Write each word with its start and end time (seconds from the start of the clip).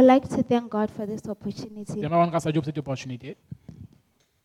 would 0.00 0.06
like 0.06 0.28
to 0.28 0.42
thank 0.42 0.70
God 0.70 0.90
for 0.90 1.06
this 1.06 1.26
opportunity. 1.28 2.00
J'aimerais 2.00 2.16
rendre 2.16 2.30
grâce 2.30 2.46
à 2.46 2.52
Dieu 2.52 2.60
pour 2.60 2.66
cette 2.66 2.78
opportunité. 2.78 3.36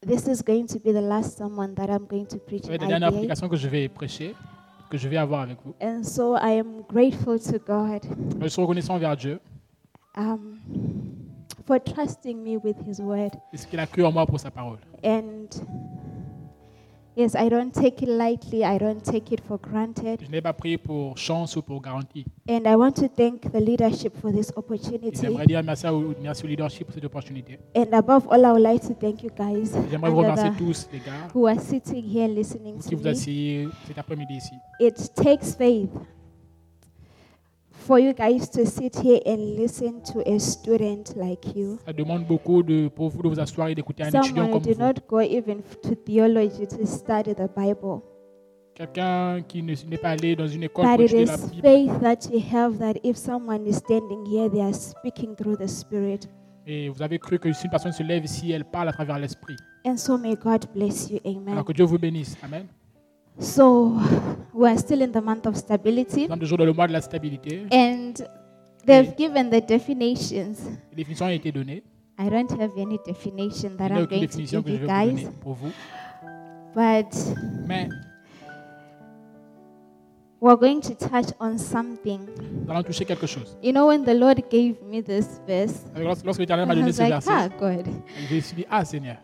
This 0.06 0.28
is 0.28 0.44
going 0.44 0.66
to 0.68 0.78
be 0.80 0.94
the 0.94 1.02
last 1.02 1.38
sermon 1.38 1.74
that 1.76 1.88
I'm 1.90 2.06
going 2.06 2.26
to 2.28 2.38
preach 2.38 2.64
Ça 2.64 2.70
va 2.70 2.76
être 2.76 2.82
la 2.82 2.88
dernière 2.88 3.10
IBA. 3.10 3.18
prédication 3.18 3.50
que 3.50 3.56
je 3.56 3.68
vais 3.68 3.90
prêcher, 3.90 4.36
que 4.90 4.98
je 4.98 5.08
vais 5.08 5.18
avoir 5.18 5.42
avec 5.42 5.58
vous. 5.66 5.74
And 5.82 6.04
so 6.04 6.36
I 6.36 6.60
am 6.60 6.82
grateful 6.88 7.40
to 7.40 7.58
God 7.66 8.02
Je 8.42 8.48
suis 8.48 8.62
reconnaissant 8.62 8.96
envers 8.96 9.16
Dieu 9.18 9.40
um, 10.16 10.60
for 11.66 11.80
trusting 11.80 12.44
me 12.44 12.58
with 12.58 12.78
His 12.88 13.02
word. 13.02 13.32
et 13.52 13.58
ce 13.58 13.66
qu'il 13.66 13.80
a 13.80 13.88
cru 13.88 14.04
en 14.04 14.12
moi 14.12 14.26
pour 14.28 14.40
sa 14.40 14.52
parole. 14.52 14.78
And 15.04 15.48
yes, 17.16 17.36
I 17.36 17.50
don't 17.50 17.72
take 17.74 18.02
it 18.04 18.10
lightly, 18.10 18.64
I 18.64 18.78
don't 18.78 19.02
take 19.04 19.32
it 19.34 19.42
for 19.48 19.58
granted. 19.60 20.20
Je 20.22 20.30
n'ai 20.32 20.42
pas 20.42 20.54
prié 20.54 20.78
pour 20.78 21.18
chance 21.18 21.56
ou 21.56 21.62
pour 21.62 21.82
garantie. 21.82 22.26
And 22.50 22.62
I 22.66 22.76
want 22.76 22.92
to 22.94 23.08
thank 23.08 23.52
the 23.52 23.60
leadership 23.60 24.14
for 24.22 24.32
this 24.32 24.50
Et 24.50 24.58
opportunity. 24.58 25.20
J'aimerais 25.22 25.46
dire 25.46 25.64
merci 25.64 25.88
au, 25.88 26.14
merci 26.22 26.44
au 26.44 26.48
leadership 26.48 26.86
pour 26.86 26.94
cette 26.94 27.06
opportunité. 27.06 27.60
And 27.76 27.86
above 27.94 28.28
all, 28.30 28.42
I 28.46 28.52
would 28.52 28.62
like 28.62 28.82
to 28.88 28.94
thank 28.94 29.24
you 29.24 29.30
guys 29.38 29.72
J'aimerais 29.90 30.10
vous 30.12 30.18
remercier 30.18 30.50
the- 30.52 30.58
tous, 30.58 30.88
les 30.94 31.00
gars, 31.00 31.28
who 31.34 31.48
are 31.48 31.60
sitting 31.60 32.04
here 32.06 32.28
listening 32.28 32.76
vous 32.76 32.82
to 32.84 32.90
qui 32.90 32.96
vous 32.96 33.04
me. 33.04 33.10
asseyez 33.10 33.68
cet 33.88 33.98
après-midi 33.98 34.36
ici. 34.36 34.54
It 34.80 35.12
takes 35.16 35.56
faith 35.56 35.90
for 37.86 38.00
you 38.00 38.14
guys 38.14 38.50
to 38.50 38.66
sit 38.66 38.96
here 39.00 39.20
and 39.26 39.56
listen 39.58 40.02
to 40.14 40.22
a 40.26 40.40
student 40.40 41.16
like 41.16 41.56
you. 41.56 41.78
Ça 41.86 41.94
demande 41.94 42.26
beaucoup 42.26 42.64
de, 42.64 42.88
pour 42.90 43.10
vous 43.10 43.22
de 43.22 43.30
vous 43.30 43.40
asseoir 43.40 43.68
et 43.70 43.76
d'écouter 43.76 44.04
un 44.04 44.08
étudiant 44.08 44.24
Someone 44.24 44.48
who 44.50 44.54
comme 44.54 44.62
did 44.64 44.76
vous. 44.78 44.84
not 44.84 44.94
go 45.08 45.22
even 45.22 45.62
to 45.84 45.96
theology 46.06 46.68
to 46.68 46.86
study 46.86 47.34
the 47.34 47.50
Bible. 47.56 48.02
Quelqu'un 48.74 49.42
qui 49.48 49.64
ne- 49.64 49.74
n'est 49.90 49.98
pas 49.98 50.10
allé 50.10 50.36
dans 50.36 50.48
une 50.48 50.64
école 50.64 50.86
But 50.86 50.96
pour 50.96 51.02
it 51.06 51.12
étudier 51.14 51.24
is 51.24 51.28
la 51.28 51.38
Bible. 51.38 51.62
faith 51.62 52.00
that 52.02 52.30
you 52.34 52.42
have 52.54 52.78
that 52.80 52.96
if 53.04 53.16
someone 53.16 53.66
is 53.66 53.76
standing 53.78 54.26
here, 54.26 54.50
they 54.50 54.62
are 54.62 54.74
speaking 54.74 55.36
through 55.36 55.56
the 55.58 55.68
Spirit. 55.68 56.28
Et 56.68 56.90
vous 56.90 57.02
avez 57.02 57.20
cru 57.20 57.40
que 57.40 57.54
si 57.54 57.66
une 57.66 57.70
personne 57.72 57.92
se 57.94 58.04
lève 58.04 58.26
ici, 58.26 58.52
elle 58.52 58.66
parle 58.66 58.90
à 58.90 58.92
travers 58.92 59.18
l'esprit. 59.20 59.56
And 59.86 59.96
so 59.98 60.18
may 60.18 60.36
God 60.36 60.66
bless 60.74 61.10
you. 61.10 61.20
Amen. 61.24 61.50
Alors 61.54 61.64
que 61.64 61.72
Dieu 61.74 61.86
vous 61.86 62.00
bénisse. 62.00 62.36
Amen. 62.44 62.66
So 63.40 64.00
we 64.54 64.70
are 64.70 64.78
still 64.78 65.02
in 65.02 65.12
the 65.12 65.22
month 65.22 65.46
of 65.46 65.58
stability. 65.58 66.22
Nous 66.22 66.28
sommes 66.30 66.40
toujours 66.40 66.58
dans 66.58 66.66
le 66.66 66.74
mois 66.74 66.88
de 66.88 66.94
la 66.94 67.02
stabilité. 67.02 67.68
And 67.72 68.14
they've 68.86 69.16
given 69.18 69.50
the 69.50 69.62
definitions. 69.62 70.56
Les 70.92 70.96
définitions 70.96 71.26
ont 71.26 71.30
été 71.30 71.52
données. 71.52 71.84
I 72.18 72.30
don't 72.30 72.50
have 72.52 72.72
any 72.78 72.98
definition 73.06 73.76
that 73.78 73.92
I'm 73.92 74.06
going 74.06 74.28
to 74.28 74.38
give 74.38 74.70
you 74.70 74.88
guys. 74.88 75.30
pour 75.42 75.56
vous. 75.56 75.72
But 76.74 77.14
Mais 77.68 77.90
we're 80.40 80.56
going 80.56 80.80
to 80.82 80.96
touch 80.96 81.34
on 81.40 81.58
something. 81.58 82.22
nous 82.66 82.72
allons 82.72 82.84
toucher 82.84 83.04
quelque 83.06 83.28
chose. 83.28 83.58
You 83.62 83.74
know, 83.74 83.88
when 83.88 84.06
the 84.06 84.14
Lord 84.14 84.42
gave 84.50 84.82
me 84.82 85.02
this 85.02 85.42
verse, 85.46 85.84
lorsque 85.98 86.40
l'Éternel 86.40 86.68
m'a 86.68 86.76
donné 86.76 86.94
ce 86.94 87.02
like, 87.02 87.12
verset, 87.12 87.32
ah, 87.32 87.50
God. 87.50 87.86
je 88.30 88.36
me 88.36 88.40
suis 88.40 88.56
dit, 88.56 88.66
ah 88.70 88.86
Seigneur, 88.86 89.18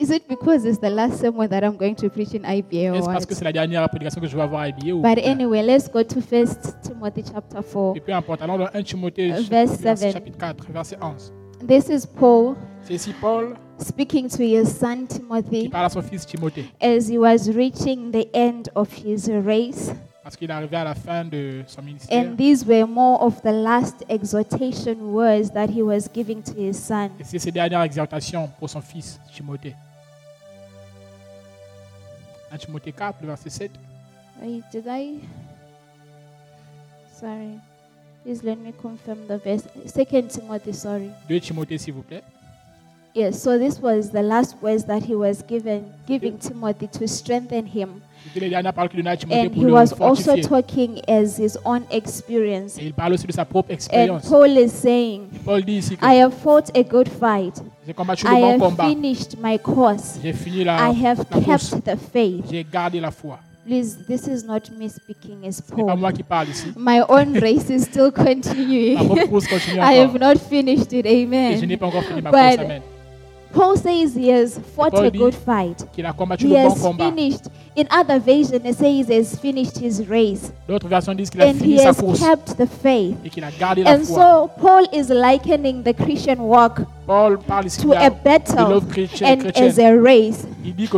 Is 0.00 0.10
it 0.10 0.26
because 0.26 0.64
it's 0.64 0.78
the 0.78 0.88
last 0.88 1.20
sermon 1.20 1.46
that 1.50 1.62
I'm 1.62 1.76
going 1.76 1.94
to 1.96 2.08
preach 2.08 2.32
in 2.32 2.40
IBA 2.42 2.90
or 2.90 2.96
est-ce 2.96 3.04
parce 3.06 3.26
que 3.26 3.34
what? 3.34 3.38
c'est 3.38 3.44
la 3.44 3.52
dernière 3.52 3.86
prédication 3.90 4.18
que 4.20 4.26
je 4.26 4.34
vais 4.34 4.42
avoir 4.42 4.62
à 4.62 4.64
habiller 4.64 4.94
ou 4.94 5.02
But 5.02 5.18
anyway, 5.18 5.62
let's 5.62 5.90
go 5.90 6.02
to 6.02 6.20
First 6.22 6.76
Timothy 6.82 7.22
chapter 7.30 7.60
4. 7.62 7.96
Et 7.96 8.00
peu 8.00 8.14
importe. 8.14 8.40
Allons 8.40 8.56
dans 8.56 8.68
1 8.72 8.82
Timothée 8.82 9.28
Uh, 9.30 9.42
verse 9.42 9.76
verset 9.78 9.96
seven. 9.96 10.12
chapitre 10.12 10.38
4, 10.38 10.66
verset 10.72 10.96
11. 11.02 11.32
This 11.68 11.88
is 11.90 12.06
Paul 12.06 12.54
C'est 12.82 12.94
ici 12.94 13.12
Paul 13.20 13.54
speaking 13.78 14.26
to 14.30 14.42
his 14.42 14.64
son 14.66 15.04
qui 15.06 15.18
Timothy 15.18 15.68
parle 15.68 15.84
à 15.84 15.88
son 15.90 16.00
fils 16.00 16.24
Timothée 16.24 16.64
as 16.80 17.10
he 17.10 17.18
was 17.18 17.50
reaching 17.54 18.10
the 18.10 18.26
end 18.34 18.70
of 18.74 18.88
his 19.04 19.28
race. 19.44 19.92
parce 20.22 20.36
qu'il 20.36 20.48
est 20.48 20.52
arrivé 20.54 20.76
à 20.76 20.84
la 20.84 20.94
fin 20.94 21.26
de 21.26 21.62
son 21.66 21.82
ministère. 21.82 22.18
And 22.24 22.36
these 22.38 22.64
were 22.66 22.86
more 22.86 23.22
of 23.22 23.42
the 23.42 23.52
last 23.52 24.02
exhortation 24.08 24.96
words 25.12 25.50
that 25.50 25.68
he 25.68 25.82
was 25.82 26.08
giving 26.14 26.40
to 26.42 26.52
his 26.56 26.72
son. 26.74 27.10
Et 27.20 27.24
c'est 27.24 27.38
ses 27.38 27.52
dernières 27.52 27.82
exhortations 27.82 28.48
pour 28.58 28.70
son 28.70 28.80
fils 28.80 29.20
Timothée. 29.34 29.74
1 32.52 32.58
Timothée 32.58 32.92
4, 32.92 33.18
le 33.20 33.26
verset 33.28 33.50
7. 33.50 33.70
Wait, 34.42 34.62
did 34.72 34.86
I? 34.86 35.20
Sorry. 37.12 37.60
Please 38.24 38.42
let 38.42 38.56
me 38.56 38.72
confirm 38.72 39.26
the 39.28 39.38
verse. 39.38 39.62
Second 39.86 40.28
Timothy, 40.28 40.72
sorry. 40.72 41.10
2 41.28 41.40
Timothée, 41.40 41.78
s'il 41.78 41.94
vous 41.94 42.02
plaît. 42.02 42.22
Yes, 43.12 43.42
so 43.42 43.58
this 43.58 43.80
was 43.80 44.10
the 44.10 44.22
last 44.22 44.54
words 44.62 44.84
that 44.84 45.02
he 45.02 45.16
was 45.16 45.42
given 45.42 45.92
giving 46.06 46.38
Timothy 46.38 46.86
to 46.86 47.08
strengthen 47.08 47.66
him. 47.66 48.02
C'était 48.24 48.40
les 48.40 48.50
dernières 48.50 48.72
paroles 48.72 48.88
qu'il 48.88 48.98
donnait 48.98 49.10
à 49.10 49.16
Timothée 49.16 49.48
And 49.48 49.52
he 49.52 49.66
was 49.66 49.92
also 50.00 50.36
talking 50.36 51.00
as 51.08 51.36
his 51.36 51.58
own 51.64 51.82
experience. 51.90 52.78
Et 52.78 52.86
il 52.86 52.94
parle 52.94 53.14
aussi 53.14 53.26
de 53.26 53.32
sa 53.32 53.44
propre 53.44 53.72
And. 53.92 54.20
Paul 54.28 54.56
is 54.56 54.68
saying, 54.68 55.28
I 56.00 56.20
have 56.20 56.34
fought 56.34 56.70
a 56.76 56.84
good 56.84 57.08
fight. 57.08 57.60
I 58.26 58.40
have 58.40 58.76
finished 58.76 59.36
my 59.38 59.58
course. 59.58 60.18
I 60.22 60.92
have 60.92 61.24
kept 61.44 61.84
the 61.84 61.96
faith. 61.96 62.44
J'ai 62.50 62.64
gardé 62.64 63.00
la 63.00 63.10
foi. 63.10 63.38
Please, 63.66 63.98
this 64.06 64.26
is 64.26 64.42
not 64.42 64.70
me 64.70 64.88
speaking 64.88 65.46
as 65.46 65.60
Paul. 65.60 65.96
My 66.76 67.00
own 67.08 67.34
race 67.40 67.70
is 67.70 67.84
still 67.84 68.10
continuing. 68.10 68.96
I 69.80 69.94
have 69.94 70.18
not 70.18 70.38
finished 70.38 70.92
it. 70.92 71.06
Amen. 71.06 72.82
Paul 73.52 73.76
says 73.76 74.14
he 74.14 74.28
has 74.28 74.58
fought 74.58 74.94
a 74.94 75.10
good 75.10 75.34
fight. 75.34 75.82
He 76.38 76.54
has 76.54 76.82
finished. 76.96 77.48
In 77.76 77.86
other 77.90 78.18
versions, 78.18 78.64
it 78.64 78.74
says 78.76 79.08
he 79.08 79.14
has 79.14 79.38
finished 79.38 79.78
his 79.78 80.06
race. 80.08 80.52
And 80.68 81.60
he 81.60 81.78
has 81.78 82.00
kept 82.18 82.56
the 82.56 82.66
faith. 82.66 83.16
And 83.86 84.06
so 84.06 84.48
Paul 84.58 84.86
is 84.92 85.10
likening 85.10 85.82
the 85.82 85.94
Christian 85.94 86.38
walk 86.42 86.76
to 87.06 87.92
a 87.92 88.10
battle 88.10 88.82
and 89.22 89.56
as 89.56 89.78
a 89.78 89.96
race. 89.96 90.46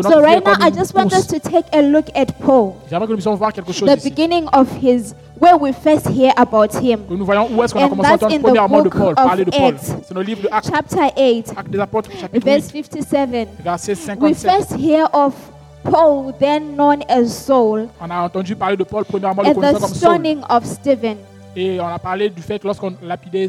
So 0.03 0.21
right 0.21 0.45
now, 0.45 0.57
I 0.61 0.71
just 0.71 0.95
want 0.95 1.13
us 1.13 1.27
to 1.27 1.39
take 1.41 1.67
a 1.73 1.83
look 1.83 2.09
at 2.15 2.39
Paul. 2.41 2.77
The 2.89 4.01
beginning 4.03 4.49
of 4.49 4.71
his 4.73 5.15
where 5.43 5.57
we 5.57 5.73
first 5.73 6.07
hear 6.07 6.33
about 6.37 6.73
him. 6.75 7.01
Nous 7.11 7.25
voyons 7.25 7.49
où 7.51 7.63
est-ce 7.63 7.75
qu'on 7.75 7.81
a 7.81 7.85
And 7.87 7.89
commencé 7.91 8.11
à 8.11 8.15
entendre 8.15 8.39
premièrement 8.41 8.83
de 8.83 8.89
Paul, 8.89 9.15
parler 9.15 9.45
de 9.45 9.51
Paul. 9.51 9.77
C'est 9.81 10.15
le 10.15 10.23
livre 10.23 10.43
de 10.43 10.49
Actes, 10.53 10.71
Chapter 10.73 11.09
8, 11.17 11.55
Actes 11.57 11.71
des 11.71 11.81
Apôtres, 11.81 12.11
chapitre 12.13 12.45
verse 12.45 12.65
57. 12.67 13.49
verset 13.65 13.95
We 14.21 14.35
first 14.35 14.73
hear 14.79 15.09
of 15.13 15.35
Paul, 15.83 16.33
then 16.39 16.77
known 16.77 17.03
as 17.09 17.27
Saul, 17.27 17.89
On 18.01 18.09
a 18.09 18.23
entendu 18.23 18.55
parler 18.55 18.77
de 18.77 18.85
Paul, 18.85 19.05
premièrement, 19.05 19.43
le 19.43 19.49
at 19.49 19.55
connaissant 19.55 19.79
the 19.79 19.81
comme 19.81 19.95
Saul. 19.95 20.15
stoning 20.15 20.41
of 20.49 20.65
Stephen. 20.65 21.17
Et 21.57 21.81
on 21.81 21.89
a 21.89 21.99
parlé 21.99 22.31
du 22.31 22.41
fait 22.41 22.61
que 22.61 22.67
lorsqu'on 22.69 22.95
lapidait 23.03 23.49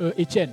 euh, 0.00 0.12
Étienne. 0.16 0.52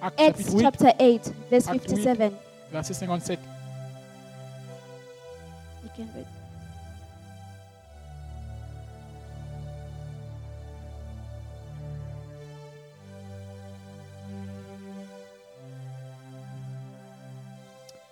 Actes 0.00 0.20
Acts 0.20 0.36
chapitre 0.36 0.56
8, 0.58 0.62
chapter 0.62 1.04
8, 1.04 1.32
verse 1.50 1.68
Acts 1.68 1.88
57. 1.88 2.32
verset 2.72 2.94
57. 2.94 3.38
You 5.82 5.90
can 5.96 6.06
read. 6.14 6.26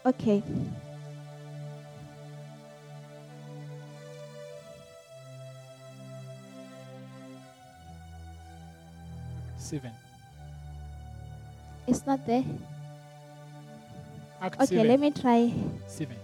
Okay. 0.06 0.42
Seven. 9.56 9.92
It's 11.86 12.06
not 12.06 12.26
there. 12.26 12.44
Acte 14.40 14.56
Okay, 14.60 14.76
7. 14.76 14.88
let 14.88 15.00
me 15.00 15.10
try. 15.10 15.52
Seven. 15.86 16.16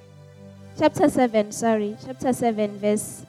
Chapter 0.78 1.08
7, 1.08 1.52
sorry. 1.52 1.96
Chapter 2.05 2.32
7, 2.32 2.78
verse 2.78 3.25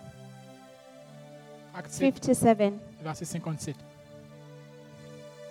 Acte 1.75 1.91
7, 1.91 2.11
57. 2.13 2.79
verset 3.03 3.27
57. 3.27 3.90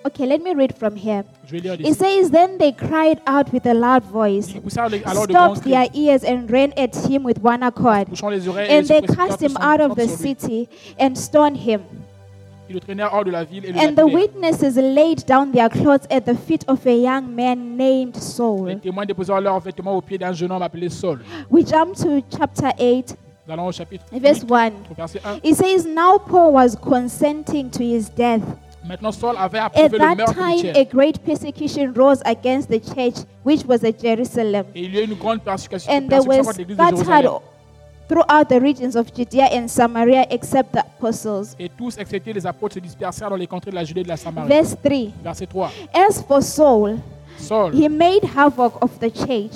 Okay, 0.03 0.25
let 0.27 0.41
me 0.41 0.55
read 0.55 0.77
from 0.79 0.97
here. 0.97 1.25
It 1.53 1.95
says, 1.97 2.31
Then 2.31 2.57
they 2.57 2.73
cried 2.73 3.21
out 3.27 3.53
with 3.53 3.67
a 3.67 3.75
loud 3.75 4.03
voice, 4.05 4.49
stopped 4.69 5.63
their 5.65 5.89
ears, 5.93 6.25
and 6.25 6.51
ran 6.51 6.73
at 6.77 6.97
him 6.97 7.23
with 7.23 7.39
one 7.41 7.63
accord. 7.63 8.09
And 8.09 8.87
they 8.89 9.03
cast 9.03 9.43
him 9.43 9.57
out 9.59 9.81
of 9.81 9.97
the 9.97 10.09
city 10.09 10.69
and 10.99 11.19
stoned 11.19 11.59
him. 11.59 11.85
And 12.71 13.99
the 13.99 14.07
witnesses 14.07 14.77
laid 14.77 15.27
down 15.27 15.53
their 15.53 15.69
clothes 15.69 16.07
at 16.11 16.25
the 16.25 16.37
feet 16.37 16.65
of 16.69 16.87
a 16.87 16.97
young 16.97 17.35
man 17.35 17.77
named 17.77 18.17
Saul. 18.17 18.81
We 21.51 21.65
jump 21.65 21.97
to 21.97 22.23
chapter 22.31 22.73
8. 22.79 23.17
Verse 24.13 24.45
1. 24.45 24.87
It 25.43 25.57
says, 25.57 25.85
Now 25.85 26.19
Paul 26.19 26.53
was 26.53 26.77
consenting 26.77 27.71
to 27.73 27.85
his 27.85 28.09
death. 28.09 28.43
Maintenant, 28.85 29.13
Saul 29.13 29.37
avait 29.39 29.59
At 29.59 29.67
approuvé 29.67 29.89
le 29.91 29.99
that 29.99 30.15
meurtre 30.17 30.35
time, 30.35 30.73
a 30.75 30.85
great 30.85 31.19
persecution 31.25 31.93
rose 31.95 32.21
against 32.25 32.69
the 32.71 32.81
church, 32.81 33.25
which 33.45 33.65
was 33.69 33.85
at 33.85 33.99
Jerusalem. 34.03 34.65
Et 34.75 34.83
il 34.85 34.95
y 34.95 34.99
a 34.99 35.03
eu 35.03 35.05
une 35.07 35.15
grande 35.19 35.43
persécution, 35.43 35.93
And 35.93 36.09
there 36.09 36.21
persécution 36.25 36.39
was 36.39 36.47
contre 36.47 36.59
l'église 36.59 36.77
de 36.77 36.83
scattered 36.83 37.07
Jérusalem. 37.07 37.41
throughout 38.09 38.49
the 38.49 38.61
regions 38.61 38.97
of 38.97 39.07
Judea 39.15 39.49
and 39.53 39.69
Samaria 39.69 40.27
except 40.31 40.73
the 40.73 40.79
apostles. 40.81 41.55
Et 41.59 41.69
tous, 41.69 41.97
excepté 41.99 42.33
les 42.33 42.47
apôtres, 42.47 42.75
se 42.75 42.81
dispersèrent 42.81 43.31
dans 43.31 43.37
les 43.37 43.47
contrées 43.47 43.71
de 43.71 43.77
la 43.77 43.85
Judée 43.85 44.01
et 44.01 44.05
de 44.05 44.09
la 44.09 44.17
Samarie. 44.17 44.49
Verse 44.49 44.75
3 44.83 44.99
Verset 45.23 45.47
3. 45.47 45.71
As 45.95 46.23
for 46.27 46.43
Saul, 46.43 46.97
Saul. 47.41 47.71
He 47.71 47.89
made 47.89 48.25
havoc 48.25 48.79
of 48.83 48.99
the 49.01 49.11
church, 49.11 49.55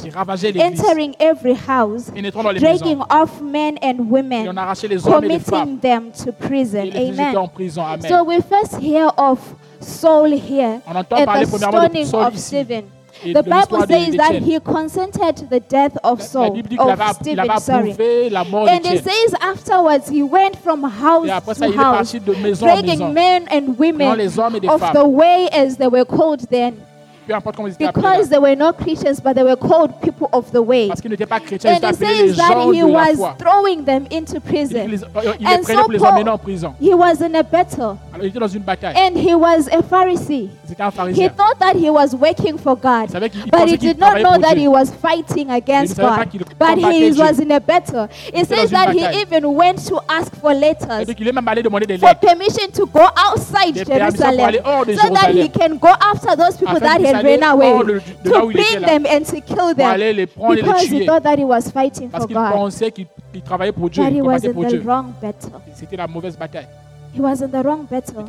entering 0.56 1.14
every 1.20 1.54
house, 1.54 2.10
dragging 2.58 3.00
off 3.10 3.40
men 3.40 3.76
and 3.78 4.10
women, 4.10 4.54
committing 5.02 5.78
them 5.78 6.12
to 6.12 6.32
prison. 6.32 6.92
Amen. 6.96 7.48
Prison. 7.54 8.00
So 8.02 8.24
we 8.24 8.40
first 8.40 8.76
hear 8.76 9.06
of 9.18 9.38
Saul 9.80 10.30
here 10.30 10.82
at 10.86 11.08
the 11.10 11.58
stoning 11.58 12.06
Saul 12.06 12.22
of 12.22 12.38
Stephen. 12.38 12.90
The 13.22 13.42
Bible 13.42 13.86
says 13.86 14.16
that 14.16 14.42
he 14.42 14.58
consented 14.60 15.36
to 15.36 15.46
the 15.46 15.60
death 15.60 15.96
of 16.04 16.20
Saul, 16.20 16.58
of 16.78 17.16
Stephen, 17.16 17.58
sorry. 17.60 17.92
And 17.92 18.86
it 18.86 19.04
says 19.04 19.34
afterwards 19.40 20.08
he 20.08 20.22
went 20.22 20.56
from 20.56 20.82
house 20.82 21.28
to 21.58 21.72
house, 21.72 22.12
dragging 22.58 23.14
men 23.14 23.46
and 23.48 23.78
women 23.78 24.20
of 24.68 24.92
the 24.92 25.06
way 25.08 25.48
as 25.52 25.76
they 25.76 25.86
were 25.88 26.04
called 26.04 26.40
then. 26.50 26.82
Peu 27.26 27.34
importe 27.34 27.56
comment 27.56 27.68
ils 27.68 27.72
étaient. 27.74 27.86
Because 27.90 28.28
they 28.28 28.38
were 28.38 28.54
not 28.56 28.74
Christians, 28.74 29.20
but 29.22 29.34
they 29.34 29.42
were 29.42 29.56
called 29.56 29.92
people 30.02 30.28
of 30.32 30.50
the 30.52 30.58
way. 30.60 30.88
Parce 30.88 31.00
qu'ils 31.00 31.10
n'étaient 31.10 31.24
pas 31.26 31.40
chrétiens, 31.40 31.70
ils 31.70 31.74
And 31.74 31.78
étaient 31.78 31.88
it 31.88 31.94
appelés 31.94 32.22
les 32.22 32.28
says 32.28 32.36
that 32.36 32.52
gens 32.52 32.72
he 32.72 32.80
de 32.80 32.86
la 32.86 32.92
was 32.92 33.16
foi. 33.16 33.34
throwing 33.38 33.84
them 33.84 34.04
into 34.12 34.34
Il, 34.36 34.40
prison. 34.40 34.86
les, 34.88 35.02
euh, 35.02 35.06
And 35.16 35.62
prenait 35.62 35.62
so 35.62 35.82
pour 35.84 35.92
les 35.92 35.98
Paul- 35.98 36.08
emmener 36.12 36.30
en 36.30 36.38
prison. 36.38 36.74
He 36.80 36.92
was 36.94 37.22
in 37.22 37.34
a 37.34 37.42
battle 37.42 37.96
Alors 38.14 38.26
il 38.26 38.28
était 38.28 38.38
dans 38.38 38.46
une 38.46 38.62
bataille. 38.62 38.94
and 38.96 39.16
he 39.18 39.34
was 39.34 39.66
a 39.72 39.82
Pharisee. 39.82 40.48
C'était 40.68 40.82
un 40.82 40.90
He 41.10 41.28
thought 41.28 41.58
that 41.58 41.74
he 41.76 41.90
was 41.90 42.14
working 42.14 42.56
for 42.58 42.76
God, 42.76 43.06
Il 43.06 43.10
savait 43.10 43.28
qu'il 43.28 43.40
il 43.44 43.50
but 43.50 43.68
he 43.68 43.76
did 43.76 43.98
not 43.98 44.14
know 44.20 44.38
that 44.38 44.54
Dieu. 44.54 44.62
he 44.62 44.68
was 44.68 44.92
fighting 45.02 45.50
against 45.50 45.96
God. 45.96 46.28
But 46.58 46.78
he 46.78 47.10
Dieu. 47.10 47.20
was 47.22 47.40
in 47.40 47.50
a 47.50 47.58
battle. 47.58 48.08
It 48.32 48.46
says 48.46 48.70
that 48.70 48.92
he 48.92 49.04
even 49.20 49.44
went 49.54 49.84
to 49.88 50.00
ask 50.08 50.32
for 50.36 50.54
letters 50.54 51.06
donc 51.06 51.16
il 51.18 51.28
est 51.28 51.32
même 51.32 51.48
allé 51.48 51.62
demander 51.62 51.86
des 51.86 51.98
for 51.98 52.14
permission 52.14 52.70
to 52.72 52.86
go 52.86 53.00
outside 53.00 53.74
Des 53.74 53.84
permissions 53.84 54.16
pour 54.16 54.26
Jerusalem 54.26 54.46
aller 54.46 54.60
hors 54.64 54.86
de 54.86 54.94
so 54.94 55.08
that 55.12 55.30
he 55.32 55.48
can 55.48 55.76
go 55.76 55.88
after 55.88 56.36
those 56.36 56.56
people 56.56 56.76
Afin 56.76 57.02
that 57.02 57.16
had 57.16 57.24
ran 57.24 57.42
away 57.42 57.84
de- 57.84 57.94
de 58.22 58.30
to 58.30 58.46
bring 58.46 58.80
them 58.80 59.06
and 59.10 59.24
to 59.24 59.40
kill 59.40 59.74
them 59.74 59.90
aller 59.90 60.12
les 60.12 60.26
prendre 60.26 60.52
et 60.52 60.56
les 60.56 60.62
because 60.62 60.84
he 60.88 61.04
thought 61.04 61.22
that 61.24 61.36
he 61.38 61.44
was 61.44 61.62
fighting 61.72 62.10
Parce 62.10 62.24
for 62.26 62.32
God. 62.32 62.52
pensait 62.52 62.92
qu'il 62.92 63.06
qu'il 63.32 63.42
travaillait 63.42 63.72
pour 63.72 63.90
Dieu. 63.90 64.02
But 64.04 64.12
he 64.12 64.22
was 64.22 64.44
in 64.44 64.52
the 64.52 64.84
wrong 64.84 65.12
battle. 65.20 65.50
C'était 65.74 65.96
la 65.96 66.06
mauvaise 66.06 66.36
bataille. 66.38 66.66
He 67.14 67.20
was 67.20 67.40
in 67.42 67.50
the 67.52 67.62
wrong 67.62 67.86
battle. 67.86 68.26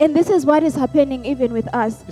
And 0.00 0.14
this 0.14 0.30
is 0.30 0.46
what 0.46 0.62
is 0.62 0.76
happening 0.76 1.24
even 1.24 1.52
with 1.52 1.66
us. 1.74 2.04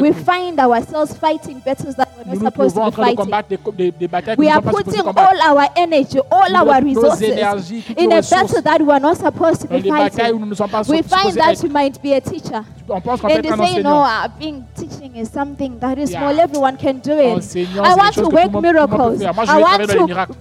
We 0.00 0.12
find 0.12 0.60
ourselves 0.60 1.16
fighting 1.16 1.60
battles 1.60 1.94
that 1.96 2.10
we're 2.16 2.24
not 2.34 2.52
supposed 2.52 2.74
to 2.76 2.84
be 2.84 2.90
fighting. 2.90 4.36
We 4.36 4.48
are 4.50 4.60
putting 4.60 5.00
all 5.06 5.40
our 5.42 5.66
energy, 5.76 6.18
all 6.30 6.56
our 6.56 6.82
resources 6.82 7.22
in 7.96 8.12
a 8.12 8.20
battle 8.22 8.60
that 8.62 8.82
we 8.82 8.90
are 8.90 9.00
not 9.00 9.16
supposed 9.16 9.62
to 9.62 9.68
be 9.68 9.80
fighting. 9.88 10.40
We 10.88 11.02
find 11.02 11.34
that 11.36 11.62
you 11.62 11.68
might 11.70 12.02
be 12.02 12.12
a 12.12 12.20
teacher. 12.20 12.64
And 12.90 13.44
they 13.44 13.50
say, 13.56 13.82
no, 13.82 14.02
uh, 14.02 14.28
being 14.38 14.66
teaching 14.76 15.16
is 15.16 15.30
something 15.30 15.78
that 15.78 15.98
is 15.98 16.10
small. 16.10 16.38
Everyone 16.38 16.76
can 16.76 16.98
do 17.00 17.12
it. 17.18 17.56
I 17.78 17.94
want 17.94 18.14
to 18.14 18.28
work 18.28 18.52
miracles. 18.60 19.22
I 19.22 19.58
want 19.58 19.88
to 19.90 20.36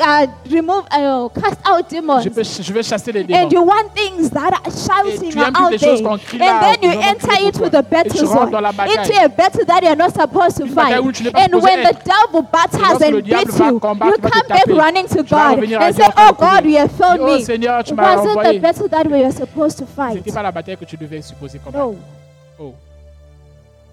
uh, 0.00 0.26
remove, 0.50 0.84
uh, 0.90 1.28
cast 1.28 1.60
out 1.66 1.88
demons. 1.90 2.22
Je, 2.22 2.28
peux- 2.28 2.42
je 2.42 2.72
vais 2.72 2.82
chasser 2.82 3.12
les 3.12 3.24
démons. 3.24 3.46
And 3.46 3.52
you 3.52 3.62
want 3.62 3.88
things 3.94 4.30
that 4.30 4.52
are 4.52 4.62
Et 4.66 4.70
shouting 4.70 5.30
tu 5.32 5.38
out 5.38 5.54
toutes 5.54 5.70
les 5.70 5.78
choses 5.78 6.02
there. 6.02 6.42
And 6.42 6.60
then 6.60 6.76
you 6.82 7.00
enter 7.00 7.46
into 7.46 7.68
the 7.70 7.82
battle 7.82 8.12
Et 8.12 8.18
tu 8.18 8.24
rentres 8.24 8.50
zone, 8.50 8.64
into 8.64 9.24
a 9.24 9.28
battle 9.28 9.64
that 9.66 9.82
you're 9.82 9.96
not 9.96 10.12
supposed 10.12 10.56
to 10.56 10.66
fight. 10.66 11.00
où 11.00 11.12
tu 11.12 11.30
pas 11.30 11.40
And 11.40 11.54
when 11.62 11.82
the 11.82 11.96
devil 12.04 12.42
batters 12.42 13.02
and 13.02 13.22
beats 13.22 13.58
you, 13.58 13.64
you 13.66 13.74
il 13.74 13.80
va 13.80 14.16
te 14.16 14.30
come 14.30 14.48
back 14.48 14.66
running 14.68 15.06
to 15.08 15.22
God 15.22 15.62
and 15.62 15.94
say, 15.94 16.08
Oh. 16.16 16.32
God, 16.38 16.64
you 16.64 16.76
have 16.78 16.92
failed 16.92 17.20
Oh 17.20 17.26
me. 17.26 17.44
Tu 17.44 17.52
It 17.52 17.68
wasn't 17.96 18.42
the 18.42 18.58
battle 18.60 18.88
that 18.88 19.06
we 19.06 19.22
were 19.22 19.32
supposed 19.32 19.78
to 19.78 19.86
fight. 19.86 20.22
pas 20.32 20.42
la 20.42 20.52
bataille 20.52 20.76
que 20.76 20.84
tu 20.84 20.96
devais 20.96 21.22
supposer 21.22 21.58
combattre. 21.58 21.86
No. 21.86 21.96
Oh. 22.58 22.74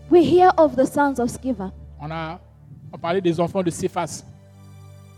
We 0.09 0.23
hear 0.23 0.51
of 0.57 0.75
the 0.75 0.85
sons 0.85 1.19
of 1.19 1.29
Sceva. 1.29 1.71
On 1.99 2.11
a 2.11 2.39
on 2.91 2.97
parlait 2.97 3.21
des 3.21 3.39
enfants 3.39 3.63
de 3.63 3.71
Céphas. 3.71 4.23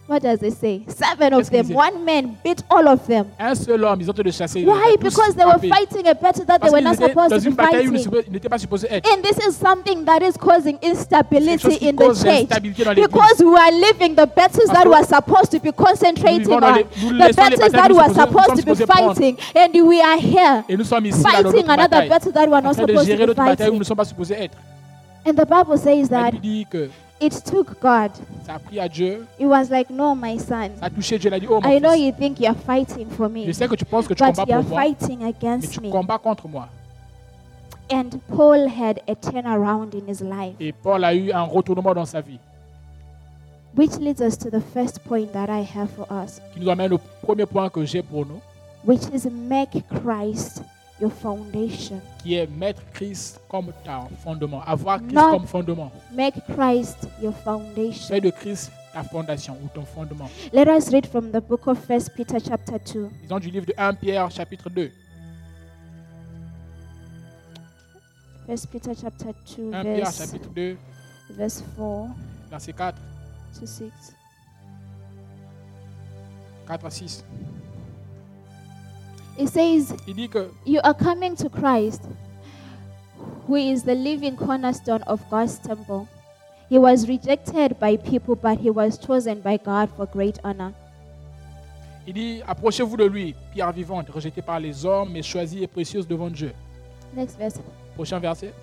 What 0.07 0.21
does 0.21 0.43
it 0.43 0.53
say? 0.53 0.83
Seven 0.87 1.33
of 1.33 1.49
them. 1.49 1.69
One 1.69 2.05
man 2.05 2.37
beat 2.43 2.61
all 2.69 2.87
of 2.87 3.07
them. 3.07 3.31
Un 3.39 3.55
seul 3.55 3.83
homme, 3.83 4.01
ils 4.01 4.09
ont 4.09 4.13
de 4.13 4.31
chasser. 4.31 4.63
Why? 4.63 4.95
Because 5.01 5.33
they 5.33 5.43
were 5.43 5.57
fighting 5.57 6.07
a 6.07 6.13
battle 6.13 6.45
that 6.45 6.61
they 6.61 6.69
were 6.69 6.79
not 6.81 6.95
supposed 6.97 7.33
to 7.43 7.49
be 7.49 7.55
fighting. 7.55 9.01
And 9.03 9.23
this 9.23 9.39
is 9.39 9.57
something 9.57 10.05
that 10.05 10.21
is 10.21 10.37
causing 10.37 10.77
instability 10.83 11.75
in 11.87 11.95
the 11.95 12.13
church. 12.13 12.95
Because 12.95 13.39
we 13.39 13.55
are 13.55 13.71
leaving 13.71 14.13
the 14.13 14.27
battles 14.27 14.69
that 14.69 14.87
were 14.87 15.03
supposed 15.03 15.49
to 15.51 15.59
be 15.59 15.71
concentrating 15.71 16.53
on, 16.53 16.61
the 16.61 17.33
battles 17.35 17.71
that 17.71 17.91
were 17.91 18.13
supposed 18.13 18.57
to 18.57 18.75
be 18.75 18.85
fighting, 18.85 19.39
and 19.55 19.73
we 19.87 20.01
are 20.01 20.17
here 20.19 20.63
fighting 21.23 21.67
another 21.67 22.07
battle 22.07 22.31
that 22.31 22.47
we 22.47 22.53
are 22.53 22.61
not 22.61 22.75
supposed 22.75 23.07
to 23.07 23.25
be 23.27 23.33
fighting. 23.33 23.81
And 25.25 25.35
the 25.35 25.45
Bible 25.47 25.79
says 25.79 26.09
that 26.09 26.35
it 27.21 27.43
took 27.45 27.79
God. 27.81 28.11
ça 28.45 28.55
a 28.55 28.59
pris 28.59 28.79
à 28.79 28.87
Dieu, 28.89 29.25
It 29.39 29.45
was 29.45 29.69
like, 29.69 29.89
no, 29.89 30.15
my 30.15 30.37
son. 30.39 30.69
ça 30.79 30.85
a 30.85 30.89
touché 30.89 31.17
Dieu. 31.17 31.29
Il 31.29 31.33
a 31.33 31.39
dit, 31.39 31.47
oh 31.49 31.59
mon 31.61 31.69
I 31.69 31.79
know 31.79 31.93
you 31.93 32.11
think 32.11 32.39
you're 32.39 32.55
fighting 32.55 33.07
for 33.09 33.29
me, 33.29 33.45
je 33.45 33.51
sais 33.51 33.67
que 33.67 33.75
tu 33.75 33.85
penses 33.85 34.07
que 34.07 34.13
tu 34.13 34.23
but 34.23 34.35
combats 34.35 34.45
you're 34.51 34.61
pour 34.63 34.69
moi, 34.77 34.81
fighting 34.83 35.19
mais 35.19 35.29
against 35.29 35.71
tu 35.73 35.81
me. 35.81 35.89
combats 35.89 36.19
contre 36.19 36.47
moi. 36.47 36.67
And 37.91 38.09
Paul 38.35 38.67
had 38.67 39.01
a 39.07 39.13
turnaround 39.15 39.93
in 39.93 40.07
his 40.07 40.21
life, 40.21 40.55
Et 40.59 40.71
Paul 40.73 41.03
a 41.03 41.13
eu 41.13 41.31
un 41.31 41.43
retournement 41.43 41.93
dans 41.93 42.05
sa 42.05 42.19
vie, 42.21 42.39
which 43.77 43.97
leads 43.99 44.21
us 44.21 44.37
to 44.37 44.49
the 44.49 44.61
first 44.73 44.99
point 45.03 45.31
that 45.33 45.49
I 45.49 45.61
have 45.77 45.89
for 45.91 46.07
us, 46.11 46.41
qui 46.53 46.59
nous 46.61 46.69
amène 46.69 46.93
au 46.93 46.97
premier 47.21 47.45
point 47.45 47.69
que 47.69 47.85
j'ai 47.85 48.01
pour 48.01 48.25
nous, 48.25 48.39
which 48.85 49.03
is 49.13 49.29
make 49.29 49.83
Christ 50.03 50.63
your 50.99 51.11
foundation. 51.11 52.01
qui 52.21 52.35
est 52.35 52.47
mettre 52.47 52.81
Christ 52.93 53.39
comme 53.49 53.71
ta 53.83 54.07
fondement, 54.23 54.61
avoir 54.61 54.99
Christ 54.99 55.15
comme 55.15 55.47
fondement. 55.47 55.91
Make 56.13 56.35
Christ 56.55 57.07
your 57.21 57.33
foundation. 57.33 58.07
Fais 58.07 58.21
de 58.21 58.29
Christ 58.29 58.71
ta 58.93 59.03
fondation 59.03 59.57
ou 59.63 59.67
ton 59.73 59.85
fondement. 59.85 60.29
Let 60.53 60.67
us 60.67 60.91
read 60.91 61.05
from 61.07 61.31
the 61.31 61.41
book 61.41 61.67
of 61.67 61.77
First 61.79 62.15
Peter 62.15 62.39
chapter 62.39 62.79
2. 62.79 63.09
Disons 63.23 63.39
du 63.39 63.49
livre 63.49 63.65
de 63.65 63.73
1 63.77 63.93
Pierre 63.95 64.31
chapitre 64.31 64.69
2. 64.69 64.91
First 68.47 68.69
Peter 68.71 68.91
chapter 68.93 69.33
2 69.57 69.73
1 69.73 69.81
Pierre 69.81 69.95
verse, 69.95 70.17
chapitre 70.17 70.49
2, 70.49 70.77
verse 71.31 71.63
4 71.77 72.15
verset 72.49 72.73
4, 72.73 72.95
to 73.59 73.65
6. 73.65 73.91
4 76.67 76.85
à 76.85 76.89
6. 76.89 77.25
It 79.37 79.49
says, 79.49 79.93
Il 80.07 80.15
dit 80.15 80.29
que 80.29 80.49
You 80.65 80.79
are 80.83 80.93
coming 80.93 81.35
to 81.35 81.49
Christ, 81.49 82.03
who 83.47 83.55
is 83.55 83.83
the 83.83 83.95
living 83.95 84.35
cornerstone 84.35 85.03
of 85.07 85.21
God's 85.29 85.59
temple. 85.59 86.07
He 86.69 86.79
was 86.79 87.07
rejected 87.07 87.77
by 87.79 87.97
people, 87.97 88.35
but 88.35 88.57
he 88.57 88.69
was 88.69 88.97
chosen 88.97 89.41
by 89.41 89.57
God 89.57 89.89
for 89.95 90.07
great 90.07 90.39
honor. 90.43 90.73
Il 92.07 92.13
dit 92.13 92.41
Approchez-vous 92.47 92.97
de 92.97 93.05
lui, 93.05 93.35
pierre 93.53 93.71
vivante, 93.71 94.09
rejetée 94.09 94.41
par 94.41 94.59
les 94.59 94.85
hommes, 94.85 95.09
mais 95.11 95.21
choisie 95.21 95.63
et 95.63 95.67
précieuse 95.67 96.07
devant 96.07 96.29
Dieu. 96.29 96.53
Next 97.15 97.37
verse. 97.37 97.59
Prochain 97.95 98.19
verset. 98.19 98.53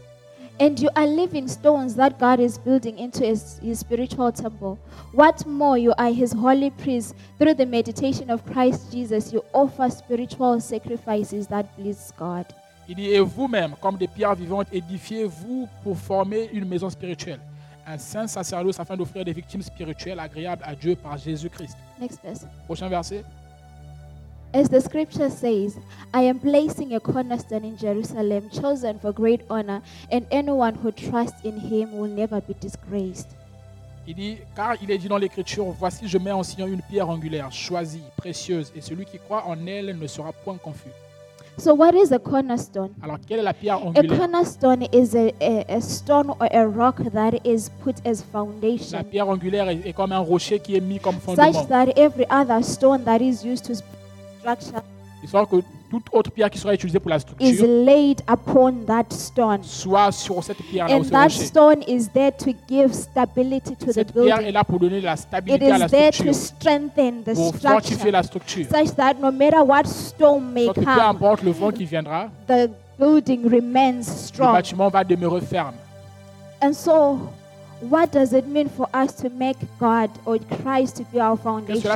And 0.63 0.79
you 0.79 0.91
are 0.95 1.09
living 1.09 1.49
stones 1.49 1.97
that 1.97 2.21
God 2.21 2.39
is 2.39 2.57
building 2.57 2.97
into 2.97 3.25
his, 3.25 3.59
his 3.59 3.81
spiritual 3.81 4.31
temple. 4.31 4.79
What 5.11 5.45
more, 5.45 5.77
you 5.77 5.93
are 5.99 6.13
his 6.13 6.33
holy 6.33 6.71
priest. 6.71 7.17
Through 7.37 7.55
the 7.55 7.67
meditation 7.67 8.31
of 8.31 8.47
Christ 8.47 8.93
Jesus, 8.93 9.33
you 9.33 9.43
offer 9.53 9.91
spiritual 9.91 10.61
sacrifices 10.61 11.49
that 11.49 11.65
please 11.77 12.13
God. 12.17 12.47
Il 12.89 12.95
dit 12.95 13.09
Et 13.09 13.19
vous-même, 13.19 13.75
comme 13.81 13.97
des 13.97 14.07
pierres 14.07 14.37
vivantes, 14.37 14.69
édifiez-vous 14.73 15.67
pour 15.83 15.99
former 15.99 16.49
une 16.53 16.69
maison 16.69 16.89
spirituelle, 16.89 17.41
un 17.85 17.99
saint 17.99 18.29
sacerdoce 18.29 18.79
afin 18.79 18.97
d'offrir 18.97 19.25
des 19.25 19.33
victimes 19.33 19.63
spirituelles 19.63 20.21
agréables 20.21 20.63
à 20.65 20.77
Dieu 20.77 20.95
par 20.95 21.19
Jésus-Christ. 21.19 21.77
Next 22.01 22.21
verse. 22.23 22.47
Prochain 22.67 22.89
verset. 22.89 23.25
As 24.55 24.69
the 24.69 24.81
scripture 24.81 25.31
says, 25.31 25.79
I 26.13 26.23
am 26.25 26.39
placing 26.39 26.95
a 26.95 27.01
cornerstone 27.01 27.65
in 27.65 27.77
Jerusalem, 27.79 28.51
chosen 28.51 28.99
for 28.99 29.11
great 29.13 29.41
honor, 29.49 29.81
and 30.11 30.27
anyone 30.31 30.75
who 30.75 30.93
trusts 30.93 31.43
in 31.43 31.57
him 31.59 31.93
will 31.97 32.09
never 32.11 32.41
be 32.43 32.55
disgraced. 32.61 33.29
Il 34.07 34.15
dit 34.15 34.37
Car 34.55 34.75
il 34.83 34.91
est 34.91 34.99
dit 34.99 35.09
dans 35.09 35.17
l'Écriture 35.17 35.65
Voici, 35.79 36.07
je 36.07 36.19
mets 36.19 36.33
en 36.33 36.43
Sion 36.43 36.67
une 36.67 36.83
pierre 36.83 37.09
angulaire, 37.09 37.51
choisie, 37.51 38.03
précieuse, 38.17 38.73
et 38.77 38.83
celui 38.83 39.07
qui 39.07 39.19
croit 39.19 39.45
en 39.47 39.67
elle 39.67 39.97
ne 39.99 40.07
sera 40.07 40.33
point 40.33 40.59
confus. 40.59 40.91
So, 41.59 41.75
what 41.75 41.93
is 41.95 42.13
a 42.13 42.19
cornerstone? 42.19 42.91
Alors, 43.03 43.19
quelle 43.27 43.39
est 43.41 43.43
la 43.43 43.55
pierre 43.55 43.77
A 43.77 43.87
angulaire? 43.87 44.19
cornerstone 44.19 44.83
is 44.93 45.15
a, 45.15 45.33
a, 45.41 45.65
a 45.77 45.81
stone 45.81 46.29
or 46.31 46.49
a 46.51 46.67
rock 46.67 46.97
that 47.13 47.33
is 47.45 47.71
put 47.83 47.95
as 48.07 48.21
La 48.21 48.41
foundation, 48.41 49.03
pierre 49.05 49.29
angulaire 49.29 49.69
est, 49.71 49.81
est 49.87 49.93
comme 49.95 50.13
un 50.13 50.19
rocher 50.19 50.59
qui 50.59 50.77
est 50.77 50.81
mis 50.81 50.99
comme 50.99 51.15
such 51.15 51.37
fondement. 51.37 51.65
that 51.69 51.87
every 51.97 52.27
other 52.29 52.63
stone 52.63 53.03
that 53.05 53.21
is 53.23 53.45
used 53.45 53.65
to 53.65 53.75
structure 54.43 54.83
De 55.23 55.29
sorte 55.29 55.51
que 55.51 55.57
toute 55.89 56.07
autre 56.13 56.33
pierre 56.33 56.51
qui 56.51 56.59
sera 56.59 56.75
utilisée 56.75 56.99
pour 56.99 57.11
la 57.11 57.19
is 57.19 57.21
structure 57.21 57.67
laid 57.85 58.23
upon 58.29 58.73
that 58.87 59.05
stone. 59.11 59.61
soit 59.63 60.11
sur 60.11 60.43
cette 60.43 60.57
pierre-là 60.57 60.97
ou 60.97 61.01
And 61.01 61.05
ce 61.05 61.11
that 61.11 61.23
rocher. 61.25 61.45
stone 61.45 61.83
is 61.87 62.09
there 62.13 62.33
to 62.33 62.51
give 62.69 62.93
stability 62.93 63.77
to 63.77 63.87
the 63.87 63.93
Cette 63.93 64.13
pierre 64.13 64.25
est 64.25 64.39
building. 64.39 64.53
là 64.55 64.65
pour 64.65 64.81
donner 64.81 65.01
la 65.01 65.13
It 65.15 65.19
stabilité 65.21 65.71
à 65.71 65.79
la 65.79 65.87
is 65.87 65.91
there 65.91 66.13
structure, 66.13 66.33
to 66.33 66.33
strengthen 66.33 67.23
the 67.23 67.35
pour 67.35 67.55
fortifier 67.55 68.11
structure 68.11 68.11
la 68.11 68.23
structure. 68.25 68.65
such 68.65 68.97
that 68.97 69.15
no 69.21 69.31
matter 69.31 69.63
what 69.65 69.85
storm 69.87 70.53
may 70.53 70.67
Donc, 70.67 70.75
peu 70.77 70.85
come, 70.85 70.99
importe 70.99 71.43
le 71.45 71.53
vent 71.53 71.71
qui 71.71 71.85
viendra, 71.85 72.29
the 72.49 72.69
building 72.99 73.45
remains 73.49 73.99
le 73.99 74.03
strong. 74.03 74.55
bâtiment 74.55 74.89
va 74.89 75.05
demeurer 75.05 75.41
ferme. 75.43 75.75
And 76.61 76.73
so, 76.73 77.19
What 77.83 78.13
does 78.13 78.33
it 78.33 78.47
mean 78.47 78.69
for 78.69 78.89
us 78.95 79.13
to 79.17 79.29
make 79.31 79.57
God 79.79 80.11
or 80.25 80.39
Christ 80.39 80.97
to 80.97 81.05
be 81.05 81.19
our 81.21 81.37
foundation? 81.37 81.91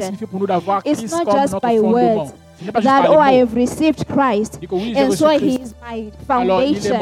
It's 0.85 1.13
not 1.13 1.27
just 1.27 1.61
by 1.63 1.79
words. 1.81 2.33
that 2.73 3.07
oh 3.07 3.19
I 3.19 3.33
have 3.35 3.55
received 3.55 4.09
Christ 4.09 4.59
and 4.63 5.13
so 5.15 5.29
he 5.39 5.57
is 5.61 5.75
my 5.81 6.11
foundation. 6.27 6.97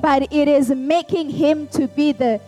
But 0.00 0.32
it 0.32 0.48
is 0.48 0.70
making 0.70 1.30
him 1.30 1.66
to 1.68 1.88
be 1.88 2.12
the 2.12 2.40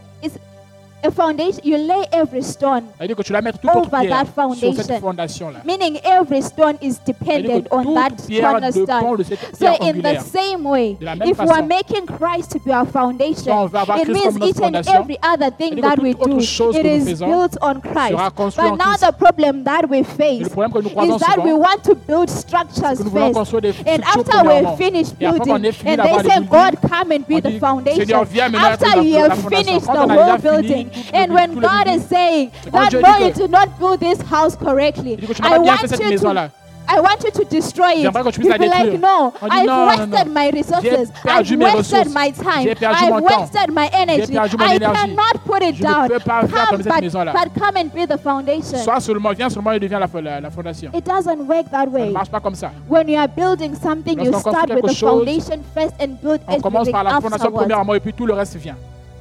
a 1.05 1.11
foundation. 1.11 1.61
You 1.63 1.77
lay 1.77 2.05
every 2.11 2.43
stone, 2.43 2.83
que 2.99 3.23
tu 3.23 3.31
dois 3.33 3.41
mettre 3.43 3.59
toute 3.61 3.71
autre 3.71 3.89
Over 3.93 4.01
pierre 4.09 4.25
that 4.25 4.55
sur 4.57 4.75
cette 4.75 4.99
foundation. 5.01 5.01
fondation-là. 5.01 5.59
meaning 5.65 6.01
every 6.05 6.43
stone 6.43 6.75
is 6.81 6.97
C'est-à-dire 7.05 7.61
dependent 7.61 7.65
que 7.65 7.75
on 7.91 7.95
that 7.95 8.11
toute 8.17 8.27
pierre 8.27 8.61
dépend 8.61 9.01
cornerstone. 9.01 9.17
de 9.19 9.23
cette 9.23 9.57
So, 9.57 9.67
in 9.67 9.77
the 9.77 9.83
angulaire. 9.97 10.23
same 10.23 10.67
way, 10.67 10.97
De 10.99 11.05
la 11.05 11.15
même 11.15 11.29
if 11.29 11.39
we 11.39 11.49
are 11.49 11.57
façon. 11.57 11.67
making 11.69 12.07
Christ 12.07 12.51
to 12.53 12.59
be 12.65 12.71
our 12.73 12.87
foundation, 12.87 13.53
on 13.53 13.67
veut 13.67 13.79
avoir 13.79 13.99
it 13.99 14.05
Christ 14.07 14.15
means 14.15 14.25
comme 14.33 14.39
notre 14.41 14.49
each 14.49 14.57
and 14.57 14.65
fondation. 14.73 14.95
every 14.95 15.19
other 15.23 15.51
thing 15.57 15.75
C'est-à-dire 15.75 15.91
that 15.97 16.03
we 16.03 16.13
toute 16.15 16.21
autre 16.23 16.35
do, 16.37 16.41
chose 16.41 16.77
it 16.77 16.83
que 16.83 16.89
nous 16.89 16.97
is 16.97 17.05
faisons 17.11 17.27
built 17.29 17.59
on 17.63 17.75
Christ. 17.81 18.11
sera 18.11 18.31
construit 18.31 18.67
en 18.67 18.71
But 18.71 18.79
now 18.79 18.85
Christ. 18.97 19.05
the 19.07 19.13
problem 19.13 19.65
that 19.65 19.83
we 19.89 20.03
face 20.03 20.41
le 20.43 20.49
problème 20.49 20.73
que 20.73 20.79
nous 20.83 20.89
is 21.15 21.19
that 21.21 21.37
we 21.39 21.51
souvent, 21.51 21.59
want 21.61 21.83
to 21.85 21.95
build 21.95 22.31
structures 22.31 22.97
que 22.99 23.03
nous 23.05 23.11
voulons 23.11 23.27
first. 23.27 23.35
construire 23.39 23.63
des 23.63 23.69
And 23.87 24.03
structures 24.03 24.35
after 24.35 24.49
we 24.49 24.77
finish 24.77 25.09
Et 25.21 25.27
après 25.27 25.39
qu'on 25.39 25.45
building, 25.45 25.65
ait 25.67 25.73
fini 25.73 25.91
and 25.93 25.97
d'avoir 25.99 26.23
they 26.23 26.31
say, 26.31 26.41
buildings, 26.41 26.51
God, 26.51 26.91
come 26.91 27.13
and 27.13 27.21
be 27.29 27.41
the 27.41 27.49
dit, 27.53 27.59
foundation. 27.61 28.01
Seigneur, 28.01 28.25
viens 28.25 28.49
maintenant 28.49 28.71
After 28.73 28.97
la- 28.97 29.03
you 29.03 29.13
la 29.13 29.23
have 29.27 29.39
fondation. 29.39 29.65
finished 29.67 29.87
Quand 29.87 29.93
the 29.95 30.01
on 30.01 30.11
a 30.11 30.15
whole 30.17 30.39
fini 30.39 30.51
building, 30.51 30.86
le- 30.87 31.19
and 31.19 31.33
when 31.33 31.55
God 31.61 31.87
is 31.89 32.05
saying 32.09 32.51
that 32.73 32.93
no, 32.93 33.19
you 33.19 33.33
did 33.33 33.51
not 33.51 33.69
build 33.79 34.01
this 34.01 34.21
house 34.23 34.57
correctly, 34.57 35.13
Il 35.13 35.21
dit 35.21 35.27
que 35.27 35.35
tu 35.35 35.43
n'as 35.43 35.57
I 35.57 35.59
want 35.59 35.83
you 35.83 36.19
to. 36.19 36.51
I 36.89 37.01
want 37.01 37.23
you 37.25 37.31
to 37.33 37.45
destroy 37.45 37.95
it. 37.95 38.03
J'aimerais 38.03 38.23
que 38.23 38.31
tu 38.31 38.43
You'll 38.43 38.59
be 38.59 38.69
like, 38.69 39.01
no, 39.01 39.33
dit, 39.33 39.49
I've 39.51 39.67
non, 39.67 39.87
wasted 39.89 40.27
non. 40.27 40.33
my 40.35 40.51
resources. 40.51 41.11
I've 41.25 41.51
wasted 41.51 42.15
my 42.15 42.31
time. 42.31 42.69
I've 42.81 43.23
wasted 43.23 43.73
my 43.73 43.91
energy. 43.93 44.39
I 44.39 44.47
énergie. 44.47 44.95
cannot 44.95 45.45
put 45.45 45.63
it 45.63 45.75
Je 45.75 45.83
down. 45.83 46.09
peux 46.09 46.21
pas 46.21 46.47
faire 46.47 46.67
Come, 46.69 46.83
but, 46.83 47.33
but 47.33 47.55
come 47.61 47.77
and 47.77 47.93
be 47.93 48.07
the 48.07 48.19
foundation. 48.19 48.79
Seulement, 49.01 49.33
viens 49.33 49.51
seulement 49.51 49.73
et 49.73 49.81
deviens 49.81 49.99
la, 49.99 50.09
la, 50.21 50.41
la 50.41 50.51
fondation. 50.51 50.91
It 50.95 51.05
doesn't 51.05 51.47
work 51.49 51.71
that 51.71 51.87
Ça 51.87 51.87
ne 51.87 51.91
way. 51.91 52.11
marche 52.11 52.31
pas 52.31 52.41
comme 52.41 52.55
ça. 52.55 52.71
When 52.89 53.09
you 53.09 53.19
are 53.19 53.29
building 53.29 53.75
something, 53.75 54.21
you 54.21 54.33
start 54.39 54.71
with 54.71 54.85
the 54.85 54.95
chose, 54.95 55.11
foundation 55.25 55.65
first 55.75 55.95
and 56.01 56.21
build 56.23 56.41
On 56.47 56.61
commence 56.61 56.89
everything 56.89 56.93
par 56.93 57.05
la 57.05 57.11
fondation 57.21 57.35
afterwards. 57.35 57.67
premièrement 57.67 57.95
et 57.95 58.01
puis 58.01 58.13
tout 58.13 58.27
le 58.27 58.35
reste 58.35 58.57
vient. 58.57 58.77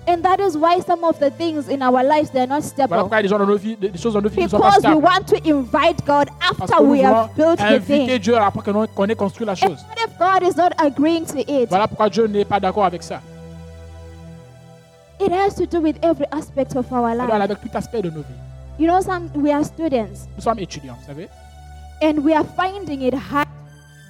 And 0.07 0.21
that 0.21 0.39
is 0.39 0.55
why 0.55 0.79
some 0.81 1.03
of 1.03 1.17
the 1.19 1.31
things 1.31 1.67
in 1.67 1.81
our 1.81 2.03
lives 2.03 2.29
they 2.29 2.41
are 2.41 2.47
not 2.47 2.61
Voilà 2.61 2.85
stable. 2.87 2.99
pourquoi 2.99 3.19
il 3.19 3.19
y 3.19 3.19
a 3.19 3.21
des, 3.23 3.27
gens 3.29 3.39
dans 3.39 3.45
nos 3.47 3.57
vies, 3.57 3.75
des 3.75 3.89
des 3.89 3.97
choses 3.97 4.13
dans 4.13 4.21
nos 4.21 4.29
vies 4.29 4.43
ne 4.43 4.47
sont 4.47 4.59
pas 4.59 4.69
Because 4.77 4.95
we 4.95 5.03
want 5.03 5.25
to 5.27 5.37
invite 5.49 6.05
God 6.05 6.29
after 6.41 6.83
we 6.83 7.01
have 7.01 7.29
built 7.35 7.57
the 7.57 7.79
thing. 7.83 8.19
Dieu 8.19 8.37
après 8.37 8.61
qu'on 8.71 8.85
qu'on 8.87 9.05
ait 9.07 9.15
construit 9.15 9.45
la 9.47 9.53
And 9.53 9.55
chose. 9.55 9.85
what 9.89 9.97
if 9.97 10.17
God 10.19 10.43
is 10.43 10.55
not 10.55 10.73
agreeing 10.77 11.25
to 11.25 11.39
it? 11.39 11.69
Voilà 11.69 11.87
pourquoi 11.87 12.09
Dieu 12.09 12.27
n'est 12.27 12.45
pas 12.45 12.59
d'accord 12.59 12.85
avec 12.85 13.01
ça. 13.01 13.19
It 15.19 15.31
has 15.31 15.55
to 15.55 15.65
do 15.65 15.79
with 15.81 15.97
every 16.03 16.27
aspect 16.31 16.75
of 16.75 16.91
our 16.91 17.15
life. 17.15 17.31
avec 17.31 17.61
tout 17.61 17.69
aspect 17.73 18.01
de 18.03 18.09
nos 18.09 18.21
vies. 18.21 18.77
You 18.77 18.87
know, 18.87 19.01
some 19.01 19.29
we 19.35 19.51
are 19.51 19.63
students 19.63 20.27
Nous 20.35 20.43
sommes 20.43 20.59
étudiants, 20.59 20.95
vous 20.99 21.07
savez. 21.07 21.29
and 22.01 22.19
we 22.23 22.33
are 22.35 22.43
finding 22.55 23.01
it 23.01 23.13
hard 23.13 23.47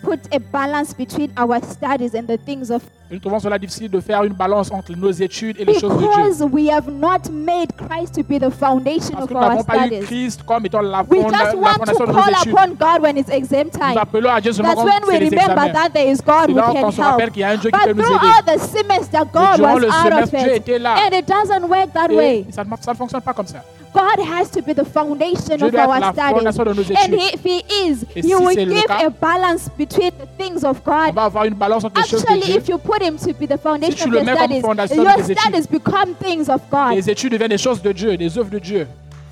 put 0.04 0.20
a 0.34 0.40
balance 0.40 0.94
between 0.94 1.32
our 1.38 1.60
studies 1.64 2.14
and 2.16 2.28
the 2.28 2.38
things 2.46 2.70
of 2.70 2.82
nous 3.12 3.20
trouvons 3.20 3.40
cela 3.40 3.60
difficile 3.60 3.88
de 3.90 4.00
faire 4.00 4.24
une 4.24 4.34
balance 4.34 4.72
entre 4.72 4.94
nos 4.96 5.12
études 5.12 5.58
et 5.60 5.66
les 5.66 5.75
choses 5.80 5.94
de 5.94 6.00
Dieu. 6.00 6.08
because 6.08 6.42
we 6.52 6.68
have 6.72 6.90
not 6.92 7.30
made 7.32 7.68
Christ 7.78 8.16
to 8.16 8.24
be 8.24 8.40
the 8.40 8.50
foundation 8.50 9.12
Parce 9.14 9.24
of 9.25 9.30
que 9.30 9.34
nous 9.36 9.40
n'avons 9.42 9.64
pas 9.64 9.88
eu. 9.88 10.00
Christ 10.06 10.42
comme 10.44 10.66
étant 10.66 10.82
la, 10.82 11.04
just 11.04 11.12
la 11.32 11.56
want 11.56 11.74
to 11.86 11.94
fondation 11.94 12.06
de 12.06 12.12
nos 12.12 12.14
call 12.24 12.34
études. 12.34 12.52
upon 12.54 12.70
God 12.80 13.02
when 13.04 13.18
it's 13.18 13.30
exam 13.30 13.68
Nous 13.72 13.80
time. 13.80 13.98
appelons 14.00 14.30
à 14.32 14.42
Dieu 14.42 14.54
seulement 14.54 14.74
That's 14.74 14.82
quand 14.84 14.88
when 14.90 15.04
we 15.04 15.12
c'est 15.12 15.20
les 15.20 15.30
remember 15.30 15.52
examens. 15.68 15.74
that 15.74 15.90
there 15.94 16.12
is 16.12 16.18
God 16.18 16.46
C'est 16.48 16.52
who 16.54 16.74
can 16.74 16.82
qu'on 16.82 16.92
se 16.92 17.02
rappelle 17.02 17.32
qu'il 17.32 17.42
y 17.42 17.44
a 17.44 17.50
un 17.50 17.58
Dieu 17.58 17.70
qui 17.70 17.80
peut 17.80 17.94
But 17.94 17.98
nous 18.10 18.16
aider. 18.16 18.25
all 18.25 18.58
the 18.58 18.60
semester, 18.60 19.20
God 19.32 19.56
durant 19.58 19.74
was 19.75 19.80
le 19.80 19.92
semestre, 19.92 20.38
Dieu 20.40 20.50
it. 20.50 20.56
était 20.58 20.80
là. 20.80 20.96
And 21.06 21.14
it 21.16 21.28
doesn't 21.28 21.70
work 21.70 21.94
that 21.94 22.08
Et 22.10 22.16
way. 22.16 22.46
ça, 22.52 22.64
ne 22.64 22.70
ça 22.82 22.92
ne 22.92 22.98
fonctionne 22.98 23.22
pas 23.22 23.34
comme 23.34 23.46
ça. 23.48 23.64
God 23.96 24.20
has 24.20 24.50
to 24.52 24.62
be 24.62 24.74
the 24.74 24.84
foundation 24.84 25.56
Dieu 25.58 25.68
of 25.68 25.72
doit 25.72 25.84
être 25.84 25.90
our 25.90 26.00
la 26.02 26.12
studies. 26.12 26.36
fondation 26.38 26.64
de 26.66 26.74
nos 26.74 26.90
And 26.92 27.14
if 27.14 27.44
He 27.46 27.64
is, 27.88 28.04
Et 28.16 28.22
He 28.25 28.30
si 28.30 28.36
will 28.36 28.56
give 28.56 28.86
cas, 28.88 29.06
a 29.06 29.10
balance 29.10 29.70
between 29.78 30.12
the 30.20 30.28
things 30.38 30.64
of 30.66 30.84
God. 30.84 31.14
va 31.16 31.24
avoir 31.25 31.46
une 31.46 31.54
balance 31.56 31.84
entre 31.86 32.02
les 32.02 32.08
choses 32.08 32.24
de 32.25 32.28
Actually, 32.28 32.42
Dieu. 32.52 32.58
if 32.58 32.68
you 32.68 32.78
put 32.78 33.02
Him 33.02 33.18
to 33.18 33.34
be 33.34 33.48
the 33.48 33.58
foundation 33.58 33.96
tu 34.12 34.18
of 34.18 34.24
le 34.24 34.24
your 34.25 34.36
studies, 34.36 34.62
fondation 34.62 34.96
your 35.04 35.14
tes 35.16 35.22
études. 35.32 35.40
studies 35.40 35.68
become 35.68 36.14
things 36.16 36.50
of 36.50 36.62
God. 36.70 36.92
Les 36.96 37.10
études 37.10 37.32
deviennent 37.32 37.50
des 37.52 37.58
choses 37.58 37.82
de 37.82 37.92
Dieu, 37.94 38.18
des 38.18 38.38
œuvres 38.38 38.50
de 38.52 38.60
Dieu. 38.60 38.88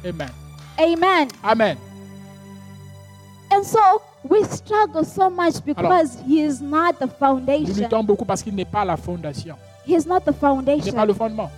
Amen. 0.05 0.29
Amen. 0.79 1.27
Amen. 1.43 1.77
And 3.51 3.63
so 3.65 3.79
we 4.27 4.43
struggle 4.45 5.03
so 5.03 5.29
much 5.29 5.63
because 5.65 6.17
He 6.25 6.41
is 6.41 6.61
not 6.61 6.97
the 6.99 7.05
Nous 7.05 7.11
foundation. 7.19 7.75
luttons 7.83 8.03
beaucoup 8.03 8.25
parce 8.25 8.41
qu'il 8.41 8.55
n'est 8.55 8.65
pas 8.65 8.83
la 8.85 8.97
fondation. 8.97 9.55
He 9.85 9.93
is 9.95 10.07
not 10.07 10.21
the 10.21 10.27
Il 10.27 10.31
n'est 10.31 10.33
pas 10.33 10.47
foundation. 10.47 11.05
le 11.05 11.13
fondement. 11.13 11.51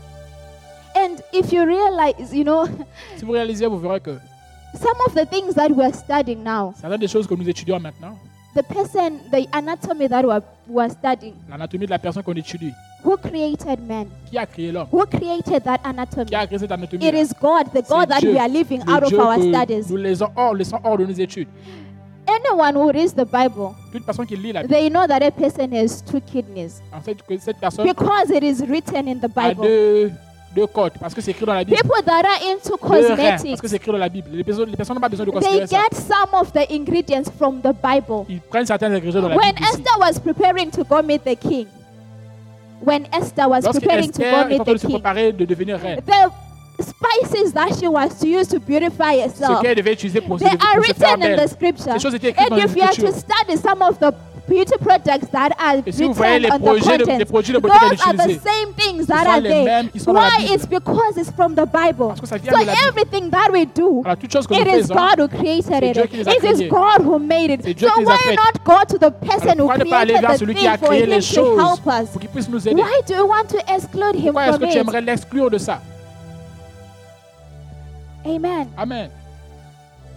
And 0.96 1.22
if 1.34 1.52
you 1.52 1.66
realize, 1.66 2.34
you 2.34 2.44
know, 2.44 2.66
Si 3.18 3.25
vous 3.25 3.34
réalisez, 3.34 3.66
vous 3.68 3.78
verrez 3.80 4.00
que 4.00 4.18
some 4.74 4.96
of 5.08 5.14
the 5.14 5.25
things 5.25 5.54
that 5.56 5.70
we 5.72 5.84
are 5.84 5.94
studying 5.94 6.44
now, 6.44 6.74
certaines 6.80 7.00
des 7.00 7.08
choses 7.08 7.28
que 7.28 7.34
nous 7.36 7.48
étudions 7.50 7.80
maintenant, 7.80 8.18
the 8.56 8.64
person, 8.64 9.20
the 9.32 9.46
anatomy 9.54 10.08
that 10.08 10.24
we 10.24 10.32
are, 10.32 10.42
we 10.68 10.82
are 10.84 10.90
studying, 10.90 11.34
l'anatomie 11.50 11.86
de 11.86 11.92
la 11.92 12.00
personne 12.00 12.24
qu'on 12.24 12.34
étudie, 12.34 12.72
who 13.04 13.18
created 13.18 13.80
man? 13.88 14.08
qui 14.30 14.38
a 14.38 14.46
créé 14.46 14.72
l'homme, 14.72 14.88
Who 14.92 15.06
created 15.06 15.64
that 15.64 15.80
anatomy? 15.84 16.25
qui 16.28 16.36
a 16.36 16.48
créé 16.48 16.60
cette 16.60 16.72
anatomie 16.72 17.06
It 17.06 17.14
is 17.14 17.34
God, 17.42 17.68
the 17.74 17.82
God 17.88 18.08
that 18.10 18.20
Dieu, 18.22 18.32
we 18.32 18.40
are 18.40 18.48
living 18.50 18.82
le 18.86 18.94
out 18.94 19.04
of 19.04 19.14
our 19.20 19.36
que 19.36 19.50
studies. 19.54 19.90
nous 19.90 19.98
laissons 19.98 20.30
hors, 20.36 20.54
laissons 20.54 20.80
hors 20.84 20.98
de 20.98 21.06
nos 21.06 21.14
études. 21.14 21.48
Anyone 22.28 22.75
who 22.75 22.92
reads 22.92 23.14
the 23.14 23.25
Bible, 23.25 23.75
Toute 23.92 24.04
personne 24.06 24.25
qui 24.25 24.36
lit 24.36 24.52
la 24.54 24.62
Bible, 24.64 24.74
they 24.74 24.90
know 24.90 25.06
that 25.06 25.22
a 25.22 25.30
person 25.32 25.72
has 25.74 26.02
two 26.02 26.20
kidneys 26.22 26.82
en 26.94 27.00
fait, 27.02 27.22
que 27.22 27.38
cette 27.38 27.60
personne 27.60 27.86
because 27.86 28.30
it 28.32 28.44
is 28.44 28.62
written 28.68 29.08
in 29.08 29.20
the 29.20 29.25
a 29.25 29.50
Bible. 29.50 29.64
deux, 29.64 30.12
deux 30.56 30.68
côtes, 30.68 30.94
parce 31.00 31.14
que 31.14 31.22
c'est 31.22 31.32
écrit 31.32 31.46
dans 31.46 31.54
la 31.54 31.64
Bible. 31.64 31.78
People 31.78 32.02
that 32.06 32.24
are 32.24 32.52
into 32.52 32.70
Deux 32.70 33.08
reins, 33.08 33.16
parce 33.16 33.42
cosmetics, 33.42 33.62
que 33.62 33.68
c'est 33.68 33.76
écrit 33.76 33.92
dans 33.92 33.98
la 33.98 34.10
Bible. 34.10 34.30
Les 34.34 34.44
personnes 34.44 34.70
les 34.70 34.78
personnes 34.78 34.96
n'ont 34.96 35.02
pas 35.02 35.10
besoin 35.10 35.26
de 35.26 35.32
they 35.32 35.40
considérer 35.40 35.68
ça. 35.68 35.78
get 35.78 35.96
some 35.98 36.40
of 36.40 36.52
the 36.54 36.72
ingredients 36.72 37.30
from 37.38 37.60
the 37.62 37.74
Bible. 37.84 38.26
Ils 38.30 38.40
prennent 38.42 38.66
certains 38.66 38.92
ingrédients 38.94 39.22
dans 39.22 39.30
la 39.30 39.36
When 39.36 39.54
Bible 39.54 39.62
ici. 39.68 39.74
Esther 39.82 40.00
was 40.00 40.20
preparing 40.20 40.72
to 40.72 40.84
go 40.84 41.02
meet 41.04 41.24
the 41.24 41.36
king, 41.36 41.68
when 42.84 43.06
Esther 43.14 43.48
was 43.50 43.62
Lorsque 43.64 43.82
preparing 43.82 44.12
to 44.12 44.20
go 44.20 44.24
Esther 44.26 44.40
est 44.40 44.44
en 44.44 44.48
meet 44.48 44.64
train 44.64 44.74
de 44.74 44.78
the 44.78 44.82
se 44.82 44.88
king, 44.88 44.96
préparer 44.96 45.32
de 45.34 45.46
devenir 45.46 45.80
reine, 45.80 46.02
the 46.06 46.84
spices 46.84 47.54
that 47.54 47.70
she 47.80 47.88
was 47.88 48.10
to 48.20 48.28
use 48.28 48.48
to 48.50 48.60
purify 48.60 49.14
ce 49.16 49.20
herself, 49.22 49.62
qu'elle 49.62 49.76
devait 49.76 49.94
utiliser 49.94 50.22
pour 50.22 50.38
se, 50.40 50.44
they 50.46 50.52
are 50.52 50.84
se 50.84 50.94
faire 50.94 51.16
written 51.18 51.24
in 51.24 51.36
the 51.36 51.38
belle. 51.38 51.50
scripture. 51.50 51.94
Ces 51.94 52.00
choses 52.00 52.16
étaient 52.16 52.30
écrites 52.30 52.50
dans 52.50 52.56
And 52.56 52.60
les 52.60 52.66
if 52.66 52.76
you 52.76 52.84
are 52.84 52.90
to 52.90 53.02
Écritures. 53.08 53.18
study 53.20 53.58
some 53.58 53.82
of 53.82 53.98
the 54.00 54.14
beauty 54.48 54.78
products 54.78 55.28
that 55.30 55.52
are 55.60 55.78
written 55.78 55.94
si 55.94 56.04
on 56.04 56.62
the 56.62 56.80
content, 56.82 57.30
those 57.30 58.02
are 58.06 58.14
the 58.14 58.40
same 58.44 58.74
things 58.74 59.08
that 59.08 59.28
are 59.28 59.42
there. 59.42 59.84
Why? 60.06 60.38
It's 60.42 60.66
because 60.66 61.18
it's 61.18 61.32
from 61.32 61.56
the 61.56 61.66
Bible. 61.66 62.16
So 62.16 62.36
everything 62.88 63.30
that 63.32 63.52
we 63.52 63.66
do, 63.66 64.04
it 64.06 64.68
is 64.68 64.88
God 64.88 65.20
who 65.20 65.28
created 65.28 65.84
it. 65.84 65.98
It 65.98 66.44
is 66.44 66.70
God 66.70 67.02
who 67.02 67.20
made 67.20 67.52
it. 67.52 67.80
So 67.80 67.90
why 68.02 68.36
not 68.36 68.64
go 68.64 68.84
to 68.84 68.98
the 68.98 69.12
person 69.12 69.60
who 69.60 69.68
created 69.70 70.22
the 70.22 70.38
thing 70.54 70.78
for 70.78 70.94
him 70.94 71.22
to 71.22 71.58
help 71.58 71.88
us? 71.88 72.16
Why 72.16 73.02
do 73.06 73.14
you 73.16 73.25
want 73.28 73.50
to 73.50 73.64
exclude 73.74 74.16
him 74.16 74.34
from 74.34 74.64
it? 74.64 75.06
l'exclure 75.06 75.50
de 75.50 75.60
ça. 75.60 75.82
Amen. 78.25 78.74
Amen. 78.78 79.12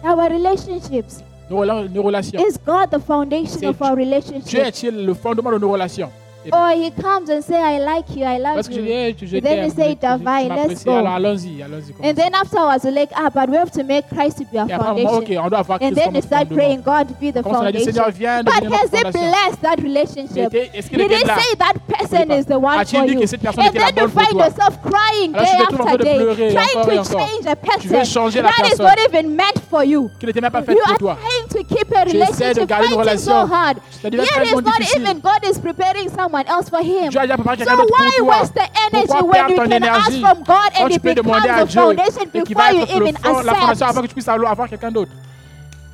Our 0.03 0.29
relationships. 0.29 1.23
Nos, 1.49 1.59
rela- 1.61 1.87
nos 1.89 2.03
relations. 2.05 2.41
Is 2.47 2.57
God 2.65 2.89
the 2.91 2.99
foundation 2.99 3.65
of 3.65 3.81
our 3.81 3.95
Dieu 3.95 4.05
relationship? 4.05 4.59
est-il 4.59 5.05
le 5.05 5.13
fondement 5.13 5.51
de 5.51 5.57
nos 5.57 5.71
relations 5.71 6.09
Or 6.53 6.69
he 6.71 6.89
comes 6.91 7.29
and 7.29 7.41
say, 7.43 7.57
I 7.61 7.79
like 7.79 8.15
you, 8.15 8.23
I 8.23 8.37
love 8.39 8.55
Parce 8.55 8.67
que 8.69 8.73
je 8.75 8.79
dis, 8.79 8.87
you. 8.87 8.93
hey, 8.93 9.13
tu 9.13 9.27
je 9.27 9.35
And 9.37 9.41
then 9.41 9.55
t'aime, 9.57 9.65
you 9.65 9.69
say, 9.71 9.75
tu- 9.75 9.89
tu- 9.89 9.95
tu 9.95 10.23
Davai, 10.23 10.43
let's 10.47 10.49
m'apprécies, 10.49 10.85
go. 10.85 10.91
alors 10.95 11.13
allons-y, 11.13 11.61
allons-y. 11.61 11.93
And 12.07 12.13
then 12.15 12.33
afterwards, 12.33 12.83
we're 12.85 12.91
like, 12.95 13.11
ah, 13.13 13.29
but 13.29 13.49
we 13.49 13.57
have 13.57 13.71
to 13.71 13.83
make 13.83 14.07
Christ 14.09 14.37
to 14.37 14.45
be 14.45 14.57
our 14.57 14.69
Et 14.69 14.73
après, 14.73 14.85
foundation. 15.03 15.17
ok, 15.17 15.29
on 15.37 15.49
doit 15.49 15.59
avoir 15.59 15.79
And 15.81 15.91
then 15.93 16.05
comme 16.05 16.13
we 16.15 16.21
start 16.23 16.47
fondement. 16.47 16.55
praying, 16.55 16.81
God 16.81 17.07
be 17.19 17.31
the 17.31 17.43
Comme 17.43 17.55
on 17.57 17.65
a 17.65 17.71
dit, 17.73 17.83
Seigneur, 17.83 18.05
foundation. 18.05 18.19
viens 18.19 18.43
But 18.43 18.53
has 18.55 18.61
notre 18.63 18.73
he 18.73 18.87
fondation. 19.03 19.11
blessed 19.29 19.61
that 19.61 19.75
relationship? 19.83 20.53
était- 20.53 20.69
est-ce 20.73 20.89
qu'il 20.89 20.97
Did 20.97 21.11
était 21.11 21.15
he 21.23 21.27
là? 21.27 21.35
say 21.39 21.55
that 21.59 21.75
person 21.87 22.31
is 22.31 22.45
the 22.45 22.55
one 22.57 22.79
A-t-il 22.79 22.99
for 22.99 23.07
dit 23.07 23.13
you? 23.13 23.19
que 23.19 23.27
cette 23.27 23.41
personne 23.41 23.63
And 23.65 23.69
était 23.69 23.79
la 23.79 23.85
then 23.91 23.95
you 23.97 24.01
bonne 24.07 24.11
pour 24.11 24.21
find 24.23 24.31
toi? 24.31 24.45
yourself 24.47 24.79
crying 24.81 25.35
Alors, 25.35 25.45
day 25.45 25.51
te 25.51 25.63
trouves 25.67 25.81
en 25.81 25.83
train 25.83 25.91
after 25.91 25.97
de 25.97 26.03
day, 26.03 26.49
trying 26.55 26.77
encore 26.79 26.91
et 26.91 26.95
to 26.95 27.01
encore. 27.01 27.19
change 27.19 27.45
a 27.45 27.55
Tu 27.79 27.87
veux 27.89 27.93
person 27.99 28.25
la 28.25 28.31
that 28.31 28.49
is 28.49 28.69
personne. 28.69 28.85
not 28.87 28.99
even 29.09 29.35
meant 29.35 29.59
for 29.69 29.83
you. 29.83 30.09
qui 30.19 30.25
n'était 30.25 30.39
même 30.41 30.51
pas 30.51 30.61
faite 30.63 30.75
You 30.77 30.83
pour 30.83 30.91
are 30.93 30.97
toi. 30.97 31.17
trying 31.19 31.47
to 31.51 31.75
keep 31.75 31.91
a 31.93 32.05
Tu 32.05 32.15
essaies 32.15 32.53
de 32.55 32.61
relationship 32.63 32.67
garder 32.69 32.85
une 32.87 32.93
fighting 33.03 33.17
so 33.19 33.31
relation. 33.31 33.53
hard. 33.53 33.77
Ça 34.01 34.09
devient 34.09 34.23
Yet 34.23 34.33
tellement 34.33 34.59
it's 34.59 34.65
not 34.67 34.77
difficile. 34.79 35.01
even 35.01 35.19
God 35.19 35.43
is 35.51 35.59
preparing 35.59 36.09
someone 36.29 36.47
else 36.47 36.69
for 36.69 36.81
him. 36.81 37.09
Dieu 37.09 37.19
a 37.19 37.25
déjà 37.27 37.37
préparé 37.37 37.63
So 37.65 37.75
why 37.75 38.19
waste 38.21 38.53
the 38.53 38.67
energy 38.91 39.13
when 39.23 39.49
you 39.49 39.67
can 39.67 39.83
ask 39.83 40.11
from 40.19 40.43
God 40.43 40.71
and 40.79 40.91
it 40.91 41.01
becomes 41.01 41.43
the 41.43 41.67
foundation 41.67 42.29
before 42.29 42.71
you 42.71 42.83
even 42.83 43.15
accept? 43.15 43.81
avant 43.81 44.01
que 44.01 44.07
tu 44.07 44.13
puisses 44.13 44.27
avoir 44.29 44.51
avoir 44.51 44.69
quelqu'un 44.69 44.91
d'autre 44.91 45.11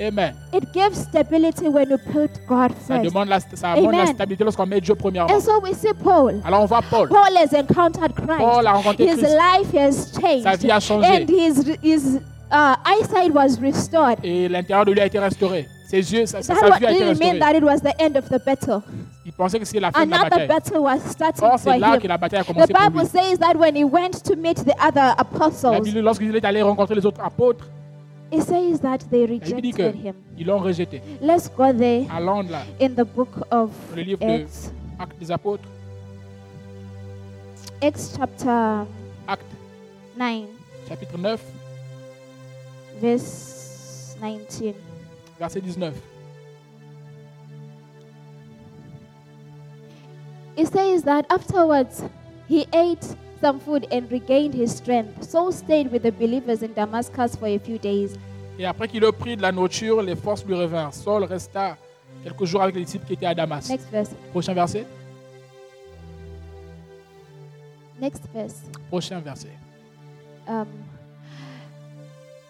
Amen. 0.02 0.36
It 0.52 0.74
gives 0.74 0.98
stability 1.04 1.70
when 1.70 1.90
you 1.90 1.98
put 1.98 2.30
God 2.48 2.72
Ça 2.86 2.98
first. 2.98 3.06
demande 3.06 3.30
la, 3.30 3.40
ça 3.40 3.76
la 3.76 3.88
Amen. 3.88 4.08
stabilité 4.08 4.44
lorsqu'on 4.44 4.66
met 4.66 4.82
Dieu 4.82 4.94
premièrement. 4.94 5.34
And 5.34 5.40
so 5.40 5.58
we 5.62 5.74
see 5.74 5.94
Paul. 5.94 6.42
Alors 6.44 6.64
on 6.64 6.66
voit 6.66 6.82
Paul. 6.82 7.08
Paul 7.08 7.38
has 7.38 7.54
encountered 7.54 8.14
Christ. 8.14 8.40
Paul 8.40 8.68
a 8.68 8.74
rencontré 8.74 9.06
His 9.06 9.20
Christ. 9.20 9.38
life 9.38 9.72
has 9.74 10.12
changed. 10.20 10.44
Sa 10.44 10.58
vie 10.58 10.70
a 10.72 10.80
changé. 10.82 11.06
And 11.06 11.30
his, 11.30 11.78
his 11.82 12.20
uh, 12.52 12.76
eyesight 12.86 13.34
was 13.34 13.60
restored. 13.62 14.18
Et 14.24 14.48
l'intérieur 14.48 14.86
de 14.86 14.92
lui 14.92 15.00
a 15.02 15.06
été 15.06 15.20
restauré. 15.20 15.68
Ses 15.88 16.12
yeux, 16.14 16.26
sa, 16.26 16.42
sa- 16.42 16.54
vue 16.54 16.60
a 16.64 16.78
été 16.92 17.04
restaurée. 17.06 17.40
that 17.40 17.54
it 17.56 17.64
was 17.64 17.80
the 17.82 17.94
end 18.02 18.16
of 18.18 18.28
the 18.30 18.44
battle. 18.44 18.82
Il 19.26 19.32
pensait 19.34 19.60
que 19.60 19.66
c'était 19.66 19.80
la 19.80 19.92
fin 19.92 20.06
de 20.06 20.12
la 20.12 20.24
bataille. 20.24 20.48
battle 20.48 20.78
was 20.80 21.00
starting 21.10 21.44
Or, 21.44 21.58
c'est 21.60 21.78
là 21.78 21.98
que 21.98 22.04
him. 22.06 22.10
la 22.10 22.18
bataille 22.18 22.40
a 22.40 22.44
The 22.44 22.48
commencé 22.48 22.74
pour 22.74 22.82
Bible 22.84 23.00
lui. 23.00 23.08
says 23.08 23.38
that 23.40 23.56
when 23.56 23.76
he 23.76 23.84
went 23.84 24.24
to 24.24 24.36
meet 24.36 24.58
the 24.66 24.74
other 24.80 24.96
La 25.02 25.16
apostles, 25.18 25.82
Bible, 25.82 26.00
lorsqu'il 26.02 26.36
est 26.36 26.46
allé 26.46 26.62
rencontrer 26.62 26.96
les 26.96 27.06
autres 27.06 27.22
apôtres, 27.24 27.68
it 28.32 28.42
says 28.44 28.80
that 28.82 29.00
they 29.12 29.26
rejected 29.26 29.96
him. 29.96 30.14
qu'ils 30.38 30.46
l'ont 30.48 30.60
rejeté. 30.60 31.02
Let's 31.22 31.50
go 31.56 31.72
there 31.74 32.06
Allons 32.16 32.44
là, 32.50 32.64
in 32.82 32.90
the 32.90 33.06
book 33.06 33.30
of 33.52 33.70
dans 33.90 33.96
le 33.96 34.02
livre 34.02 34.20
de 34.20 34.26
Acts, 34.44 34.72
Actes 35.00 35.20
des 35.20 35.32
apôtres, 35.32 35.64
Acts 37.82 38.16
chapter 38.18 38.86
Actes 39.28 39.46
9, 40.18 40.46
chapitre 40.88 41.18
9, 41.18 41.40
verse 43.00 44.16
19. 44.22 44.74
verset 45.40 45.64
19. 45.64 45.94
It 50.58 50.68
says 50.68 51.04
that 51.04 51.26
afterwards 51.30 52.04
he 52.48 52.66
ate 52.74 53.16
some 53.42 53.60
food 53.60 53.86
and 53.92 54.10
regained 54.12 54.54
his 54.54 54.76
strength. 54.76 55.24
So 55.24 55.52
stayed 55.52 55.92
with 55.92 56.04
the 56.04 56.12
believers 56.12 56.64
in 56.64 56.74
Damascus 56.74 57.36
for 57.36 57.48
a 57.48 57.58
few 57.58 57.78
days. 57.78 58.18
Et 58.58 58.66
après 58.66 58.88
qu'il 58.88 59.04
eut 59.04 59.12
pris 59.12 59.36
de 59.36 59.42
la 59.42 59.52
nourriture, 59.52 60.02
les 60.02 60.16
forces 60.16 60.46
lui 60.46 60.56
revinrent. 60.56 60.94
Saul 60.94 61.26
resta 61.26 61.78
quelques 62.24 62.46
jours 62.46 62.62
avec 62.62 62.76
les 62.76 62.86
disciples 62.86 63.06
qui 63.06 63.14
étaient 63.14 63.26
à 63.26 63.36
Damas. 63.36 63.70
Next 63.70 63.90
verse. 63.92 64.12
Prochain 64.32 64.54
verset. 64.54 64.86
Next 68.00 68.24
verse. 68.34 68.62
Prochain 68.90 69.20
verset. 69.20 69.52
Um, 70.48 70.68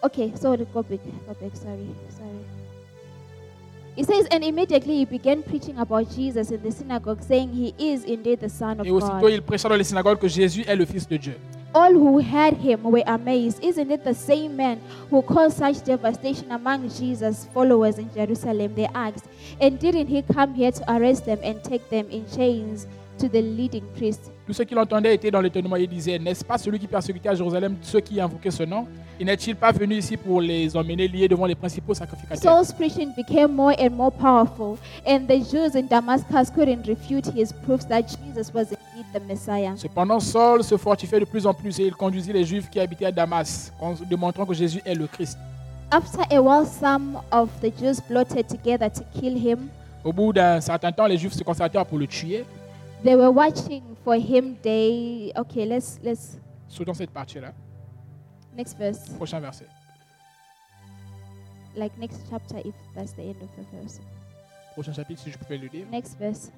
okay, 0.02 0.32
sorry, 0.36 0.66
go 0.72 0.82
back. 0.82 1.00
Go 1.26 1.34
back. 1.34 1.56
Sorry, 1.56 1.86
sorry. 2.10 2.44
It 3.96 4.06
says, 4.06 4.26
and 4.30 4.44
immediately 4.44 4.98
he 4.98 5.04
began 5.06 5.42
preaching 5.42 5.78
about 5.78 6.10
Jesus 6.10 6.50
in 6.50 6.62
the 6.62 6.70
synagogue, 6.70 7.22
saying, 7.22 7.52
He 7.52 7.74
is 7.78 8.04
indeed 8.04 8.40
the 8.40 8.48
Son 8.48 8.78
of 8.78 8.86
Et 8.86 8.90
aussitôt, 8.90 9.22
God. 9.22 9.32
il 9.32 9.40
prêcha 9.40 9.68
dans 9.68 9.76
les 9.76 9.84
synagogues 9.84 10.18
que 10.18 10.28
Jésus 10.28 10.64
est 10.66 10.76
le 10.76 10.84
Fils 10.84 11.08
de 11.08 11.16
Dieu. 11.16 11.34
All 11.74 11.92
who 11.92 12.20
heard 12.20 12.54
him 12.54 12.82
were 12.84 13.02
amazed. 13.06 13.62
Isn't 13.62 13.90
it 13.90 14.04
the 14.04 14.14
same 14.14 14.56
man 14.56 14.80
who 15.10 15.22
caused 15.22 15.56
such 15.58 15.82
devastation 15.84 16.50
among 16.50 16.88
Jesus' 16.90 17.46
followers 17.52 17.98
in 17.98 18.10
Jerusalem? 18.14 18.74
They 18.74 18.88
asked. 18.94 19.26
And 19.60 19.78
didn't 19.78 20.08
he 20.08 20.22
come 20.22 20.54
here 20.54 20.72
to 20.72 20.92
arrest 20.92 21.24
them 21.24 21.38
and 21.42 21.62
take 21.64 21.88
them 21.90 22.08
in 22.10 22.26
chains 22.30 22.86
to 23.18 23.28
the 23.28 23.42
leading 23.42 23.84
priests? 23.96 24.30
Tous 24.46 24.52
ceux 24.52 24.64
qui 24.64 24.74
l'entendaient 24.74 25.14
étaient 25.14 25.30
dans 25.30 25.40
l'étonnement 25.40 25.76
et 25.76 25.86
disaient 25.86 26.18
N'est-ce 26.18 26.44
pas 26.44 26.58
celui 26.58 26.78
qui 26.78 26.86
persécutait 26.86 27.30
à 27.30 27.34
Jérusalem 27.34 27.76
ceux 27.82 28.00
qui 28.00 28.20
invoquaient 28.20 28.50
ce 28.50 28.62
nom? 28.62 28.86
Et 29.18 29.24
n'est-il 29.24 29.56
pas 29.56 29.72
venu 29.72 29.94
ici 29.96 30.16
pour 30.16 30.40
les 30.40 30.76
emmener 30.76 31.08
liés 31.08 31.26
devant 31.26 31.46
les 31.46 31.54
principaux 31.54 31.94
sacrificateurs? 31.94 32.42
Saul's 32.42 32.72
preaching 32.72 33.12
became 33.16 33.52
more 33.52 33.74
and 33.80 33.90
more 33.90 34.10
powerful, 34.10 34.76
and 35.06 35.26
the 35.26 35.38
Jews 35.50 35.74
in 35.74 35.86
Damascus 35.88 36.50
couldn't 36.54 36.86
refute 36.86 37.26
his 37.34 37.52
proofs 37.64 37.86
that 37.86 38.02
Jesus 38.02 38.52
was 38.52 38.66
indeed 38.70 39.06
the 39.14 39.20
Messiah. 39.26 39.74
Cependant, 39.76 40.20
Saul 40.20 40.62
se 40.62 40.76
fortifiait 40.76 41.20
de 41.20 41.24
plus 41.24 41.46
en 41.46 41.54
plus 41.54 41.80
et 41.80 41.86
il 41.86 41.94
conduisit 41.94 42.32
les 42.32 42.44
Juifs 42.44 42.68
qui 42.68 42.78
habitaient 42.78 43.06
à 43.06 43.12
Damas, 43.12 43.72
en 43.80 43.94
démontrant 44.08 44.44
que 44.44 44.54
Jésus 44.54 44.82
est 44.84 44.94
le 44.94 45.06
Christ. 45.06 45.38
After 45.90 46.22
a 46.30 46.40
while, 46.40 46.66
some 46.66 47.18
of 47.30 47.48
the 47.62 47.72
Jews 47.80 48.00
plotted 48.00 48.48
together 48.48 48.90
to 48.90 49.02
kill 49.18 49.36
him. 49.36 49.68
Au 50.04 50.12
bout 50.12 50.32
d'un 50.32 50.60
certain 50.60 50.92
temps, 50.92 51.06
les 51.06 51.16
Juifs 51.16 51.34
se 51.34 51.42
concertèrent 51.42 51.86
pour 51.86 51.98
le 51.98 52.06
tuer. 52.06 52.44
They 53.02 53.14
were 53.14 53.30
watching 53.30 53.96
for 54.04 54.16
him 54.16 54.54
day. 54.62 55.32
Okay, 55.36 55.66
let's 55.66 55.98
let's 56.02 56.38
Sautons 56.68 56.94
cette 56.94 57.10
partie-là. 57.12 57.52
next 58.56 58.76
verse, 58.78 59.08
Prochain 59.18 59.40
verset. 59.40 59.68
like 61.76 61.96
next 61.98 62.22
chapter, 62.30 62.58
if 62.64 62.74
that's 62.94 63.12
the 63.12 63.22
end 63.22 63.36
of 63.42 63.48
the 63.56 63.64
verse. 63.76 64.00
Prochain 64.74 64.92
chapitre, 64.94 65.20
si 65.22 65.30
je 65.30 65.38
pouvais 65.38 65.58
le 65.58 65.68
lire. 65.68 65.86
Next 65.90 66.18
verse. 66.18 66.50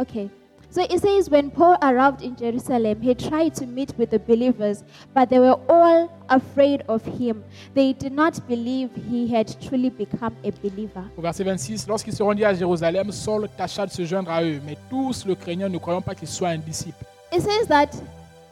Okay. 0.00 0.30
So 0.70 0.82
it 0.82 1.00
says, 1.00 1.30
when 1.30 1.50
Paul 1.50 1.76
arrived 1.82 2.22
in 2.22 2.36
Jerusalem, 2.36 3.00
he 3.00 3.14
tried 3.14 3.54
to 3.54 3.66
meet 3.66 3.94
with 3.96 4.10
the 4.10 4.18
believers, 4.18 4.84
but 5.14 5.30
they 5.30 5.38
were 5.38 5.58
all 5.68 6.10
afraid 6.28 6.82
of 6.88 7.02
him. 7.06 7.42
They 7.74 7.94
did 7.94 8.12
not 8.12 8.38
believe 8.46 8.90
he 9.10 9.26
had 9.34 9.48
truly 9.62 9.88
become 9.88 10.34
a 10.44 10.50
believer. 10.50 11.04
Au 11.16 11.22
verset 11.22 11.44
26, 11.44 11.86
lorsqu'il 11.88 12.12
se 12.12 12.22
rendit 12.22 12.44
à 12.44 12.52
Jérusalem, 12.52 13.10
Saul 13.12 13.48
tâcha 13.56 13.86
de 13.86 13.90
se 13.92 14.04
joindre 14.04 14.30
à 14.30 14.42
eux, 14.44 14.60
mais 14.66 14.76
tous 14.90 15.24
le 15.24 15.34
craignant, 15.34 15.70
ne 15.70 15.78
croyant 15.78 16.02
pas 16.02 16.14
qu'il 16.14 16.28
soit 16.28 16.50
un 16.50 16.58
disciple. 16.58 17.02
It 17.32 17.40
says 17.40 17.66
that 17.68 17.88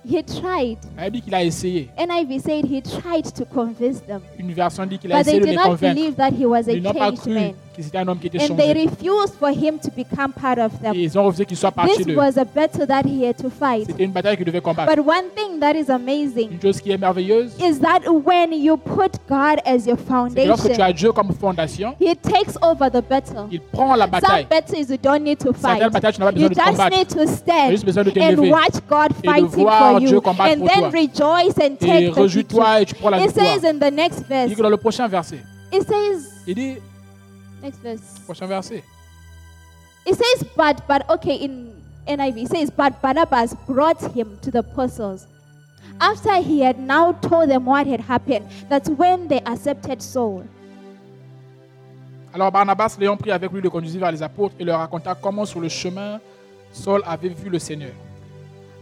he 0.08 0.22
tried. 0.22 0.78
La 0.96 1.04
Bible 1.04 1.16
dit 1.16 1.20
qu'il 1.22 1.34
a 1.34 1.44
essayé. 1.44 1.90
NIV 1.98 2.40
said 2.40 2.64
he 2.64 2.80
tried 2.80 3.24
to 3.34 3.44
convince 3.44 4.00
them, 4.06 4.22
Une 4.38 4.52
version 4.54 4.86
dit 4.86 4.98
qu'il 4.98 5.12
a 5.12 5.18
but 5.18 5.26
they 5.26 5.38
de 5.38 5.44
did 5.44 5.50
les 5.50 5.56
not 5.56 5.62
convaincre. 5.64 5.94
believe 5.94 6.16
that 6.16 6.30
he 6.32 6.46
was 6.46 6.66
a 6.66 6.72
Ils 6.72 6.82
n'ont 6.82 6.92
pas 6.94 7.08
changed 7.10 7.20
cru 7.20 7.34
man. 7.34 7.52
Un 7.98 8.08
homme 8.08 8.18
qui 8.18 8.26
était 8.28 8.38
And 8.42 8.56
they 8.56 8.68
changé. 8.74 8.84
refused 8.88 9.34
for 9.38 9.50
him 9.50 9.78
to 9.78 9.90
become 9.96 10.32
part 10.32 10.58
of 10.58 10.72
them. 10.82 10.94
Et 10.94 11.02
ils 11.04 11.18
ont 11.18 11.24
refusé 11.24 11.44
qu'il 11.44 11.56
soit 11.56 11.72
This 11.96 12.06
d'eux. 12.06 12.16
was 12.16 12.36
a 12.38 12.44
battle 12.44 12.86
that 12.86 13.02
he 13.06 13.24
had 13.26 13.36
to 13.36 13.50
fight. 13.50 13.86
C'était 13.86 14.04
une 14.04 14.12
bataille 14.12 14.36
qu'il 14.36 14.46
devait 14.46 14.60
combattre. 14.60 14.94
But 14.94 15.04
one 15.06 15.26
thing 15.34 15.60
that 15.60 15.74
is 15.74 15.90
amazing 15.90 16.50
Une 16.52 16.60
chose 16.60 16.80
qui 16.80 16.90
est 16.90 16.98
merveilleuse, 16.98 17.54
is 17.60 17.78
that 17.80 18.00
when 18.08 18.52
you 18.52 18.76
put 18.76 19.12
God 19.28 19.60
as 19.66 19.86
your 19.86 19.96
c'est 19.98 20.42
que 20.42 20.46
lorsque 20.48 20.62
tu 20.68 20.74
foundation, 20.74 20.84
as 20.84 20.92
Dieu 20.92 21.12
comme 21.12 21.32
fondation, 21.32 21.94
He 22.00 22.14
takes 22.16 22.56
over 22.62 22.88
the 22.90 23.02
battle. 23.08 23.46
il 23.50 23.60
prend 23.60 23.94
la 23.96 24.04
Some 24.04 24.10
bataille. 24.12 24.46
battles 24.48 24.88
you 24.90 24.96
don't 25.02 25.22
need 25.22 25.38
to 25.38 25.52
fight. 25.52 25.78
Certaines 25.78 25.90
batailles, 25.90 26.12
tu 26.14 26.20
n'as 26.20 26.26
pas 26.26 26.32
besoin 26.32 26.48
You 26.48 26.48
de 26.50 26.54
just 26.54 26.66
combattre. 26.70 26.96
need 26.98 27.08
to 27.08 27.14
Tu 27.16 27.20
as 27.22 27.36
stand 27.36 27.70
juste 27.70 27.84
besoin 27.84 28.04
de 28.04 28.10
te 28.10 28.20
and 28.20 28.30
lever 28.30 28.50
watch 28.50 28.74
God 28.88 29.08
de 29.08 29.28
fighting 29.30 29.46
voir 29.46 29.90
for 29.92 30.00
Dieu 30.00 30.08
you, 30.10 30.20
combattre 30.20 30.52
and 30.52 30.58
pour 30.60 30.68
then 30.68 30.80
toi. 30.80 30.90
rejoice 30.90 31.58
and 31.58 31.74
Et 31.74 31.76
take 31.78 32.10
the 32.10 32.14
rejouis-toi 32.18 32.64
victory. 32.78 32.82
et 32.82 32.86
tu 32.86 32.94
prends 32.94 33.10
la 33.10 33.24
It 33.24 33.30
says 33.34 33.64
in 33.64 33.78
the 33.78 33.92
next 33.92 34.20
Il 34.20 34.26
verse. 34.28 34.48
dit 34.48 34.54
que 34.56 34.62
dans 34.62 34.68
le 34.70 34.76
prochain 34.76 35.08
verset, 35.08 35.38
It 35.72 35.82
says 35.86 36.28
il 36.46 36.54
dit, 36.54 36.74
next 37.62 37.78
verse. 37.78 38.18
prochain 38.26 38.48
verset, 38.48 38.82
It 40.04 40.14
says, 40.14 40.48
but 40.56 40.86
but 40.86 41.08
okay 41.10 41.34
in 41.36 41.72
NIV 42.06 42.44
it 42.44 42.48
says, 42.48 42.70
but 42.70 43.00
Barnabas 43.02 43.54
brought 43.66 44.00
him 44.14 44.38
to 44.42 44.50
the 44.50 44.60
apostles. 44.60 45.26
After 46.00 46.36
he 46.42 46.60
had 46.60 46.78
now 46.78 47.12
told 47.12 47.50
them 47.50 47.64
what 47.66 47.86
had 47.86 48.00
happened, 48.00 48.46
that's 48.68 48.88
when 48.88 49.28
they 49.28 49.40
accepted 49.40 50.02
Saul. 50.02 50.44
Alors 52.34 52.52
Barnabas, 52.52 52.96
l'ayant 52.98 53.16
pris 53.16 53.30
avec 53.30 53.50
lui, 53.50 53.62
le 53.62 53.70
conduisit 53.70 53.98
vers 53.98 54.12
les 54.12 54.22
apôtres 54.22 54.54
et 54.58 54.64
leur 54.64 54.78
raconta 54.78 55.14
comment 55.14 55.46
sur 55.46 55.60
le 55.60 55.68
chemin 55.68 56.20
Saul 56.70 57.02
avait 57.06 57.30
vu 57.30 57.48
le 57.48 57.58
Seigneur. 57.58 57.92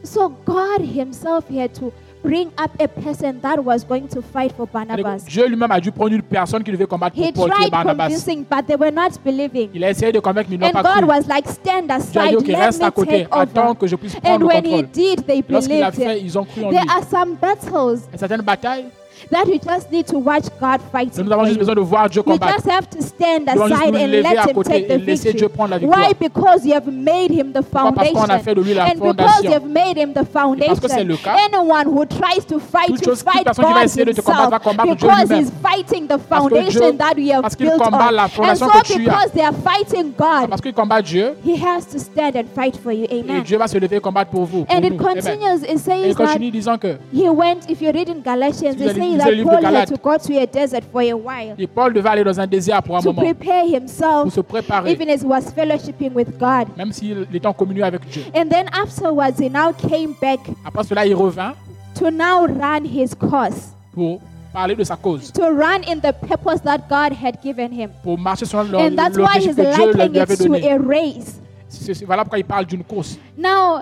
So 0.03 0.29
God 0.45 0.83
Himself 0.83 1.49
had 1.49 1.73
to 1.75 1.93
bring 2.25 2.49
up 2.59 2.71
a 2.81 2.89
person 2.89 3.39
that 3.43 3.59
was 3.63 3.85
going 3.87 4.09
to 4.09 4.23
fight 4.23 4.53
for 4.57 4.67
Barnabas. 4.67 5.25
Dieu 5.29 5.47
lui-même 5.47 5.71
a 5.71 5.79
dû 5.81 5.93
prendre 5.93 6.15
une 6.15 6.23
personne 6.23 6.63
qui 6.65 6.73
devait 6.73 6.87
combattre 6.87 7.17
He 7.19 7.31
pour 7.33 7.49
tried 7.49 7.71
Barnabas. 7.71 8.09
convincing, 8.09 8.45
but 8.51 8.67
they 8.67 8.77
were 8.77 8.91
not 8.93 9.11
believing. 9.25 9.69
Il 9.75 9.85
a 9.85 9.91
essayé 9.91 10.11
de 10.11 10.21
convaincre, 10.21 10.49
mais 10.51 10.57
ils 10.57 10.61
n'ont 10.61 10.67
And 10.69 10.73
pas 10.73 10.83
God 10.83 11.03
cru. 11.03 11.09
was 11.09 11.27
like, 11.29 11.47
stand 11.49 11.83
Dieu 11.89 11.93
a 11.93 11.97
aside, 11.97 12.29
dit, 12.31 12.37
ok, 12.37 12.47
let 12.49 12.57
reste 12.57 12.83
à 12.83 12.87
me 12.87 12.91
côté, 12.93 13.11
take 13.11 13.29
attends 13.31 13.71
over. 13.71 13.79
que 13.79 13.87
je 13.87 13.97
puisse 13.97 14.15
And 14.17 14.21
prendre 14.21 14.41
le 14.41 14.47
when 14.47 14.65
He 14.65 14.71
contrôle. 14.71 14.87
did, 14.93 15.27
they 15.27 15.45
Lorsqu'il 15.49 15.83
a 15.83 15.91
believed 15.91 15.95
fait, 16.09 16.19
him. 16.19 16.25
ils 16.27 16.39
ont 16.39 16.45
cru 16.45 16.65
en 16.65 16.71
There 16.71 16.81
lui. 16.83 16.91
are 16.91 17.03
some 17.05 17.35
battles 17.41 18.01
Et 18.13 18.17
certaines 18.19 18.41
batailles, 18.43 18.87
that 19.31 19.47
we 19.47 19.59
just 19.59 19.91
need 19.91 20.07
to 20.07 20.19
watch 20.19 20.45
God 20.61 20.81
fighting 20.93 21.25
nous 21.25 21.33
avons 21.33 21.47
juste 21.47 21.59
besoin 21.59 21.75
de 21.75 21.81
voir 21.81 22.09
Dieu 22.09 22.23
You 22.25 22.33
combattre. 22.33 22.55
just 22.57 22.69
have 22.71 22.89
to 22.91 23.03
stand 23.03 23.49
aside 23.49 23.95
and 23.95 24.13
let 24.23 24.49
him 24.51 24.63
take 24.63 24.89
the 24.89 24.99
victory. 24.99 25.49
Why? 25.87 26.13
Because 26.19 26.65
you 26.67 26.75
have 26.75 26.87
made 26.87 27.31
him 27.31 27.53
the 27.53 27.63
foundation. 27.63 28.39
fait 28.43 28.55
de 28.55 28.61
lui 28.63 28.75
la 28.75 28.85
And 28.85 29.01
because 29.01 29.43
you 29.45 29.51
have 29.53 29.65
made 29.67 29.97
him 29.97 30.13
the 30.15 30.25
foundation. 30.25 31.11
Anyone 31.27 31.87
who 31.87 32.07
tries 32.07 32.45
to 32.47 32.59
fight 32.61 32.97
to 33.03 33.17
fight 33.17 33.45
God 33.45 33.89
de 33.95 34.13
te 34.13 34.23
combattre 34.23 34.61
va 34.61 34.85
himself 34.85 34.99
because 34.99 35.31
he's 35.31 35.51
fighting 35.63 36.07
the 36.07 36.19
foundation 36.19 36.97
that 36.99 37.17
we 37.17 37.29
have 37.29 37.45
built 37.59 37.81
on. 37.81 37.95
And 37.95 38.59
so 38.59 38.69
que 38.69 38.83
tu 38.83 38.93
as. 38.95 38.99
because 38.99 39.31
they 39.33 39.43
are 39.43 39.53
fighting 39.53 40.13
God, 40.17 40.49
Parce 40.51 40.61
qu'il 40.61 40.73
combat 40.73 41.03
Dieu, 41.03 41.35
he 41.45 41.57
has 41.57 41.87
to 41.87 41.99
stand 41.99 42.37
and 42.37 42.47
fight 42.55 42.77
for 42.77 42.93
you. 42.93 43.07
et 43.11 43.21
Amen. 43.21 43.43
Dieu 43.43 43.59
va 43.59 43.67
se 43.69 43.79
lever 43.79 43.97
et 43.97 44.01
combattre 44.01 44.31
pour 44.31 44.45
vous. 44.45 44.65
pour 44.65 44.75
And 44.77 44.85
it 44.85 44.93
nous. 44.93 45.01
Amen. 45.07 45.15
continues, 45.23 45.63
it 45.63 45.71
Et 45.71 45.79
says 45.79 46.07
il 46.09 46.15
that 46.15 46.27
continue 46.27 46.51
disant 46.51 46.79
que 46.79 46.99
he 47.13 47.29
went, 47.29 47.69
if 47.69 47.81
you 47.81 47.91
read 47.93 48.09
in 48.09 48.21
Galatians, 48.23 48.75
it 48.75 48.95
says 48.95 48.97
lisez 49.15 49.25
that 49.25 49.31
le 49.31 49.37
livre 49.37 49.51
de 49.51 49.57
Paul 49.57 49.65
had 49.65 49.73
Galates. 49.73 49.91
to 49.91 49.97
go 50.03 50.17
to 50.19 50.39
a 50.43 50.47
desert 50.47 50.83
for 50.93 51.01
a 51.03 51.13
while 51.15 51.55
et 51.59 51.67
Paul 51.67 51.93
devait 51.93 52.09
aller 52.09 52.25
dans 52.25 52.39
un 52.39 52.47
désert 52.47 52.83
pour 52.83 52.97
un 52.97 53.01
to 53.01 53.13
moment, 53.13 53.23
prepare 53.23 53.65
pour 53.65 53.75
himself, 53.75 54.33
se 54.35 54.41
préparer, 54.41 54.93
even 54.93 55.09
as 55.11 55.23
he 55.23 55.27
was 55.27 55.43
fellowshipping 55.55 56.13
with 56.15 56.39
God. 56.39 56.69
même 56.77 56.93
s'il 56.93 57.27
était 57.33 57.47
en 57.47 57.53
communion 57.53 57.85
avec 57.87 58.07
Dieu. 58.09 58.23
And 58.35 58.49
then 58.49 58.67
afterwards, 58.73 59.39
he 59.41 59.49
now 59.51 59.73
came 59.73 60.15
back 60.21 60.41
Après 60.65 60.85
cela, 60.85 61.07
il 61.07 61.15
revint 61.15 61.55
to 61.95 62.11
now 62.11 62.47
run 62.47 62.85
his 62.85 63.15
course, 63.15 63.73
pour 63.93 64.21
parler 64.53 64.75
de 64.77 64.85
sa 64.85 64.97
cause, 64.97 65.33
to 65.33 65.43
run 65.43 65.81
in 65.89 65.97
the 65.99 66.13
purpose 66.29 66.61
that 66.63 66.79
God 66.89 67.13
had 67.21 67.37
given 67.43 67.73
him. 67.73 67.91
pour 68.03 68.19
marcher 68.19 68.45
sur 68.47 68.63
le- 68.63 68.77
And 68.79 68.97
that's 68.97 69.17
why 69.17 69.39
l'objectif 69.39 69.47
he's 69.51 69.57
que 69.57 69.63
Dieu 69.77 69.87
likening 69.93 70.13
lui 70.13 70.19
avait 70.21 70.35
it 70.35 70.39
to 70.41 70.49
donné. 70.49 70.71
a 70.71 70.79
race. 70.79 71.41
C'est 71.69 71.93
c'est- 71.95 72.05
voilà 72.05 72.23
pourquoi 72.23 72.39
il 72.39 72.45
parle 72.45 72.65
d'une 72.67 72.85
course. 72.85 73.19
Now, 73.37 73.81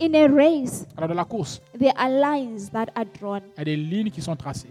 in 0.00 0.14
a 0.14 0.26
race, 0.28 0.86
Alors 0.96 1.08
dans 1.08 1.14
la 1.14 1.24
course, 1.24 1.60
there 1.78 1.92
are 1.96 2.08
lines 2.08 2.70
that 2.70 2.86
are 2.94 3.04
drawn. 3.20 3.40
il 3.56 3.58
y 3.58 3.60
a 3.60 3.64
des 3.64 3.76
lignes 3.76 4.10
qui 4.10 4.20
sont 4.22 4.36
tracées. 4.36 4.68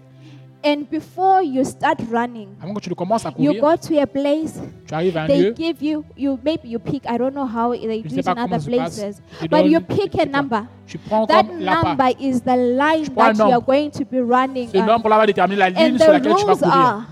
And 0.62 0.84
before 0.92 1.42
you 1.42 1.64
start 1.64 2.00
running, 2.12 2.50
Avant 2.62 2.74
que 2.74 2.82
tu 2.82 2.90
ne 2.90 2.94
commences 2.96 3.26
à 3.26 3.30
you 3.38 3.54
courir, 3.54 3.62
go 3.62 3.78
to 3.78 3.98
a 3.98 4.06
place, 4.06 4.60
tu 4.86 4.94
arrives 4.94 5.16
à 5.16 5.22
un 5.24 5.28
they 5.28 5.42
lieu. 5.42 5.54
give 5.56 5.82
you, 5.82 6.04
you 6.18 6.38
maybe 6.44 6.66
you 6.68 6.80
pick, 6.80 7.06
I 7.10 7.18
don't 7.18 7.32
know 7.34 7.46
how 7.48 7.72
they 7.72 8.02
Je 8.04 8.10
do 8.10 8.16
sais 8.16 8.20
it 8.20 8.26
pas 8.26 8.32
in 8.32 8.36
comment 8.36 8.56
other 8.58 8.60
ça 8.60 8.66
se 8.66 8.76
passe. 8.76 9.00
places, 9.00 9.22
but 9.50 9.66
you 9.66 9.80
pick 9.80 10.20
a 10.20 10.26
number. 10.26 10.64
Tu 10.86 10.98
prends 10.98 11.26
That 11.28 11.44
comme 11.46 11.60
l'appât. 11.62 11.84
number 11.96 12.10
is 12.20 12.42
the 12.42 12.58
line 12.58 13.06
prends 13.16 13.30
un 13.30 13.34
that 13.34 13.38
you 13.38 13.44
are 13.44 13.52
nombre. 13.54 13.66
going 13.68 13.90
to 13.92 14.04
be 14.04 14.20
running 14.20 14.68
Ce 14.70 14.78
on. 14.80 14.86
nombre 14.86 15.08
là 15.08 15.18
va 15.20 15.26
déterminer 15.28 15.60
la 15.60 15.70
ligne 15.70 15.94
And 15.94 15.98
sur 15.98 16.08
the 16.08 16.12
laquelle 16.12 16.36
tu 16.36 16.46
vas 16.46 16.52
rules 16.54 16.60
courir. 16.60 16.76
are 16.76 17.04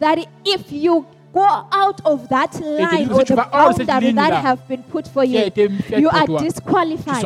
that 0.00 0.16
if 0.44 0.70
you 0.70 1.06
Go 1.32 1.66
out 1.72 2.00
of 2.04 2.28
that 2.28 2.54
line 2.60 3.08
or 3.10 3.24
the 3.24 3.34
boundary 3.86 4.12
that 4.12 4.32
have 4.42 4.68
been 4.68 4.82
put 4.82 5.08
for 5.08 5.24
you. 5.24 5.38
You 5.98 6.08
are 6.10 6.26
disqualified. 6.44 7.24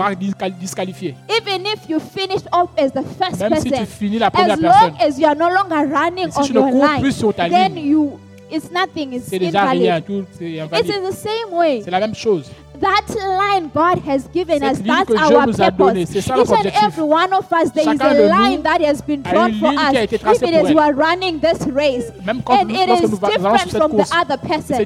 Even 1.29 1.67
if 1.67 1.89
you 1.91 1.99
finish 2.01 2.43
up 2.53 2.71
as 2.79 2.93
the 2.93 3.03
first 3.03 3.39
person, 3.49 3.75
as 4.53 4.59
long 4.61 4.97
as 5.01 5.19
you 5.19 5.27
are 5.27 5.35
no 5.35 5.49
longer 5.49 5.87
running 5.87 6.31
on 6.37 6.53
your 6.53 6.71
line, 6.73 7.03
then 7.51 7.77
you 7.77 8.21
it's 8.49 8.71
nothing. 8.71 9.13
It's 9.13 9.29
invalid. 9.49 10.05
It's 10.79 10.89
in 10.97 11.03
the 11.03 11.13
same 11.13 11.51
way. 11.51 11.83
That 12.81 13.07
line 13.17 13.71
God 13.75 13.99
has 14.01 14.27
given 14.29 14.63
us, 14.63 14.79
that's 14.81 15.11
our 15.33 15.47
purpose. 15.77 16.17
Each 16.17 16.29
and 16.29 16.67
every 16.85 17.05
one 17.05 17.33
of 17.33 17.53
us, 17.53 17.71
there 17.71 17.85
is 17.95 18.01
a 18.01 18.29
line 18.29 18.63
that 18.63 18.81
has 18.83 19.01
been 19.01 19.23
drawn 19.23 19.53
for 19.61 19.67
us, 19.69 19.93
even 20.37 20.55
as 20.55 20.63
we 20.75 20.79
are 20.79 20.93
running 20.93 21.39
this 21.41 21.67
race. 21.67 22.11
and 22.61 22.71
it 22.71 22.89
is 23.05 23.11
different 23.33 23.71
from 23.71 23.91
the 23.97 23.97
other 24.13 24.37
person. 24.37 24.77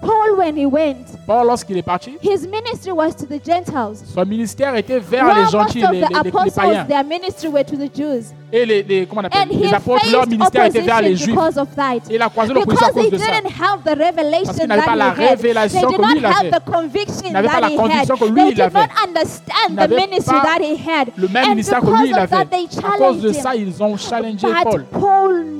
Paul, 0.00 0.38
when 0.38 0.56
he 0.56 0.64
went, 0.66 0.96
Paul, 1.26 1.46
lorsqu'il 1.46 1.76
est 1.76 1.82
parti, 1.82 2.16
his 2.22 2.46
ministry 2.48 2.90
was 2.92 3.10
to 3.14 3.26
the 3.26 3.40
Gentiles. 3.44 4.02
son 4.14 4.24
ministère 4.24 4.74
était 4.76 4.98
vers 4.98 5.26
While 5.26 5.44
les 5.44 5.50
gentils, 5.50 5.80
les, 5.80 5.86
the 5.86 5.90
les- 5.92 6.00
les- 6.00 6.06
les 6.24 6.28
apostles, 6.30 6.50
païens. 6.54 6.84
their 6.86 7.04
ministry 7.04 7.48
were 7.48 7.64
to 7.64 7.76
the 7.76 7.90
Jews. 7.94 8.32
Et 8.52 8.66
les, 8.66 8.82
les- 8.82 9.06
comment 9.06 9.20
on 9.20 9.24
appelle 9.26 9.42
And 9.42 9.58
Les 9.60 9.72
apôtres, 9.74 10.10
leur 10.10 10.26
ministère 10.26 10.64
était 10.64 10.80
vers 10.80 11.02
les 11.02 11.14
juifs. 11.14 11.36
of 11.38 11.54
that. 11.76 11.96
Et 12.10 12.14
il 12.16 12.22
a 12.22 12.28
croisé 12.28 12.52
l'opposition 12.52 12.86
à 12.86 12.90
cause 12.90 13.10
de 13.10 13.16
ça. 13.18 13.24
didn't 13.26 13.52
have 13.62 13.80
the 13.84 13.96
Parce 13.96 14.08
revelation 14.10 14.52
qu'il 14.54 14.66
n'avait 14.68 14.82
pas 14.82 14.96
la 14.96 15.10
révélation 15.10 15.80
que 15.88 16.02
lui, 16.02 16.16
il 16.16 16.22
not 16.22 16.28
have 16.28 16.36
avait. 16.40 16.50
the 16.50 16.64
conviction 16.64 17.22
Il 17.26 17.32
n'avait 17.32 17.48
pas 17.48 17.54
that 17.54 17.60
la 17.60 17.68
he 17.68 17.72
had. 17.72 17.76
conviction 17.78 18.16
que 18.16 18.24
lui, 18.24 18.34
They 18.34 18.48
il 18.48 18.54
did 18.54 18.58
not 18.58 18.64
avait. 18.64 18.88
understand 19.06 19.54
Il 19.68 19.74
the 19.74 19.78
n'avait 19.78 19.96
ministry 19.96 20.34
pas 20.34 20.42
that 20.42 20.64
he 20.64 20.80
had. 20.88 21.08
Le 21.16 21.28
même 21.28 21.48
ministère 21.50 21.80
que 21.80 21.86
lui, 21.86 22.08
il 22.08 22.14
avait. 22.18 22.36
À 22.36 22.96
cause 22.98 23.20
de 23.20 23.32
ça, 23.32 23.54
ils 23.54 23.80
ont 23.82 23.96
challengé 23.96 24.48
Paul. 24.64 24.84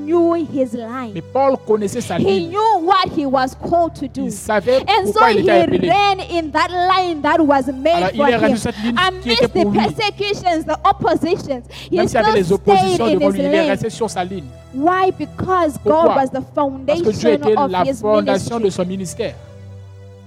Knew 0.05 0.33
his 0.33 0.73
line. 0.73 1.11
Mais 1.13 1.21
Paul 1.21 1.57
connaissait 1.65 2.01
sa 2.01 2.17
He 2.17 2.23
ligne. 2.23 2.49
knew 2.49 2.85
what 2.85 3.07
he 3.15 3.25
was 3.25 3.55
called 3.55 3.93
to 3.95 4.07
do. 4.07 4.25
Il 4.25 4.31
savait 4.31 4.77
And 4.87 5.07
so 5.13 5.27
il 5.27 5.37
he 5.37 5.39
était 5.41 5.51
appelé. 5.61 5.89
ran 5.89 6.19
in 6.29 6.51
that 6.51 6.69
line 6.69 7.21
that 7.21 7.39
was 7.39 7.67
Alors, 7.69 7.81
made 7.81 8.11
il 8.13 8.19
for 8.57 8.71
him. 8.71 8.97
Amidst 8.97 9.53
the 9.53 9.65
persecutions, 9.71 10.65
the 10.65 10.77
oppositions, 10.85 11.63
he 11.89 11.97
Même 11.97 12.07
still 12.07 12.21
les 12.33 12.43
stayed 12.43 12.51
oppositions 12.53 13.07
in 13.07 13.13
devant 13.13 13.27
his 13.29 13.33
lui, 13.33 13.39
il 13.39 13.45
est 13.45 13.57
lane. 13.57 13.69
resté 13.69 13.89
sur 13.89 14.09
sa 14.09 14.23
ligne. 14.23 14.45
Why? 14.73 15.11
Because 15.11 15.77
Pourquoi? 15.83 16.07
God 16.07 16.15
was 16.15 16.29
the 16.29 16.41
Parce 16.87 17.01
que 17.01 17.11
Dieu 17.11 17.11
foundation 17.13 17.29
était 17.29 17.57
of 17.57 17.71
la 17.71 17.83
his 17.83 17.99
fondation 18.01 18.57
de 18.57 18.63
ministry. 18.63 18.71
son 18.71 18.85
ministère. 18.89 19.35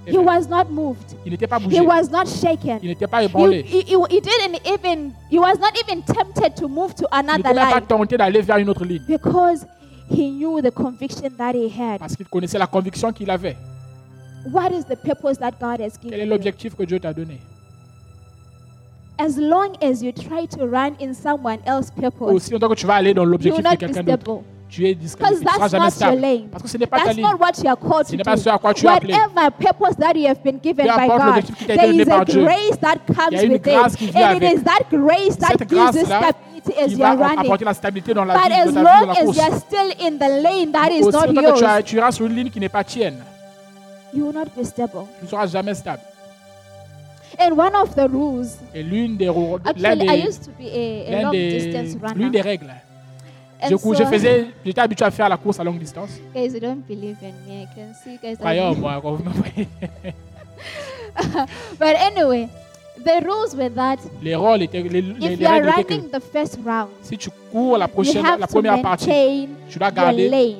He 0.07 0.17
was 0.17 0.47
not 0.49 0.65
moved. 0.69 1.15
Il 1.25 1.31
n'était 1.31 1.47
pas 1.47 1.57
He 1.59 1.63
bougé. 1.63 1.81
was 1.81 2.09
not 2.11 2.25
shaken. 2.27 2.79
Il 2.83 2.89
n'était 2.89 3.07
pas 3.07 3.21
He, 3.23 3.25
ébranlé. 3.25 3.61
he, 3.65 3.81
he- 3.81 3.95
he 4.09 4.21
didn't 4.21 4.59
even, 4.65 5.11
he 5.31 5.39
was 5.39 5.55
not 5.59 5.71
even 5.83 6.03
tempted 6.03 6.55
to 6.55 6.67
move 6.67 6.93
to 6.95 7.05
Il 7.11 7.19
another 7.19 7.37
n'était 7.39 7.53
même 7.53 7.69
pas 7.69 7.79
line 7.79 7.87
tenté 7.87 8.17
d'aller 8.17 8.41
vers 8.41 8.57
une 8.57 8.69
autre 8.69 8.85
ligne. 8.85 9.01
because 9.07 9.65
he 10.09 10.29
knew 10.29 10.61
the 10.61 10.71
conviction 10.71 11.29
that 11.37 11.53
he 11.55 11.67
had. 11.67 11.99
Parce 11.99 12.15
qu'il 12.15 12.27
connaissait 12.27 12.59
la 12.59 12.67
conviction 12.67 13.11
qu'il 13.11 13.29
avait. 13.31 13.57
What 14.53 14.69
is 14.71 14.83
the 14.85 14.95
purpose 14.95 15.39
that 15.39 15.53
God 15.59 15.81
has 15.81 15.97
Quel 15.99 16.13
est 16.13 16.17
given 16.17 16.29
l'objectif 16.29 16.75
que 16.75 16.83
Dieu 16.83 16.99
t'a 16.99 17.11
donné? 17.13 17.39
As 19.17 19.37
long 19.39 19.71
as 19.81 20.03
you 20.03 20.11
try 20.11 20.45
to 20.45 20.67
run 20.67 20.91
in 21.01 21.13
someone 21.13 21.59
else's 21.65 21.89
purpose, 21.89 22.33
Aussi 22.33 22.51
longtemps 22.51 22.67
que 22.69 22.75
tu 22.75 22.85
vas 22.85 22.95
aller 22.95 23.13
dans 23.13 23.23
l'objectif 23.23 23.63
de 23.63 23.75
quelqu'un 23.77 24.03
d'autre. 24.03 24.41
Tu 24.75 24.85
es 24.85 24.93
disqualifié. 24.95 25.39
Because 25.39 25.39
Tu 25.39 25.45
seras 25.45 25.59
that's 25.59 25.71
jamais 25.71 25.85
not 25.85 25.85
your 25.85 25.91
stable. 25.91 26.21
lane. 26.21 26.47
Parce 26.51 26.63
que 26.63 26.69
ce 26.69 26.77
n'est 26.77 26.85
pas 26.87 26.97
ta 26.99 27.03
That's 27.05 27.15
ligne. 27.17 27.25
not 27.25 27.39
what 27.39 27.51
you 27.63 27.69
are 27.69 27.77
called 27.79 28.05
Ce 28.05 28.11
to 28.11 28.17
n'est 28.17 28.23
pas 28.23 28.37
ce 28.37 28.49
à 28.49 28.57
quoi 28.57 28.73
tu 28.73 28.85
es 28.85 28.89
appelé. 28.89 29.13
Whatever 29.13 29.51
purpose 29.59 29.95
that 29.97 30.13
you 30.15 30.27
have 30.27 30.43
been 30.43 30.59
given 30.61 30.85
Peu 30.85 30.91
by 30.95 31.03
importe 31.03 31.17
God, 31.19 31.25
l'objectif 31.27 31.55
qui 31.55 31.65
t'a 31.65 31.73
été 31.75 31.81
there 31.81 31.91
donné 31.91 32.03
is 32.03 32.09
a 32.11 32.15
par 32.17 32.25
Dieu. 32.25 32.43
grace 32.43 32.79
that 32.81 32.95
Il 33.07 33.13
y 33.13 33.15
comes 33.15 33.39
a 33.39 33.43
une 33.43 33.51
with 33.53 33.61
grâce 33.63 33.93
it. 33.93 33.97
qui 33.99 34.05
vient 34.11 34.27
And 34.29 34.35
it 34.35 34.43
avec. 34.43 34.57
is 34.57 34.63
that 34.63 34.83
grace 34.91 35.37
that 35.37 35.47
Cette 35.51 35.69
gives 35.69 35.71
you 35.71 35.77
grâce-là 35.77 36.19
stability 36.19 36.79
as 36.81 36.85
qui 36.87 36.91
you 36.91 36.97
va 36.97 37.39
apporter 37.39 37.65
la 37.65 37.73
stabilité 37.73 38.13
dans 38.13 38.25
la 38.25 38.33
But 38.33 38.47
vie 38.47 38.53
as 38.53 38.65
de 38.65 38.71
ta 38.71 38.71
vie, 38.71 38.75
dans 38.75 38.83
long 38.83 39.05
la 39.07 39.11
as 39.13 39.23
course. 39.25 39.37
you 39.37 39.43
are 39.43 39.59
still 39.59 39.91
in 40.07 40.17
the 40.17 40.41
lane 40.43 40.71
that 40.71 40.89
is 40.91 41.03
Aussi 41.03 41.17
not 41.17 41.25
longtemps 41.27 41.53
que 41.53 41.81
tu, 41.83 41.95
iras 41.95 42.11
sur 42.11 42.25
une 42.25 42.35
ligne 42.35 42.49
qui 42.49 42.59
n'est 42.59 42.69
pas 42.69 42.83
tienne, 42.83 43.17
you 44.13 44.25
will 44.25 44.33
not 44.33 44.45
be 44.57 44.63
stable. 44.65 45.05
tu 45.19 45.25
ne 45.25 45.29
seras 45.29 45.47
jamais 45.47 45.73
stable. 45.73 46.01
And 47.37 47.51
one 47.57 47.75
of 47.75 47.93
the 47.95 48.07
rules, 48.09 48.47
Et 48.73 48.81
l'une 48.81 49.17
des, 49.17 49.25
l'un 49.25 49.59
actually, 49.65 50.07
I 50.09 50.25
used 50.25 50.43
to 50.45 50.51
be 50.57 50.63
a, 50.67 51.07
a 51.07 51.11
l'un 51.11 51.21
long 51.23 51.31
des, 51.31 51.59
distance 51.59 52.01
runner. 52.01 52.15
l'une 52.15 52.31
des 52.31 52.41
règles. 52.41 52.71
Je, 53.69 53.75
cou- 53.75 53.93
je 53.93 54.03
so- 54.03 54.09
faisais, 54.09 54.47
j'étais 54.65 54.81
habitué 54.81 55.05
à 55.05 55.11
faire 55.11 55.29
la 55.29 55.37
course 55.37 55.59
à 55.59 55.63
longue 55.63 55.79
distance. 55.79 56.09
Guys, 56.33 56.49
you 56.53 56.59
don't 56.59 56.83
believe 56.87 57.17
in 57.21 57.33
me. 57.47 57.63
I 57.63 57.67
can 57.75 57.93
see 58.03 58.13
you 58.13 58.19
guys. 58.21 58.37
believe- 58.37 58.79
moi. 58.79 58.99
vous 58.99 59.23
me 59.23 59.29
voyez. 59.29 59.67
But 61.79 61.95
anyway, 61.99 62.49
the 63.03 63.21
rules 63.23 63.55
were 63.55 63.69
that 63.69 63.97
Les 64.21 64.35
rôles 64.35 64.63
étaient, 64.63 64.81
les, 64.81 65.01
les- 65.01 65.11
if 65.11 65.39
les 65.39 65.45
you 65.45 65.47
are 65.47 65.53
règles 65.61 65.69
étaient 65.69 65.83
que 65.83 65.93
running 65.93 66.09
the 66.11 66.19
first 66.21 66.57
round, 66.65 66.89
si 67.01 67.17
tu 67.17 67.29
cours 67.51 67.77
la 67.77 67.85
you 67.85 67.91
prochaine, 67.91 68.23
la 68.39 68.47
première 68.47 68.81
partie, 68.81 69.47
tu 69.69 69.79
dois 69.79 69.87
your 69.87 69.95
garder, 69.95 70.29
lane. 70.29 70.55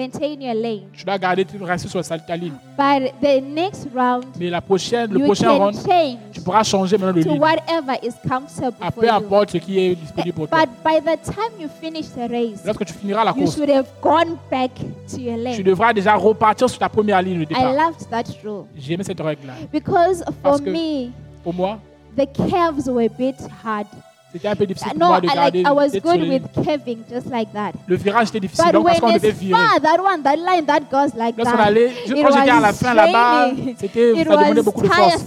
Maintain 0.00 0.40
your 0.40 0.54
lane. 0.54 0.82
tu 0.96 1.04
dois 1.04 1.18
garder, 1.18 1.44
tu 1.44 1.62
restes 1.62 1.86
sur 1.88 2.00
ta 2.02 2.36
ligne. 2.36 2.54
But 2.78 3.12
the 3.20 3.42
next 3.42 3.86
round, 3.94 4.24
Mais 4.38 4.48
la 4.48 4.60
prochaine, 4.62 5.12
le 5.12 5.18
you 5.20 5.26
prochain 5.26 5.48
can 5.48 5.58
round, 5.58 5.74
change 5.76 6.16
tu 6.32 6.40
pourras 6.40 6.62
changer 6.64 6.96
maintenant 6.96 7.16
de 7.18 7.22
to 7.22 7.28
ligne. 7.28 7.38
whatever 7.40 7.94
is 8.02 8.14
comfortable 8.26 8.76
À 8.80 8.90
for 8.90 9.00
peu 9.02 9.06
you. 9.08 9.12
importe 9.12 9.50
ce 9.50 9.58
qui 9.58 9.78
est 9.78 9.94
disponible 9.94 10.32
pour 10.34 10.48
toi. 10.48 10.58
But 10.64 10.68
by 10.84 11.00
the 11.00 11.20
time 11.22 11.60
you 11.60 11.68
finish 11.80 12.06
the 12.08 12.30
race, 12.30 12.64
Lorsque 12.64 12.84
tu 12.86 12.94
finiras 12.94 13.24
la 13.24 13.32
you 13.32 13.42
course, 13.44 13.56
should 13.56 13.68
have 13.70 13.86
gone 14.00 14.36
back 14.50 14.70
to 15.12 15.18
your 15.20 15.36
tu 15.36 15.42
lane. 15.42 15.62
devras 15.62 15.92
déjà 15.92 16.14
repartir 16.14 16.70
sur 16.70 16.78
ta 16.78 16.88
première 16.88 17.20
ligne 17.20 17.38
de 17.40 17.42
I 17.42 17.46
départ. 17.46 17.72
loved 17.74 18.08
that 18.10 18.24
rule 18.42 18.64
J'ai 18.76 18.94
aimé 18.94 19.04
cette 19.04 19.20
règle-là. 19.20 19.52
because 19.70 20.24
Parce 20.42 20.58
for 20.58 20.64
que- 20.64 20.70
me, 20.70 21.10
Pour 21.44 21.52
moi, 21.54 21.78
the 22.16 22.26
curves 22.26 22.88
were 22.88 23.04
a 23.04 23.08
bit 23.08 23.36
hard. 23.64 23.86
C'était 24.32 24.48
un 24.48 24.54
peu 24.56 24.66
difficile 24.66 24.90
pour 24.92 24.98
No, 25.00 25.06
moi 25.08 25.20
de 25.20 25.26
I, 25.26 25.34
garder. 25.34 25.58
like, 25.62 25.68
I 25.68 25.74
was 25.74 26.00
good 26.00 26.28
with 26.28 26.42
curving 26.64 26.98
just 27.10 27.26
like 27.30 27.52
that. 27.52 27.72
Le 27.86 27.96
virage 27.96 28.28
était 28.28 28.40
difficile, 28.40 28.72
donc 28.72 28.86
parce 28.86 29.00
qu'on 29.00 29.12
devait 29.12 29.30
virer. 29.32 29.60
that 29.82 29.98
one, 30.00 30.22
that 30.22 30.36
line 30.36 30.64
that 30.66 30.80
goes 30.90 31.14
like 31.16 31.36
Lorsqu'on 31.36 31.56
that, 31.56 31.62
allait, 31.64 31.90
je- 32.06 32.14
it 32.14 32.22
quand 32.22 32.36
j'étais 32.38 32.50
à 32.50 32.60
la 32.60 32.72
fin 32.72 32.94
là-bas, 32.94 33.50
c'était, 33.78 34.12
it 34.12 34.28
ça 34.28 34.36
demandait 34.36 34.62
beaucoup 34.62 34.82
de 34.82 34.88
force. 34.88 35.26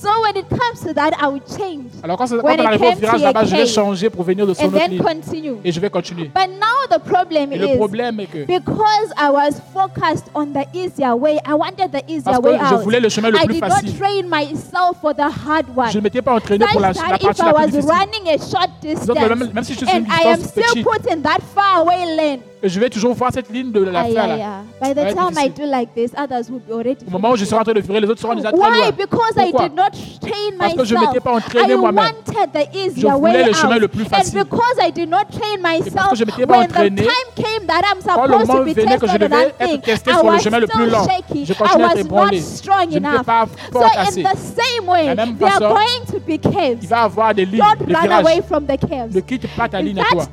So 0.00 0.08
when 0.22 0.36
it 0.36 0.48
comes 0.48 0.80
to 0.86 0.94
that, 0.94 1.10
I 1.20 1.26
would 1.26 1.42
change 1.48 1.90
Alors 2.04 2.16
quand, 2.16 2.30
on 2.30 2.38
arrive 2.64 2.82
au 2.82 2.94
virage 2.94 3.20
là-bas, 3.20 3.44
je 3.44 3.56
vais 3.56 3.66
changer 3.66 4.08
pour 4.10 4.22
venir 4.22 4.46
de 4.46 4.54
son 4.54 4.66
autre 4.66 4.78
then 4.78 4.90
ligne. 4.92 5.02
continue. 5.02 5.56
Et 5.64 5.72
je 5.72 5.80
vais 5.80 5.90
continuer. 5.90 6.30
But 6.32 6.48
now 6.50 6.96
the 6.96 7.00
problem 7.02 7.52
Et 7.52 7.58
le 7.58 7.68
is 7.70 7.76
problème 7.76 8.20
est 8.20 8.26
que, 8.26 8.46
because 8.46 9.10
I 9.18 9.28
was 9.30 9.60
focused 9.74 10.26
on 10.34 10.52
the 10.52 10.66
easier 10.72 11.14
way, 11.16 11.38
I 11.44 11.54
wanted 11.54 11.90
the 11.90 12.04
easier 12.08 12.22
parce 12.24 12.38
way 12.38 12.58
que 12.58 12.66
je 12.66 12.74
out. 12.74 12.82
voulais 12.82 13.00
le 13.00 13.08
chemin 13.08 13.30
le 13.30 13.38
I 13.38 13.44
plus 13.46 13.54
did 13.54 13.64
facile, 13.64 13.90
not 13.90 13.98
train 13.98 14.22
myself 14.28 15.00
for 15.00 15.14
the 15.14 15.22
hard 15.46 15.66
one. 15.76 15.90
je 15.90 15.98
ne 15.98 16.02
m'étais 16.04 16.22
pas 16.22 16.34
entraîné 16.36 16.64
pour 16.70 16.80
la, 16.80 16.90
if 16.92 16.96
partie 16.96 17.18
I 17.18 17.44
la 17.44 17.52
plus 17.52 17.52
was 17.54 17.66
difficile. 17.66 17.90
running 17.90 18.28
a 18.28 18.38
short 18.38 18.70
Donc, 19.06 19.18
même, 19.18 19.38
distance 19.38 19.54
même 19.54 19.64
si 19.64 19.72
je 19.74 19.78
suis 19.78 19.88
une 19.88 20.04
and 20.04 20.06
I 20.08 20.26
am 20.28 20.36
distance 20.38 20.50
still 20.50 20.62
petite, 20.84 20.84
put 20.84 21.12
in 21.12 21.22
that 21.22 21.40
far 21.54 21.80
away 21.80 22.04
lane, 22.16 22.40
je 22.62 22.80
vais 22.80 22.88
toujours 22.90 23.14
voir 23.14 23.30
cette 23.32 23.50
ligne 23.50 23.70
de 23.72 23.82
la 23.84 24.00
Ah, 24.00 24.04
faire 24.04 24.12
yeah, 24.12 24.26
là. 24.26 24.36
yeah. 24.36 24.62
By 24.82 24.94
the 24.94 24.98
Ouais, 24.98 25.12
time 25.14 25.28
I 25.36 25.48
difficile. 25.48 25.52
do 25.66 25.70
like 25.70 25.94
this, 25.94 26.10
others 26.16 26.50
will 26.50 26.60
be 26.60 26.72
already. 26.72 27.04
Au 27.06 27.10
moment 27.10 27.30
où 27.30 27.36
je 27.36 27.44
serai 27.44 27.60
en 27.60 27.64
train 27.64 27.72
de 27.72 27.80
virer, 27.80 28.00
les 28.00 28.08
autres 28.08 28.20
seront 28.20 28.34
déjà 28.34 28.50
très 28.52 28.60
Why? 28.60 28.78
loin. 28.78 28.90
Because 28.90 29.32
I 29.36 29.50
Pourquoi? 29.50 29.68
did 29.68 29.76
not 29.76 29.90
train 30.20 30.56
Parce 30.58 30.74
que 30.74 30.84
je 30.84 30.94
myself. 30.94 31.08
m'étais 31.08 31.20
pas 31.20 31.32
entraîné 31.34 31.76
moi-même. 31.76 32.04
the 32.52 32.68
Je 32.96 33.06
voulais 33.06 33.44
le 33.44 33.52
chemin 33.52 33.76
out. 33.76 33.80
le 33.82 33.88
plus 33.88 34.04
facile. 34.04 34.38
And 34.38 34.42
because 34.44 34.76
I 34.86 34.92
did 34.92 35.08
not 35.08 35.24
train 35.30 35.62
parce 35.62 36.10
que 36.10 36.16
je 36.16 36.24
m'étais 36.24 36.46
pas 36.46 36.58
the 36.62 36.64
entraîné, 36.64 37.02
time 37.02 37.10
came 37.44 37.66
that 37.66 37.80
I'm 37.84 37.98
quand 38.04 38.26
le 38.26 38.32
supposed 38.32 38.46
to 38.46 38.52
moment 38.52 38.64
venait 38.64 38.98
que 38.98 39.06
je 39.06 39.16
devais 39.18 39.54
être 39.60 39.82
testé 39.82 40.12
sur 40.12 40.30
le 40.30 40.38
chemin 40.38 40.58
le 40.60 40.66
plus 40.66 40.90
shaky. 40.90 41.46
Je 41.46 41.52
continuais 41.54 41.84
à 41.84 41.90
être 41.92 41.98
ébranlé. 41.98 42.40
Je 42.40 42.88
n'étais 42.98 43.24
pas 43.24 43.46
So 43.72 43.80
fort 43.80 43.90
in 43.96 44.02
assez. 44.02 44.22
the 44.22 44.36
same 44.36 44.88
way, 44.88 45.06
la 45.06 45.14
même 45.14 45.36
are 45.42 45.50
façon, 45.50 45.68
going 45.74 46.04
to 46.12 46.18
be 46.26 46.38
caves. 46.40 46.78
Il 46.82 46.88
va 46.88 47.02
avoir 47.02 47.34
des 47.34 47.44
lignes, 47.44 47.58
Don't 47.60 47.86
des 47.86 47.94
run 47.94 48.00
virages. 48.02 48.24
away 48.24 48.42
from 48.46 48.64
the 48.66 48.78
caves. 48.78 49.14
Ne 49.14 49.20
quitte 49.20 49.46
pas 49.56 49.68
ta 49.68 49.80
ligne 49.80 50.00
à 50.00 50.04
toi. 50.04 50.24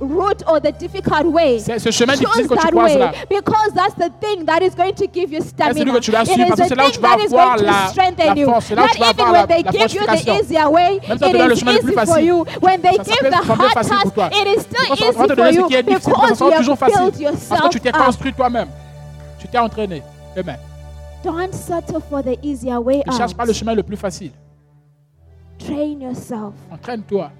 Route 0.00 0.42
or 0.46 0.60
the 0.60 0.70
difficult 0.78 1.24
way. 1.26 1.58
C'est 1.58 1.78
ce 1.78 1.90
chemin 1.90 2.14
difficile 2.14 2.46
que 2.48 2.54
tu 2.54 2.66
croises 2.68 2.96
là. 2.96 3.12
because 3.28 3.72
that's 3.74 3.94
the 3.96 4.10
thing 4.20 4.44
that 4.46 4.62
is 4.62 4.74
going 4.76 4.92
to 4.94 5.06
give 5.12 5.32
you 5.32 5.40
celui 5.40 5.48
stamina. 5.48 5.92
que 5.92 5.98
tu 6.00 6.10
It 6.12 6.26
suivre 6.26 6.46
is 6.46 6.48
parce 6.48 6.60
que 6.60 6.64
the 6.64 6.68
c'est 6.68 6.74
là 6.76 6.84
où 6.84 6.90
tu 6.90 6.92
thing 6.92 7.02
vas 7.02 7.08
that 7.16 7.18
is 7.24 7.26
avoir 7.34 7.56
going 7.56 7.58
to 7.58 7.64
la- 7.64 7.88
strengthen 7.88 8.26
la 8.28 8.34
you. 8.34 8.46
force. 8.46 8.64
C'est 8.66 8.74
là 8.74 8.82
où 8.82 8.84
Not 8.86 8.92
tu 8.94 8.98
vas 9.00 9.10
even 9.10 9.20
avoir 9.20 9.32
when 9.32 9.40
la- 9.40 9.46
they 9.46 9.62
la 9.64 9.70
give 9.72 9.80
you 9.80 10.00
the 10.02 10.06
fortification. 10.06 10.44
easier 10.44 10.66
way, 10.70 10.90
Même 11.08 11.18
si 11.18 11.24
on 11.24 11.28
te 11.30 11.36
donne 11.36 11.48
le 11.48 11.54
is 11.54 11.58
chemin 11.58 11.72
le 11.72 11.78
plus 11.80 11.88
easy 11.92 11.94
for 11.94 12.06
facile, 12.06 12.24
you. 12.26 12.44
When 12.62 12.80
they 12.82 12.94
ça 12.96 13.02
give 13.04 13.30
the 13.30 13.34
hard 13.34 13.72
facile 13.72 13.96
pour 14.02 14.12
task, 14.12 14.14
toi. 14.14 14.28
it 14.32 14.46
is 14.56 14.60
still 14.62 14.84
On 14.84 14.94
va 14.94 14.94
easy 14.94 15.06
te 15.06 15.12
for 15.14 15.26
donner 15.36 15.52
ce 15.52 15.56
you 15.58 15.66
qui 15.66 15.74
est 15.74 15.82
difficile, 15.82 16.12
ça 16.12 16.20
because 16.20 16.38
sera 16.38 16.50
you 16.50 16.56
toujours 16.58 16.72
have 16.74 16.78
facile. 16.78 17.10
built 17.18 17.48
Parce 17.48 17.60
que 17.62 17.68
tu 17.68 17.80
t'es 17.80 17.92
construit 17.92 18.32
toi-même. 18.32 18.68
Tu 19.40 19.48
t'es 19.48 19.58
entraîné. 19.58 20.02
Amen. 20.38 20.56
Don't 21.24 21.52
settle 21.52 22.00
for 22.08 22.22
the 22.22 22.38
easier 22.42 22.76
way 22.76 23.02
Ne 23.06 23.12
cherche 23.12 23.34
pas 23.34 23.44
le 23.44 23.50
out. 23.50 23.56
chemin 23.56 23.74
le 23.74 23.82
plus 23.82 23.96
facile. 23.96 24.30
Train 25.58 26.00
yourself. 26.00 26.52
Entraîne-toi. 26.72 27.30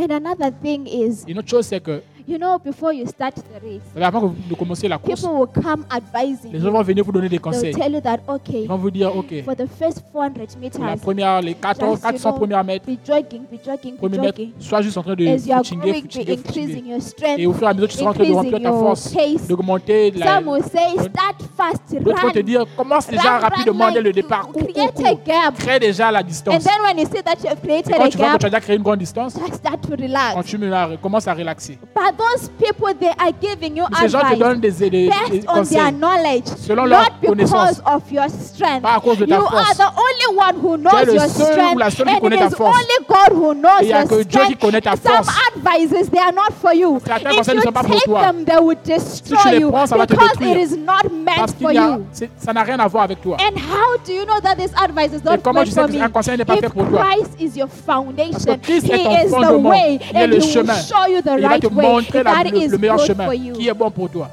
And 0.00 0.10
another 0.12 0.50
thing 0.50 0.86
is, 0.86 1.24
Une 1.28 1.38
autre 1.40 1.48
chose, 1.48 1.68
que 1.84 2.02
You 2.30 2.38
know, 2.38 2.58
before 2.64 2.92
you 2.94 3.06
start 3.08 3.34
the 3.34 3.60
race, 3.60 3.82
Avant 4.00 4.20
que 4.20 4.26
vous- 4.26 4.34
de 4.48 4.54
commencer 4.54 4.86
la 4.86 4.98
course, 4.98 5.20
people 5.20 5.34
will 5.36 5.48
come 5.48 5.84
advising 5.90 6.52
les 6.52 6.60
gens 6.60 6.66
you. 6.66 6.72
vont 6.72 6.82
venir 6.82 7.02
vous 7.04 7.10
donner 7.10 7.28
des 7.28 7.38
They'll 7.38 7.42
conseils. 7.42 7.74
tell 7.74 7.92
you 7.92 8.00
that, 8.00 8.18
okay, 8.28 8.62
Ils 8.62 8.68
vont 8.68 8.76
vous 8.76 8.90
dire, 8.92 9.16
OK, 9.16 9.42
for 9.44 9.56
the 9.56 9.66
first 9.66 10.04
400 10.12 10.30
pour 10.70 10.80
la 10.84 10.90
meters, 10.90 11.00
première, 11.02 11.42
les 11.42 11.54
14, 11.54 11.98
Just, 12.00 12.04
you 12.04 12.18
400 12.18 12.30
know, 12.30 12.38
premiers 12.38 12.62
mètres, 12.64 12.86
be 12.86 12.96
jogging, 13.04 13.42
be 13.50 13.58
jogging, 13.66 13.94
be 13.94 13.98
premier 13.98 14.18
mètre, 14.18 14.36
jogging. 14.38 14.52
sois 14.60 14.80
juste 14.80 14.96
en 14.96 15.02
train 15.02 15.16
de 15.16 15.26
As 15.26 15.44
you 15.44 15.52
are 15.54 15.64
footinguer, 15.64 15.80
growing, 15.90 16.02
be 16.04 16.12
footinguer, 16.12 16.32
increasing 16.34 16.68
footinguer. 16.68 16.88
your 16.88 16.98
Et 16.98 17.00
strength, 17.00 17.46
au 17.48 17.52
fur 17.52 17.66
et 17.66 17.70
à 17.70 17.74
mesure, 17.74 17.88
tu 17.88 17.96
seras 17.98 18.10
en 18.10 18.14
train 18.14 18.24
de 18.24 18.32
remplir 18.32 18.54
increasing 18.54 18.62
ta 18.62 18.70
your 18.70 18.78
force, 18.86 19.12
pace. 19.12 19.48
d'augmenter 19.48 20.10
la. 20.12 20.26
Some 20.38 20.48
will 20.48 20.62
say, 20.62 20.90
start 21.00 21.42
fast, 21.56 21.82
D'autres 22.00 22.22
vont 22.22 22.30
te 22.30 22.38
run. 22.38 22.44
dire, 22.44 22.64
commence 22.76 23.08
déjà 23.08 23.22
Run, 23.22 23.38
rapidement 23.40 23.90
dès 23.90 24.02
le 24.02 24.12
départ. 24.12 24.46
you 24.46 24.52
Cours, 24.52 24.62
cours, 24.62 24.72
create 24.72 25.00
a 25.04 25.10
cours. 25.10 25.20
gap. 25.26 25.54
Crée 25.58 25.80
déjà 25.80 26.12
la 26.12 26.20
And 26.20 26.22
distance. 26.22 26.62
then 26.62 26.80
when 26.84 26.96
you 26.96 27.06
see 27.06 27.22
that 27.24 27.36
you 27.42 27.48
have 27.50 27.58
Et 27.58 27.66
created 27.66 27.94
quand 27.96 28.04
a 28.04 28.08
tu 28.08 28.16
vois 28.18 28.26
que 28.28 28.32
gap, 28.34 28.40
tu 28.40 28.46
as 28.46 28.50
déjà 28.50 28.60
créé 28.60 28.76
une 28.76 28.82
grande 28.84 28.98
distance, 29.00 29.34
just 29.34 29.54
start 29.54 29.80
to 29.80 29.88
quand 29.96 30.00
relax. 30.00 30.46
tu 30.46 30.58
me 30.58 30.68
la- 30.68 30.96
commences 31.02 31.26
à 31.26 31.34
relaxer. 31.34 31.76
But 31.94 32.16
those 32.20 32.48
people, 32.58 32.92
they 33.00 33.12
are 33.18 33.32
giving 33.40 33.76
you 33.76 33.84
Ces 33.98 34.08
gens 34.08 34.20
te 34.20 34.24
advice 34.26 34.38
donnent 34.38 34.60
des, 34.60 34.70
des- 34.72 34.90
des 34.90 35.08
based 35.08 35.46
on 35.48 35.62
their 35.64 35.90
knowledge, 35.92 36.44
Selon 36.58 36.84
leur 36.84 37.00
not 37.00 37.10
because 37.20 37.28
connaissance. 37.50 37.82
of 37.86 38.12
your 38.12 38.28
strength. 38.28 38.82
pas 38.82 38.94
à 38.96 39.00
cause 39.00 39.18
de 39.18 39.24
ta 39.26 39.36
You 39.36 39.42
are 39.42 39.50
force. 39.50 39.76
the 39.76 39.90
only 40.06 40.38
one 40.38 40.56
who 40.62 40.76
knows 40.76 41.06
le 41.06 41.14
your 41.14 41.28
seul 41.28 41.42
ou 41.48 41.52
strength, 41.52 41.78
la 41.78 41.90
seule 41.90 42.06
qui 42.06 42.26
and 42.26 42.32
it 42.34 42.38
ta 42.40 42.46
is 42.46 42.54
force. 42.54 42.76
only 42.76 43.06
God 43.08 43.32
who 43.36 43.54
knows 43.54 43.80
Et 43.80 43.84
il 43.84 43.88
y 43.88 43.92
a 43.92 44.00
your 44.00 44.08
que 44.08 44.14
Dieu 44.22 44.24
qui 44.24 44.28
strength. 44.54 44.60
connaît 44.60 44.80
ta 44.80 44.92
Some 44.96 45.24
force. 45.24 45.28
advices, 45.56 46.10
they 46.10 46.20
are 46.20 46.32
not 46.32 46.52
for 46.60 46.74
you. 46.74 47.00
Certains 47.06 47.30
If 47.30 47.36
conseils 47.38 47.54
ne 47.56 47.60
you 47.60 47.64
sont 47.64 47.72
pas 47.72 47.82
pour 47.82 47.94
take 47.94 48.04
toi. 48.04 48.20
them, 48.22 48.44
they 48.44 48.58
will 48.60 48.76
destroy 48.84 49.50
les 49.52 49.58
you 49.60 49.70
prends, 49.70 49.86
ça 49.86 49.96
va 49.96 50.06
te 50.06 50.12
because 50.14 50.36
it 50.40 50.56
is 50.56 50.76
not 50.76 51.04
meant 51.10 51.36
Parce 51.36 51.52
for 51.52 51.70
qu'il 51.70 51.80
you. 51.80 52.06
ça 52.38 52.52
n'a 52.52 52.62
rien 52.62 52.78
à 52.78 52.86
voir 52.88 53.04
avec 53.04 53.20
toi. 53.22 53.36
And 53.40 53.56
how 53.58 53.96
do 54.04 54.12
you 54.12 54.24
know 54.26 54.40
that 54.42 54.56
this 54.56 54.72
advice 54.82 55.12
is 55.12 55.24
not 55.24 55.38
comment 55.42 55.60
meant 55.60 55.64
tu 55.64 55.70
sais 55.72 55.80
for 55.80 55.88
que 55.88 55.92
me? 55.96 56.02
un 56.02 56.08
conseil 56.10 56.36
n'est 56.38 56.44
pas 56.44 56.54
if 56.54 56.60
fait 56.60 56.68
pour 56.70 56.86
toi? 56.88 57.04
Christ 57.04 57.30
is 57.40 57.58
your 57.58 57.68
foundation, 57.68 58.58
Christ 58.62 58.86
He 58.86 58.92
est 58.92 59.04
ton 59.04 59.10
is 59.12 59.30
the 59.30 59.30
fondement. 59.46 59.70
way, 59.70 59.98
Il 60.10 60.16
est 60.16 60.22
and 60.24 60.26
le 60.30 60.36
He 60.36 60.40
will 60.40 60.52
chemin. 60.52 60.74
show 60.82 61.06
you 61.08 61.22
the 61.22 61.30
il 61.36 61.42
va 61.42 61.48
right 61.48 61.62
te 61.62 61.66
way 61.68 61.84
montrer 62.00 62.22
la- 62.22 62.42
le, 62.44 62.78
meilleur 62.78 62.98
chemin 62.98 63.28
qui 63.54 63.68
est 63.68 63.74
bon 63.74 63.90
pour 63.90 64.10
toi? 64.10 64.28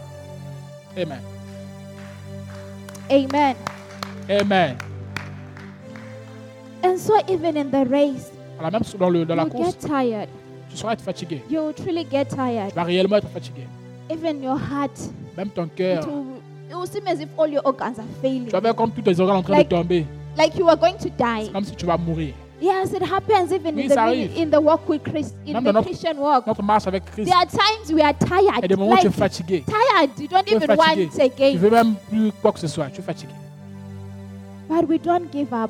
Amen. 0.96 1.20
Amen. 3.10 3.56
Amen. 4.30 4.76
And 6.84 6.98
so 6.98 7.14
even 7.28 7.58
in 7.58 7.70
the 7.72 7.86
race, 7.90 8.32
Alors 8.60 8.72
même 8.72 8.82
dans, 9.00 9.10
le, 9.10 9.26
dans 9.26 9.36
la 9.36 9.44
you 9.44 9.50
course, 9.50 9.76
get 9.80 9.88
tired. 9.88 10.30
tu 10.70 10.78
seras 10.78 10.94
être 10.94 11.02
fatigué. 11.02 11.42
You 11.50 11.72
truly 11.74 12.06
get 12.10 12.26
tired. 12.26 12.70
Tu 12.70 12.76
vas 12.76 12.84
réellement 12.84 13.18
être 13.18 13.30
fatigué. 13.30 13.68
Even 14.10 14.42
your 14.44 14.58
heart, 14.58 14.98
Même 15.36 15.50
ton 15.50 15.68
cœur. 15.76 16.06
will, 16.08 16.26
it 16.70 16.76
will 16.76 16.88
seem 16.88 17.08
as 17.08 17.20
if 17.20 17.30
all 17.38 17.48
your 17.48 17.62
organs 17.66 17.98
are 18.00 18.06
failing. 18.22 18.46
Tu 18.46 18.52
vas 18.52 18.60
voir 18.60 18.76
comme 18.76 18.92
tous 18.92 19.02
tes 19.02 19.20
organes 19.20 19.38
en 19.38 19.44
train 19.44 19.58
Like- 19.58 19.70
de 19.70 19.76
tomber. 19.76 20.06
Like 20.38 20.56
you 20.58 20.68
are 20.70 20.78
going 20.78 20.98
to 21.00 21.10
die. 21.10 21.46
C'est 21.46 21.52
comme 21.52 21.64
si 21.66 21.76
tu 21.76 21.86
vas 21.86 21.98
mourir. 21.98 22.34
Yes, 22.60 22.92
it 22.92 23.04
happens 23.04 23.52
even 23.52 23.78
in 23.78 23.88
the 23.88 24.42
in 24.42 24.50
the 24.50 24.60
walk 24.60 24.90
with 24.90 25.04
Christ, 25.04 25.36
in 25.46 25.54
Même 25.54 25.64
the 25.64 25.74
notre- 25.74 25.86
Christian 25.86 26.18
walk. 26.18 26.48
Notre 26.48 26.64
avec 26.88 27.06
Christ, 27.06 27.30
There 27.30 27.38
are 27.38 27.46
times 27.46 27.92
we 27.94 28.02
are 28.02 28.16
il 28.20 28.46
y 28.46 28.50
a 28.50 28.52
tired. 28.54 28.68
des 28.68 28.76
moments 28.76 28.94
où 28.96 28.98
tu 28.98 29.06
es 29.08 29.10
Like 29.10 29.16
fatigué. 29.16 29.64
tired, 29.66 30.10
you 30.20 30.28
don't 30.28 30.44
Tu 30.46 30.56
even 30.56 30.76
want 30.76 30.96
Tu 30.96 31.22
again. 31.22 31.58
veux 31.60 31.70
même 31.70 31.96
plus 32.10 32.32
quoi 32.42 32.52
que 32.52 32.60
ce 32.60 32.68
soit. 32.68 32.88
Tu 32.90 33.00
es 33.00 33.04
fatigué. 33.04 33.32
But 34.68 34.88
we 34.90 34.98
don't 35.00 35.32
give 35.32 35.54
up. 35.54 35.70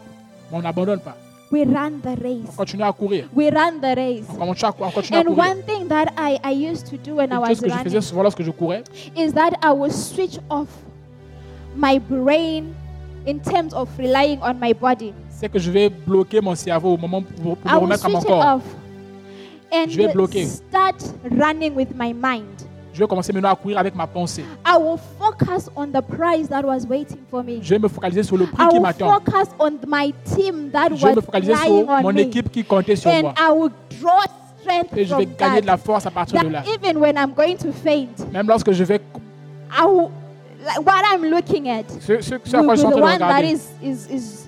Mais 0.49 0.57
on 0.57 0.61
n'abandonne 0.61 0.99
pas. 1.01 1.17
We 1.51 1.65
run 1.65 1.99
the 2.01 2.07
On 2.09 2.23
race. 2.23 2.55
continue 2.55 2.83
à 2.83 2.91
courir. 2.93 3.25
We 3.35 3.49
run 3.53 3.79
the 3.81 3.95
race. 3.95 4.25
On 4.39 4.47
continue 4.47 4.69
à, 4.69 4.75
on 4.79 4.91
continue 4.91 5.17
à 5.17 5.21
And 5.21 5.25
courir. 5.25 5.37
one 5.51 5.63
thing 5.63 5.87
that 5.89 6.07
I, 6.17 6.39
I 6.43 6.51
used 6.71 6.87
to 6.89 6.97
do 6.97 7.15
when 7.17 7.31
I 7.31 7.35
Une 7.35 7.39
was 7.41 7.47
chose 7.49 7.59
que 7.61 7.69
je 7.69 7.73
faisais 7.75 7.83
running 7.89 8.01
souvent 8.01 8.23
lorsque 8.23 8.43
je 8.43 8.51
courais, 8.51 8.83
is 9.15 9.33
that 9.33 9.51
I 9.61 9.71
would 9.71 9.91
switch 9.91 10.39
off 10.49 10.67
my 11.75 11.99
brain 11.99 12.73
in 13.25 13.39
terms 13.39 13.73
of 13.73 13.89
relying 13.97 14.39
on 14.41 14.55
my 14.59 14.73
body. 14.73 15.13
C'est 15.39 15.49
que 15.49 15.59
je 15.59 15.69
vais 15.71 15.89
bloquer 15.89 16.41
mon 16.41 16.55
cerveau 16.55 16.93
au 16.93 16.97
moment 16.97 17.21
pour, 17.21 17.57
pour 17.57 17.71
I 17.71 17.75
me 17.75 17.79
remettre 17.79 18.05
à 18.05 18.09
mon 18.09 18.21
corps. 18.21 18.59
and 19.71 19.85
Je 19.89 19.97
vais 19.97 20.07
bloquer. 20.11 20.45
start 20.45 20.95
running 21.31 21.75
with 21.75 21.89
my 21.95 22.13
mind. 22.13 22.45
Je 22.93 22.99
vais 23.03 23.07
commencer 23.07 23.31
maintenant 23.31 23.51
à 23.51 23.55
courir 23.55 23.77
avec 23.77 23.93
ma 23.93 24.07
pensée. 24.07 24.43
I 24.65 24.75
will 24.79 24.97
focus 25.19 25.69
on 25.75 25.87
the 25.91 26.01
prize 26.01 26.47
that 26.49 26.63
was 26.65 26.87
waiting 26.89 27.19
for 27.29 27.43
me. 27.43 27.59
Je 27.61 27.69
vais 27.75 27.79
me 27.79 27.87
focaliser 27.87 28.23
sur 28.23 28.37
le 28.37 28.47
prix 28.47 28.63
I 28.63 28.67
qui 28.69 28.75
will 28.77 28.81
m'attend. 28.81 29.13
focus 29.13 29.49
on 29.59 29.71
my 29.87 30.11
team 30.35 30.71
that 30.71 30.89
Je 30.95 31.05
vais 31.05 31.13
me 31.15 31.21
focaliser 31.21 31.55
sur 31.55 31.71
on 31.87 32.01
mon 32.01 32.13
me. 32.13 32.19
équipe 32.21 32.49
qui 32.51 32.63
comptait 32.63 32.95
sur 32.95 33.11
And 33.11 33.21
moi. 33.21 33.33
I 33.37 33.51
will 33.53 33.71
draw 34.01 34.21
strength 34.61 34.97
Et 34.97 35.05
je 35.05 35.13
vais 35.15 35.27
gagner 35.27 35.61
de 35.61 35.67
la 35.67 35.73
that. 35.73 35.83
force 35.83 36.07
à 36.07 36.11
partir 36.11 36.41
de 36.41 36.47
là. 36.47 36.63
That 36.63 36.71
even 36.83 36.97
when 36.97 37.15
I'm 37.15 37.33
going 37.35 37.57
to 37.57 37.71
faint, 37.71 38.07
Même 38.33 38.47
lorsque 38.47 38.71
je 38.71 38.83
vais... 38.83 38.95
I 39.69 39.85
will, 39.85 40.09
like 40.65 40.83
what 40.83 41.03
I'm 41.13 41.23
looking 41.29 41.69
at 41.69 41.83
Ce, 41.99 42.19
ce, 42.21 42.35
ce 42.43 42.55
à 42.57 42.63
quoi 42.63 42.73
je 42.73 42.79
suis 42.79 42.87
en 42.87 42.91
train 42.91 43.13
de 43.13 43.19
that 43.19 43.27
regarder, 43.27 43.51
is, 43.51 43.61
is, 43.83 44.07
is 44.11 44.46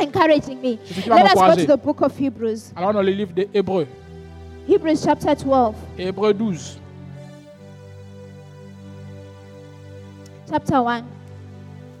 encouraging 0.00 0.60
me. 0.60 0.78
c'est 0.84 0.94
ce 0.94 1.00
qui 1.02 1.08
va 1.08 1.16
Let 1.16 1.24
us 1.26 1.34
go 1.34 1.54
to 1.66 1.76
the 1.76 1.80
book 1.82 2.00
of 2.02 2.12
Hebrews. 2.18 2.72
Alors 2.76 2.92
dans 2.92 3.02
le 3.02 3.10
livre 3.10 3.32
des 3.32 3.48
Hébreux, 3.54 3.86
Hebrews 4.68 4.96
chapter 5.04 5.34
12. 5.34 5.74
Hébreux 5.98 6.32
12, 6.34 6.78
Chapter 10.48 10.74
1. 10.82 11.04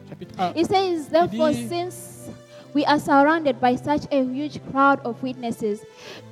chapitre 0.08 0.34
1. 0.38 0.42
Uh, 0.44 0.52
it 0.56 0.66
says, 0.66 1.08
Therefore, 1.08 1.50
dit- 1.52 1.68
since 1.68 2.28
we 2.74 2.84
are 2.84 2.98
surrounded 2.98 3.60
by 3.60 3.74
such 3.76 4.02
a 4.10 4.22
huge 4.24 4.60
crowd 4.70 5.00
of 5.04 5.22
witnesses 5.22 5.80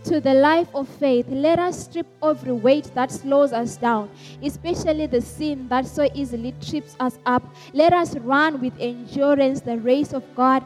to 0.05 0.20
the 0.20 0.35
life 0.35 0.68
of 0.75 0.88
faith, 0.88 1.27
let 1.29 1.59
us 1.59 1.85
strip 1.85 2.07
every 2.22 2.53
weight 2.53 2.90
that 2.94 3.11
slows 3.11 3.53
us 3.53 3.77
down, 3.77 4.11
especially 4.42 5.07
the 5.07 5.20
sin 5.20 5.68
that 5.68 5.87
so 5.87 6.09
easily 6.14 6.55
trips 6.61 6.96
us 7.01 7.18
up. 7.27 7.42
Let 7.72 7.92
us 7.92 8.16
run 8.18 8.61
with 8.61 8.75
endurance 8.79 9.61
the 9.61 9.79
race 9.79 10.12
of 10.12 10.22
God, 10.35 10.62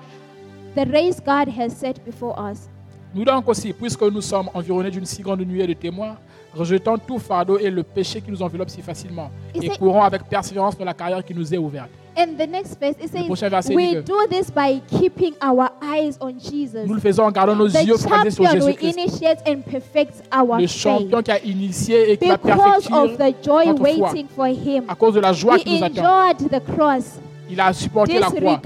the 0.76 0.84
race 0.92 1.20
God 1.24 1.48
has 1.58 1.70
set 1.70 2.04
before 2.04 2.36
us. 2.38 2.68
Nous 3.14 3.24
donc 3.24 3.48
aussi, 3.48 3.72
puisque 3.72 4.02
nous 4.02 4.20
sommes 4.20 4.50
environnés 4.54 4.90
d'une 4.90 5.06
si 5.06 5.22
grande 5.22 5.40
nuée 5.40 5.66
de 5.66 5.72
témoins, 5.72 6.16
rejetons 6.54 6.98
tout 6.98 7.18
fardeau 7.18 7.58
et 7.58 7.70
le 7.70 7.82
péché 7.82 8.20
qui 8.20 8.30
nous 8.30 8.42
enveloppe 8.42 8.68
si 8.68 8.82
facilement, 8.82 9.30
Il 9.54 9.64
et 9.64 9.70
sait- 9.70 9.78
courons 9.78 10.02
avec 10.02 10.24
persévérance 10.24 10.76
dans 10.76 10.84
la 10.84 10.92
carrière 10.94 11.24
qui 11.24 11.34
nous 11.34 11.52
est 11.54 11.58
ouverte. 11.58 11.88
And 12.18 12.34
the 12.38 12.48
next 12.50 12.78
verse, 12.80 12.96
it 13.02 13.10
says, 13.10 13.24
prochain 13.26 13.50
verset 13.50 13.74
We 13.74 13.88
dit 13.88 13.94
que- 13.96 14.00
do 14.00 14.14
this 14.30 14.50
by 14.50 14.80
keeping 14.86 15.34
our 15.46 15.68
eyes 15.82 16.16
on 16.20 16.32
Jesus. 16.38 16.86
Nous 16.86 16.94
le 16.94 17.00
faisons 17.00 17.24
en 17.24 17.30
gardant 17.30 17.54
nos 17.54 17.68
The 17.68 17.84
yeux 17.86 17.96
focalisés 17.98 18.30
sur 18.30 18.44
champion 18.44 18.60
who 18.64 18.66
Jésus-Christ, 18.68 18.98
initiates 18.98 19.42
and 19.46 19.60
perfects 19.70 20.22
our 20.34 20.56
le 20.58 20.66
faith. 20.66 20.70
champion 20.78 21.22
qui 21.22 21.30
a 21.30 21.44
initié 21.44 22.12
et 22.12 22.16
qui 22.16 22.26
va 22.26 22.36
because 22.38 22.86
of 22.86 22.88
perfectir 22.88 23.18
the 23.18 23.44
joy 23.44 23.66
notre 23.66 23.78
foi. 23.86 24.08
waiting 24.08 24.26
for 24.34 24.46
him. 24.46 24.84
à 24.88 24.94
cause 24.94 25.14
de 25.14 25.20
la 25.20 25.32
joie 25.34 25.58
qui 25.58 25.76
He 25.76 25.78
nous 25.80 25.84
attend. 25.86 26.30
endured 26.30 26.50
the 26.50 26.74
cross, 26.74 27.18
Il 27.48 27.60
a 27.60 27.72
supporté 27.72 28.18
la 28.18 28.26
croix 28.26 28.60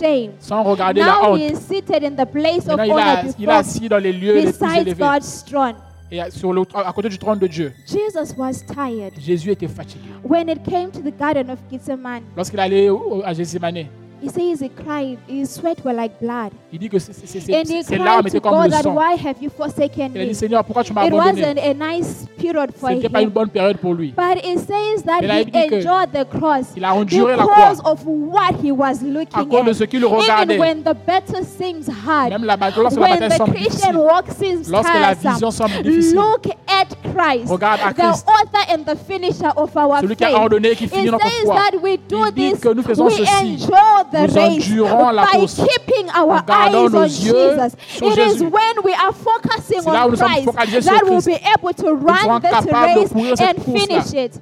shame. 0.00 0.32
sans 0.38 0.62
regarder 0.62 1.00
la 1.00 1.06
Now 1.06 1.32
honte. 1.32 1.40
he 1.40 1.52
is 1.52 1.56
seated 1.56 2.02
in 2.02 2.10
the 2.12 2.26
place 2.26 2.66
of 2.68 2.80
il, 2.84 2.92
a, 2.92 3.22
il 3.38 3.50
assis 3.50 3.88
dans 3.88 3.98
les 3.98 4.12
lieux 4.12 4.34
les 4.36 4.52
plus 4.52 4.58
beside 4.58 4.88
élevés 4.88 5.04
God's 5.04 5.44
throne. 5.44 5.74
et 6.10 6.20
à- 6.20 6.30
sur 6.30 6.52
le, 6.52 6.62
à 6.74 6.92
côté 6.92 7.08
du 7.08 7.18
trône 7.18 7.38
de 7.38 7.46
Dieu. 7.46 7.72
Jesus 7.86 8.34
was 8.36 8.62
tired 8.66 9.12
Jésus 9.18 9.50
était 9.50 9.68
fatigué. 9.68 10.08
when 10.24 10.48
it 10.48 10.60
came 10.64 10.90
to 10.90 11.00
the 11.00 11.14
Garden 11.16 11.50
of 11.50 11.58
Gethsemane. 11.70 12.22
Lorsqu'il 12.36 12.58
allait 12.60 12.88
à 13.24 13.32
Gethsemane, 13.34 13.86
He 14.22 14.28
says 14.28 14.60
he 14.60 14.68
cried, 14.68 15.18
his 15.28 15.50
sweat 15.54 15.82
were 15.84 15.94
like 15.94 16.12
blood. 16.20 16.50
il 16.72 16.78
dit 16.78 16.88
que 16.88 16.98
ses- 16.98 17.12
ses- 17.12 17.26
ses- 17.40 17.54
And 17.54 17.62
he 17.66 17.82
ses 17.82 17.96
larmes 17.96 18.20
cried 18.22 18.26
étaient 18.28 18.40
to 18.40 18.40
comme 18.40 18.52
God 18.58 18.64
le 18.66 18.70
that 18.72 18.82
sang. 18.82 18.94
why 18.94 19.14
have 19.16 19.36
you 19.40 19.50
forsaken 19.50 20.12
Il 20.14 20.20
a 20.20 20.24
dit 20.24 20.28
me? 20.30 20.34
Seigneur, 20.34 20.62
pourquoi 20.64 20.84
tu 20.84 20.92
m'as 20.92 21.06
It 21.06 21.12
abandonné 21.12 21.42
wasn't 21.42 21.58
a 21.58 21.74
nice 21.74 22.26
period 22.36 22.70
for 22.76 22.90
Ce 22.90 22.94
n'était 22.96 23.08
pas 23.08 23.22
une 23.22 23.28
him. 23.28 23.32
bonne 23.32 23.48
période 23.48 23.78
pour 23.78 23.94
lui. 23.94 24.12
But 24.16 24.44
it 24.44 24.58
says 24.58 25.02
that 25.06 25.20
Mais 25.22 25.26
la 25.26 25.40
he 25.40 25.44
Bible 25.44 25.58
dit 25.60 25.68
que 25.68 25.74
endured 25.88 26.12
the 26.12 26.24
cross 26.38 26.66
Il 26.76 26.84
a 26.84 26.94
enduré 26.94 27.34
la 27.36 27.42
because 27.44 27.80
croix 27.80 27.92
of 27.92 28.00
what 28.06 28.54
he 28.62 28.70
was 28.70 29.00
à 29.02 29.06
looking 29.06 29.48
cause 29.48 29.64
de 29.64 29.70
at. 29.70 29.74
ce 29.74 29.84
qu'il 29.84 30.04
Even 30.04 30.58
when 30.58 30.82
the 30.82 30.94
battle 31.06 31.44
seems 31.44 31.88
hard, 31.88 32.30
Même 32.30 32.44
la, 32.44 32.56
bataille- 32.56 32.82
lorsque 32.82 32.96
la 33.00 33.02
when 33.02 33.20
bataille 33.20 33.28
the 33.30 33.36
semble 33.36 33.54
Christian 33.54 33.92
difficile, 33.92 33.96
walk 34.04 34.24
seems 34.38 34.68
lorsque 34.70 34.94
la 34.94 35.14
tiresome, 35.14 35.32
vision 35.32 35.50
semble 35.50 35.82
difficile, 35.82 36.14
look 36.16 36.46
at 36.68 36.86
Christ, 37.14 37.50
Regarde 37.50 37.80
à 37.84 37.92
the 37.92 37.94
Christ. 37.96 38.26
author 38.28 38.74
and 38.74 38.84
the 38.84 38.96
finisher 38.96 39.50
of 39.56 39.74
our 39.76 40.00
celui 40.00 40.14
qui 40.16 40.24
a 40.24 40.28
faith. 40.28 40.36
ordonné 40.36 40.68
et 40.72 40.76
qui 40.76 40.86
finit 40.88 41.06
It 41.06 41.12
notre 41.12 41.26
says 41.28 41.44
foi. 41.44 41.54
that 41.54 41.78
we 41.82 41.98
do 42.08 42.26
Il 42.26 42.32
dit 42.34 42.50
this, 42.52 42.60
que 42.60 42.68
nous 42.74 42.82
faisons 42.82 43.06
we 43.06 43.14
ceci. 43.16 43.32
endure 43.66 44.04
the 44.10 44.28
race 44.34 44.68
by 44.68 45.46
keeping 45.46 46.10
our 46.10 46.42
eyes 46.48 46.94
on 46.94 47.08
Jesus. 47.08 47.76
It 48.02 48.18
is 48.18 48.42
when 48.42 48.82
we 48.82 48.92
are 48.94 49.12
focusing 49.12 49.86
on 49.86 50.16
Christ 50.16 50.46
that 50.86 51.02
we'll 51.04 51.22
be 51.22 51.38
able 51.56 51.72
to 51.74 51.94
run 51.94 52.42
this 52.42 52.66
race 52.66 53.40
and 53.40 53.62
finish 53.62 54.12
it. 54.14 54.40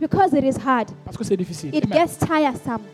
Because 0.00 0.32
it 0.32 0.44
is 0.44 0.56
hard. 0.56 0.88
It 1.72 1.90
gets 1.90 2.16
tiresome. 2.16 2.84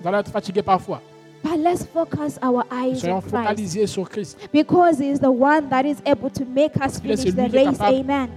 But 1.43 1.59
let's 1.59 1.85
focus 1.85 2.39
our 2.41 2.65
eyes 2.71 3.05
on 3.05 3.21
Christ. 3.21 4.39
Because 4.51 4.99
He 4.99 5.11
is 5.11 5.21
the 5.21 5.31
one 5.31 5.69
that 5.69 5.85
is 5.85 6.01
able 6.07 6.31
to 6.31 6.45
make 6.47 6.75
us 6.81 6.99
finish 6.99 7.25
the 7.25 7.49
race. 7.51 7.79
Amen. 7.79 8.31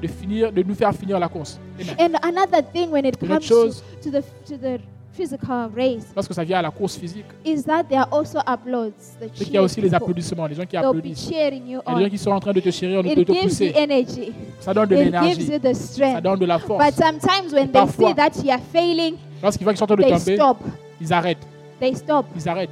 And 1.97 2.17
another 2.21 2.61
thing 2.61 2.91
when 2.91 3.05
it 3.05 3.17
comes 3.17 3.47
to, 3.47 3.71
to 4.01 4.11
the 4.11 4.21
to 4.45 4.57
the 4.57 4.81
physical 5.17 5.69
race 5.75 6.05
Lorsque 6.15 6.33
ça 6.33 6.43
vient 6.43 6.59
à 6.59 6.61
la 6.61 6.69
course 6.71 6.95
physique, 6.97 7.25
is 7.43 7.63
that 7.63 7.83
there 7.85 8.01
are 8.01 8.07
also 8.13 8.39
applauds. 8.45 8.91
The 9.19 9.29
c'est 9.33 9.43
qu'il 9.45 9.53
y 9.53 9.57
a 9.57 9.63
aussi 9.63 9.81
les 9.81 9.93
applaudissements, 9.93 10.45
les 10.45 10.55
gens 10.55 10.61
qui 10.63 10.69
They'll 10.77 10.83
be 10.83 10.85
applaudissent. 10.85 11.27
cheering 11.29 11.67
you 11.67 11.79
des 11.85 11.91
gens 11.93 12.05
on. 12.05 12.09
qui 12.09 12.17
sont 12.17 12.31
en 12.31 12.39
train 12.39 12.53
de 12.53 12.59
te 12.59 12.69
chérir, 12.71 13.01
de 13.03 13.07
It 13.09 13.15
te 13.27 13.31
gives 13.33 13.43
you 13.43 13.49
pousser. 13.49 13.73
energy. 13.75 14.31
Ça 14.59 14.73
donne 14.73 14.87
de 14.89 14.95
It 14.95 15.01
gives 15.01 15.11
l'énergie. 15.11 15.51
you 15.51 15.59
the 15.59 15.73
Ça 15.73 15.93
strength. 15.93 16.21
donne 16.23 16.39
de 16.39 16.45
la 16.45 16.57
But 16.57 16.67
force. 16.67 16.95
sometimes 16.95 17.53
when 17.53 17.65
they 17.71 17.81
parfois, 17.81 18.09
see 18.09 18.15
that 18.15 18.31
you 18.43 18.51
are 18.51 18.59
failing, 18.71 19.15
Lorsqu'ils 19.41 19.63
voient 19.63 19.73
qu'ils 19.73 19.79
sont 19.79 19.83
en 19.83 19.87
train 19.87 19.95
de 19.95 20.01
they 20.03 20.11
tomber, 20.11 20.35
stop. 20.35 20.57
ils 21.01 21.11
arrêtent. 21.13 21.47
They 21.79 21.95
stop. 21.95 22.25
Ils 22.35 22.47
arrêtent. 22.47 22.69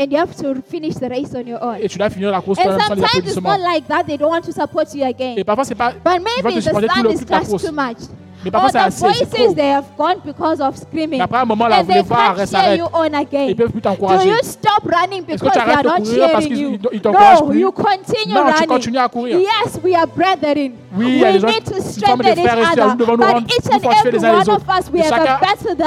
And 0.00 0.06
you 0.12 0.16
have 0.18 0.32
to 0.36 0.54
finish 0.68 0.94
the 0.94 1.08
race 1.10 1.34
on 1.34 1.44
your 1.44 1.58
own. 1.60 1.76
Et 1.80 1.88
tu 1.88 1.98
dois 1.98 2.08
finir 2.08 2.30
la 2.30 2.40
course 2.40 2.58
And 2.60 2.62
toi-même 2.62 2.80
sans 2.86 2.94
les 2.94 3.00
sometimes 3.00 3.18
it's 3.30 3.36
applaudissements. 3.38 3.58
not 3.58 3.72
like 3.74 3.88
that. 3.88 4.04
They 4.04 4.16
don't 4.16 4.30
want 4.30 4.42
to 4.42 4.52
support 4.52 4.94
you 4.94 5.04
again. 5.04 5.34
Et 5.36 5.42
parfois, 5.42 5.64
c'est 5.64 5.74
pas. 5.74 5.90
But 5.92 6.22
maybe 6.22 6.54
the 6.56 6.60
supporter 6.60 6.86
tout 6.86 6.94
sun 6.94 7.02
le 7.04 7.10
is 7.12 7.18
toute 7.18 7.30
la 7.30 7.38
just 7.40 7.50
course. 7.50 7.64
too 7.64 7.72
much. 7.72 7.98
Mais 8.44 8.50
parfois, 8.50 8.90
c'est 8.90 9.54
They 9.54 9.72
have 9.72 9.86
gone 9.96 10.16
because 10.24 10.60
of 10.60 10.76
screaming. 10.76 11.20
Après 11.20 11.38
un 11.38 11.44
moment, 11.44 11.66
là, 11.66 11.82
vous 11.82 11.92
les 11.92 12.02
voir, 12.02 12.36
s'arrêtent. 12.46 12.80
Ils 13.32 13.48
ne 13.48 13.54
peuvent 13.54 13.70
plus 13.70 13.80
t'encourager. 13.80 14.28
You 14.28 14.36
stop 14.42 14.82
running 14.84 15.24
because 15.24 15.48
Est-ce 15.48 15.52
tu 15.52 15.58
arrêtes? 15.58 16.50
You? 16.50 16.78
running. 18.76 18.96
à 18.96 19.08
courir. 19.08 19.38
Yes, 19.38 19.78
we 19.82 19.94
are 19.94 20.06
brethren. 20.06 20.72
Oui, 20.96 21.04
we 21.04 21.12
il 21.12 21.18
y 21.18 21.24
a 21.24 21.32
des 21.32 21.40
gens 21.40 21.48
qui 21.48 22.00
sommes 22.06 22.18
des 22.20 22.36
frères 22.36 22.58
et 22.58 22.74
sœurs. 22.74 22.88
Nous 22.88 22.96
devons 22.96 23.16
nous 23.16 23.24
rendre 23.24 23.46
plus 23.46 23.80
fortifiés 23.80 24.10
les 24.10 24.24
uns 24.24 24.40
les 24.40 24.48
autres. 24.48 24.64
Chacun, 25.08 25.38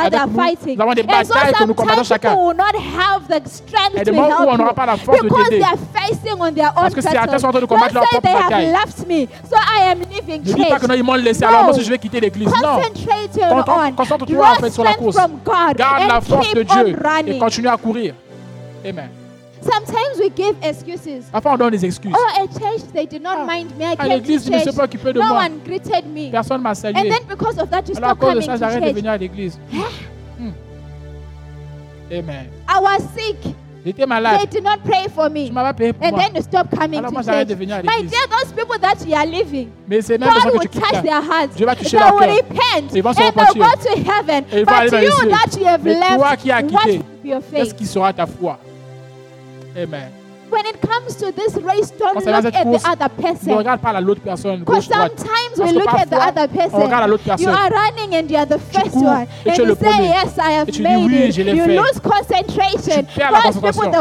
avec 0.03 0.19
nous, 0.27 0.75
nous 0.75 0.81
avons 0.81 0.93
des 0.93 1.03
batailles 1.03 1.53
que 1.57 1.63
nous 1.63 1.73
combattons 1.73 2.03
chacun. 2.03 2.33
Il 2.33 4.11
où 4.11 4.47
on 4.47 4.57
n'aura 4.57 4.73
pas 4.73 4.85
la 4.85 4.97
force 4.97 5.21
de 5.21 5.29
t'aider. 5.29 5.63
Parce 6.75 6.93
que 6.93 7.01
certains 7.01 7.39
sont 7.39 7.47
en 7.47 7.51
train 7.51 7.61
de 7.61 7.65
combattre 7.65 7.93
leur 7.93 8.03
propre 8.03 8.21
bataille. 8.21 8.73
Ils 10.97 11.23
laissé, 11.23 11.45
je 11.45 11.89
vais 11.89 11.97
quitter. 11.99 12.21
Concentre-toi 12.45 14.69
sur 14.69 14.83
la 14.83 14.93
course. 14.93 15.17
Garde 15.75 16.07
la 16.07 16.21
force 16.21 16.53
de 16.53 16.63
Dieu 16.63 16.95
et 17.27 17.37
continue 17.37 17.67
à 17.67 17.75
courir. 17.77 18.13
Amen. 18.85 19.09
Sometimes 19.61 20.19
we 20.19 20.29
give 20.35 20.55
excuses. 20.63 21.25
Parfois, 21.31 21.53
on 21.53 21.57
donne 21.57 21.69
des 21.71 21.85
excuses. 21.85 22.15
Oh, 22.15 22.47
they 22.93 23.05
did 23.05 23.21
not 23.21 23.41
ah. 23.41 23.45
mind 23.45 23.69
me. 23.77 23.85
À 23.85 23.95
ah, 23.99 24.07
l'église, 24.07 24.47
ils 24.47 24.53
ne 24.53 24.71
pas 24.71 24.87
de 24.87 25.19
no 25.19 25.27
moi. 25.27 25.43
One 25.45 25.59
greeted 25.63 26.07
me. 26.07 26.31
Personne 26.31 26.63
m'a 26.63 26.73
salué. 26.73 26.99
And 26.99 27.03
then 27.03 27.27
because 27.29 27.59
of 27.59 27.69
that, 27.69 27.83
you 27.87 27.95
Alors, 27.97 28.11
à 28.11 28.15
cause 28.15 28.35
de 28.35 28.41
ça, 28.41 28.57
j'arrête 28.57 28.83
de 28.83 28.91
venir 28.91 29.11
à 29.11 29.17
l'église. 29.17 29.59
Hmm. 29.71 29.83
Amen. 32.11 32.49
I 32.67 32.79
was 32.79 33.01
sick. 33.15 33.37
J'étais 33.83 34.05
malade. 34.05 34.37
They 34.39 34.47
did 34.47 34.63
not 34.63 34.77
pray 34.83 35.07
for 35.09 35.29
me. 35.29 35.47
Tu 35.47 35.51
m'as 35.53 35.63
pas 35.63 35.73
pour 35.73 35.87
And 36.07 36.11
moi. 36.11 36.19
then 36.19 36.35
you 36.35 36.41
stop 36.43 36.69
coming 36.69 36.99
Alors 36.99 37.11
to 37.11 37.23
church. 37.23 37.47
My 37.57 37.65
l'église. 37.65 38.11
dear, 38.11 38.27
those 38.29 38.51
people 38.53 38.77
that 38.79 38.95
you 39.07 39.15
are 39.15 39.25
leaving, 39.25 39.69
Mais 39.87 40.01
c'est 40.01 40.17
même 40.19 40.29
God 40.29 40.53
will 40.53 40.59
tu 40.61 40.67
quittes 40.69 40.81
touch 40.91 41.01
their 41.03 41.21
hearts. 41.21 41.55
Dieu 41.55 41.65
va 41.65 41.75
toucher 41.75 41.97
they 41.97 42.11
will 42.11 42.19
cœur. 42.19 42.35
repent 42.37 42.93
Ils 42.95 43.01
vont 43.01 43.09
and 43.09 43.13
se 43.13 43.19
they'll 43.21 43.31
go 43.33 43.71
to 43.81 44.11
heaven. 44.11 44.43
Et 44.51 44.63
But 44.63 44.83
you 45.01 45.11
cieux. 45.11 45.29
that 45.29 45.59
you 45.59 45.65
have 45.65 45.83
Mais 45.83 45.99
toi 46.17 46.35
qui 46.37 46.51
as 46.51 46.63
what 46.63 46.85
will 46.85 46.99
be 47.23 47.29
your 47.29 47.41
faith? 47.41 47.53
Qu'est-ce 47.55 47.73
qui 47.73 47.85
sera 47.87 48.13
ta 48.13 48.25
foi? 48.27 48.59
Amen. 49.75 50.11
when 50.51 50.65
it 50.65 50.81
comes 50.81 51.15
to 51.15 51.31
this 51.31 51.55
race, 51.55 51.91
don't 51.91 52.15
look 52.15 52.27
at 52.27 52.63
course, 52.63 52.83
the 52.83 52.89
other 52.89 53.09
person. 53.09 53.57
Regarde 53.57 53.81
pas 53.81 53.99
l'autre 54.01 54.21
personne. 54.21 54.59
Because 54.59 54.85
sometimes 54.85 55.57
we 55.57 55.71
look 55.71 55.93
at 55.93 56.09
the 56.09 56.17
other 56.17 56.47
person. 56.47 56.79
L'autre 57.07 57.23
personne. 57.23 57.47
You 57.47 57.49
are 57.49 57.69
running 57.69 58.15
and 58.15 58.29
you 58.29 58.37
are 58.37 58.45
the 58.45 58.59
first 58.59 58.95
one. 58.95 59.27
And 59.45 59.57
you 59.57 59.75
say, 59.75 60.03
yes, 60.03 60.37
I 60.37 60.51
have 60.51 60.67
made 60.79 61.05
oui, 61.05 61.29
it. 61.29 61.37
You 61.37 61.45
fait. 61.45 61.77
lose 61.77 61.99
concentration. 61.99 63.05
Tu 63.05 63.19
la 63.19 63.41
concentration. 63.41 63.91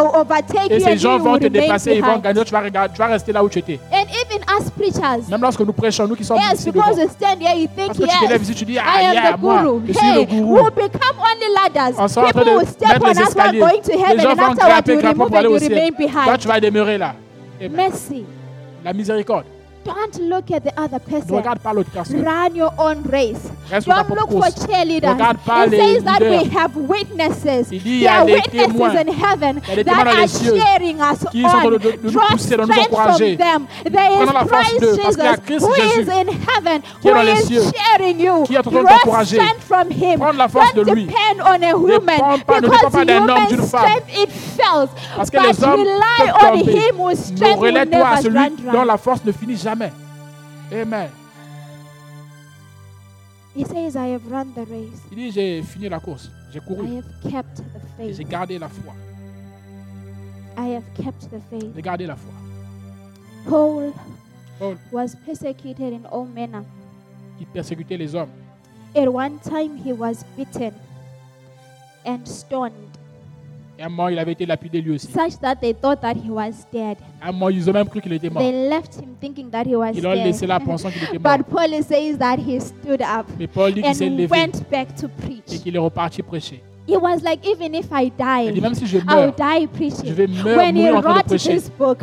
Et 0.71 0.81
ces 0.81 0.99
gens 0.99 1.19
vont 1.19 1.39
te 1.39 1.47
dépasser, 1.47 1.95
ils 1.97 2.05
vont 2.05 2.19
gagner, 2.19 2.45
tu 2.45 2.53
vas, 2.53 3.07
rester 3.07 3.33
là 3.33 3.45
où 3.45 3.49
tu 3.49 3.59
étais. 3.59 3.79
And 3.93 4.07
même 5.29 5.41
lorsque 5.43 5.61
nous 5.61 5.73
prêchons, 5.73 6.07
nous 6.07 6.15
qui 6.15 6.25
sommes 6.25 6.39
yes, 6.39 6.61
ici 6.61 6.71
because 6.71 6.97
devant. 6.97 7.11
Stand 7.11 7.41
here, 7.41 7.57
you 7.57 7.69
think, 7.75 7.89
Parce 7.89 7.99
que 7.99 8.37
tu 8.37 8.43
ici, 8.43 8.55
tu 8.55 8.65
dis, 8.65 8.79
ah, 8.79 8.85
I 8.85 9.05
am 9.07 9.15
yeah, 9.15 9.33
the 9.33 9.41
moi, 9.41 9.63
guru. 9.63 9.83
je 9.89 9.93
suis 9.93 10.15
le 10.15 10.25
gourou. 10.25 10.55
We'll 10.55 10.71
become 10.71 11.17
only 11.19 11.55
ladders. 11.55 11.99
On 11.99 12.09
sera 12.09 12.27
People 12.33 12.57
will 12.57 12.67
step 12.67 13.03
on 13.03 13.11
us 13.11 13.35
while 13.35 13.53
going 13.53 13.83
to 13.83 13.93
heaven, 13.93 14.17
Les 14.17 14.23
gens 14.23 14.35
vont 14.35 14.53
afterward 14.53 14.89
you 14.89 15.01
remove. 15.01 16.25
Toi, 16.25 16.39
tu 16.39 16.49
vas 16.49 16.61
demeurer 16.61 16.99
là. 16.99 17.15
Eh 17.61 17.69
ben, 17.69 17.77
Merci. 17.77 18.25
La 18.85 18.93
miséricorde. 18.93 19.45
Don't 19.85 20.19
look 20.21 20.51
at 20.51 20.63
the 20.65 20.79
other 20.79 20.99
person. 20.99 21.29
Run 22.23 22.55
your 22.55 22.73
own 22.79 23.03
race. 23.05 23.51
Don't 23.87 24.09
look 24.21 24.31
for 24.31 24.41
cheerleaders. 24.67 25.17
It 25.67 25.71
says 25.81 26.05
that 26.05 26.21
we 26.21 26.49
have 26.51 26.77
witnesses. 26.77 27.69
There 28.01 28.11
are 28.13 28.27
witnesses 28.27 28.77
in 29.01 29.09
heaven 29.09 29.63
that 29.85 30.07
are 30.07 30.27
cheering 30.65 31.01
us 31.01 31.25
on. 31.45 31.63
Draw 32.13 32.29
strength 32.67 32.91
from 32.91 33.19
them. 33.37 33.69
There 33.85 34.13
is 34.13 34.29
Christ 34.49 34.71
Jesus 34.97 35.17
who 35.63 35.75
is 36.01 36.09
in 36.09 36.29
heaven, 36.29 36.83
who 37.03 37.09
is 37.33 37.49
cheering 37.73 38.21
you. 38.21 38.45
Draw 38.83 38.99
strength 39.41 39.65
from 39.65 39.91
him. 39.91 40.21
Don't 40.75 40.87
depend 41.07 41.41
on 41.41 41.65
a 41.65 41.73
woman 41.99 42.19
because 42.63 42.81
human 43.21 43.49
strength, 43.81 44.09
it 44.19 44.31
fails. 44.33 44.91
But 45.41 45.57
rely 45.79 46.33
on 46.43 46.59
him 46.77 46.95
whose 46.97 47.19
strength 47.25 47.61
will 47.61 47.73
never 47.91 48.05
run 48.35 48.57
dry. 48.57 48.73
Amen. 49.81 49.93
Amen. 50.73 51.11
He 53.55 53.65
says, 53.65 53.97
I 53.97 54.09
have 54.09 54.27
run 54.31 54.53
the 54.55 54.67
race. 54.67 55.01
Il 55.11 55.17
dit, 55.17 55.33
j'ai 55.33 55.63
fini 55.63 55.89
la 55.89 55.99
course. 55.99 56.31
J'ai 56.53 56.61
couru. 56.61 56.85
I 56.85 56.97
have 56.97 57.31
kept 57.31 57.57
the 57.57 57.81
faith. 57.97 58.17
J'ai 58.17 58.25
gardé 58.25 58.59
la 58.59 58.69
foi. 58.69 58.93
I 60.57 60.75
have 60.75 60.85
kept 60.95 61.31
the 61.31 61.41
faith. 61.49 61.73
J'ai 61.75 61.83
gardé 61.83 62.07
la 62.07 62.17
foi. 62.17 62.33
Paul, 63.49 63.93
Paul 64.59 64.77
was 64.93 65.17
persecuted 65.27 65.95
in 65.95 66.05
all 66.13 66.27
manner. 66.27 66.63
Il 67.41 67.47
persécutait 67.47 67.97
les 67.97 68.15
hommes. 68.15 68.29
At 68.95 69.09
one 69.09 69.39
time 69.39 69.77
he 69.77 69.93
was 69.93 70.25
beaten 70.37 70.75
and 72.05 72.27
stoned. 72.27 72.90
Un 73.83 74.11
il 74.11 74.19
avait 74.19 74.33
été 74.33 74.45
lapidé 74.45 74.81
lui 74.81 74.93
aussi. 74.93 75.07
such 75.07 75.39
that 75.41 75.57
they 75.57 75.73
thought 75.75 76.01
that 76.01 76.15
he 76.15 76.29
was 76.31 76.67
dead. 76.73 76.99
Un 77.23 77.51
ils 77.51 77.69
ont 77.69 77.73
même 77.73 77.89
cru 77.89 78.01
qu'il 78.01 78.13
était 78.13 78.29
mort. 78.29 78.43
They 78.43 78.69
left 78.69 78.97
him 78.97 79.15
thinking 79.21 79.49
that 79.51 79.65
he 79.65 79.75
was 79.75 79.93
Ils 79.95 80.03
l'ont 80.03 80.13
dead. 80.15 80.27
laissé 80.27 80.47
là 80.47 80.61
pensant 80.61 80.91
qu'il 80.91 81.03
était 81.03 81.19
mort. 81.23 81.39
But 81.39 81.47
Paul 81.47 81.83
says 81.83 82.19
that 82.19 82.37
he 82.37 82.61
stood 82.61 83.01
up 83.01 83.27
Mais 83.39 83.47
Paul 83.47 83.73
dit 83.73 83.83
qu'il 83.83 83.95
s'est 83.95 84.09
levé 84.11 84.27
went 84.27 84.63
back 84.71 84.95
to 84.97 85.09
et 85.53 85.59
qu'il 85.59 85.75
est 85.75 85.79
reparti 85.79 86.23
prêcher. 86.23 86.63
It 86.91 87.01
was 87.01 87.23
like, 87.23 87.47
even 87.47 87.75
if 87.75 87.87
I 87.93 88.11
die, 88.11 88.49
Il 88.49 88.61
même 88.61 88.75
si 88.75 88.85
je 88.87 88.99
I 88.99 89.03
will 89.15 89.33
die 89.37 89.67
preaching. 89.69 90.07
je 90.07 90.13
vais 90.13 90.27
When 90.57 90.77
he 90.77 90.91
wrote 90.91 91.29
book, 91.79 91.99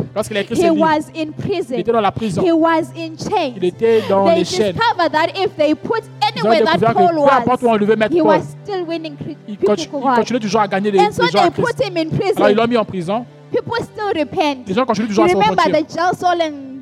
he 0.50 0.70
was 0.70 1.10
in 1.14 1.26
il 1.26 1.32
prison. 1.34 1.76
était 1.76 1.92
dans 1.92 2.00
la 2.02 2.12
prison. 2.12 2.42
He 2.42 2.52
was 2.54 2.92
in 2.96 3.18
chains. 3.18 3.54
Il 3.58 3.66
était 3.66 4.02
dans 4.08 4.28
les 4.30 4.46
chaînes. 4.46 4.76
that 5.12 5.28
if 5.36 5.56
they 5.58 5.76
put 5.76 6.02
Ils 6.36 6.44
that 6.66 6.84
où 7.64 7.68
on 7.68 7.78
still 8.42 8.84
winning 8.88 9.16
il, 9.48 9.58
conti- 9.58 9.90
toujours 10.40 10.62
à 10.62 10.68
gagner 10.68 10.92
les, 10.92 11.00
so 11.12 11.24
they 11.28 11.50
in 11.98 12.50
ils 12.50 12.56
l'ont 12.56 12.68
mis 12.68 12.78
en 12.78 12.86
prison. 12.86 13.26
People 13.52 13.74
still 13.82 14.18
repent. 14.20 14.68
Les 14.68 14.74
gens 14.74 14.86
continuent 14.86 15.08
toujours 15.08 15.26
à 15.26 15.28
Remember 15.28 15.64
repentir. 15.64 15.86
the 15.86 16.18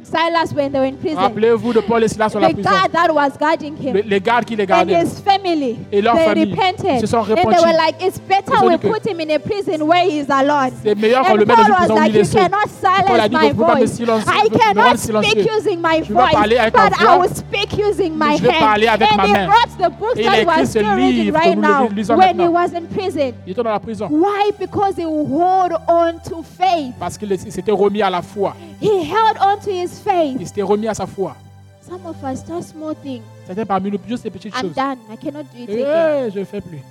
Silas 0.05 0.53
when 0.55 0.71
they 0.71 0.79
were 0.79 0.87
in 0.87 0.95
prison. 0.97 1.17
Rappelez-vous 1.17 1.73
de 1.73 1.79
Paul 1.81 2.03
et 2.03 2.07
Silas 2.07 2.29
sur 2.29 2.39
la 2.39 2.49
the 2.49 2.61
guard 2.61 2.91
that 2.91 3.11
was 3.11 3.31
guarding 3.39 3.75
him 3.75 3.95
Les 4.05 4.19
gardes 4.21 4.45
qui 4.45 4.55
les 4.55 4.65
and 4.71 4.87
his 4.89 5.19
family, 5.21 5.77
Et 5.91 6.01
leur 6.01 6.15
they 6.15 6.25
famille 6.25 6.51
repented. 6.53 6.99
se 7.01 7.07
sont 7.07 7.19
and 7.19 7.35
they 7.35 7.43
were 7.43 7.73
like, 7.73 7.95
it's 8.01 8.19
better 8.19 8.53
we 8.65 8.77
put 8.77 9.05
him 9.05 9.19
in 9.19 9.31
a 9.31 9.39
prison 9.39 9.81
where 9.87 10.03
he 10.05 10.19
is 10.19 10.29
alone. 10.29 10.71
C'est 10.83 10.95
meilleur 10.95 11.23
qu'on 11.25 11.35
le 11.35 11.45
mette 11.45 11.57
dans 11.57 11.65
une 11.65 11.73
prison 11.75 11.93
où 11.95 11.99
like, 11.99 12.09
il 12.09 12.15
est 12.15 12.19
you 12.19 12.25
seul. 12.25 12.41
cannot 12.41 13.05
Paul 13.07 13.19
a 13.19 13.23
silence 13.23 13.29
dit, 13.29 13.35
my 13.35 13.49
vous 13.51 13.55
pouvez 13.55 13.65
pas 13.65 13.75
me 13.75 13.85
voice. 13.85 14.25
I 14.27 14.49
cannot 14.49 14.97
speak 14.97 15.47
using 15.49 15.81
my 15.81 16.01
parler 16.01 16.55
voice, 16.55 16.59
avec 16.59 16.75
ma 16.75 16.89
but 16.89 17.01
I 17.01 17.17
will 17.17 17.35
speak 17.35 17.77
using 17.77 18.13
my 18.13 18.25
mais 18.25 18.37
je 18.37 18.43
vais 18.43 18.59
parler 18.59 18.87
avec 18.87 19.11
And 19.11 19.17
ma 19.17 19.25
he 19.25 19.31
main. 19.33 19.47
the 19.77 19.89
book 19.99 20.13
il 20.15 20.27
a 20.27 20.31
that 20.31 20.37
écrit 20.41 20.45
was 20.45 20.65
ce 20.65 20.79
still 20.79 20.89
reading 20.95 21.23
livre 21.25 21.37
right 21.37 21.57
now 21.57 21.87
when 22.15 22.39
he 22.39 22.47
was 22.47 22.73
in 22.73 22.85
prison. 22.95 23.33
Il 23.45 23.51
était 23.51 23.63
dans 23.63 23.71
la 23.71 23.79
prison 23.79 24.07
Why? 24.11 24.51
Because 24.59 24.95
he 24.97 25.03
held 25.03 25.73
on 25.87 26.13
to 26.29 26.43
faith. 26.43 26.93
parce 26.99 27.17
qu'il 27.17 27.37
s'était 27.39 27.71
remis 27.71 28.01
à 28.01 28.09
la 28.09 28.21
foi. 28.21 28.55
He 28.81 28.89
held 29.03 29.37
on 29.41 29.57
to 29.63 29.71
his 29.71 29.94
faith. 29.99 30.37
Il 30.39 30.47
s'était 30.47 30.61
remis 30.61 30.87
à 30.87 30.93
sa 30.93 31.05
foi. 31.05 31.35
Some 31.81 32.05
of 32.05 32.15
us 32.23 32.43
just 32.47 32.69
small 32.71 32.95
things. 32.95 33.21
C'était 33.47 33.65
parmi 33.65 33.91
nous 33.91 33.99
juste 34.07 34.23
ces 34.23 34.29
petites 34.31 34.53
I'm 34.55 34.61
choses. 34.61 34.75
done. 34.75 34.97
I 35.11 35.17
cannot 35.17 35.43
do 35.53 35.63
it 35.63 35.69
Eh, 35.69 35.83
again. 35.83 36.31
je 36.33 36.39
ne 36.39 36.45
fais 36.45 36.61
plus. 36.61 36.81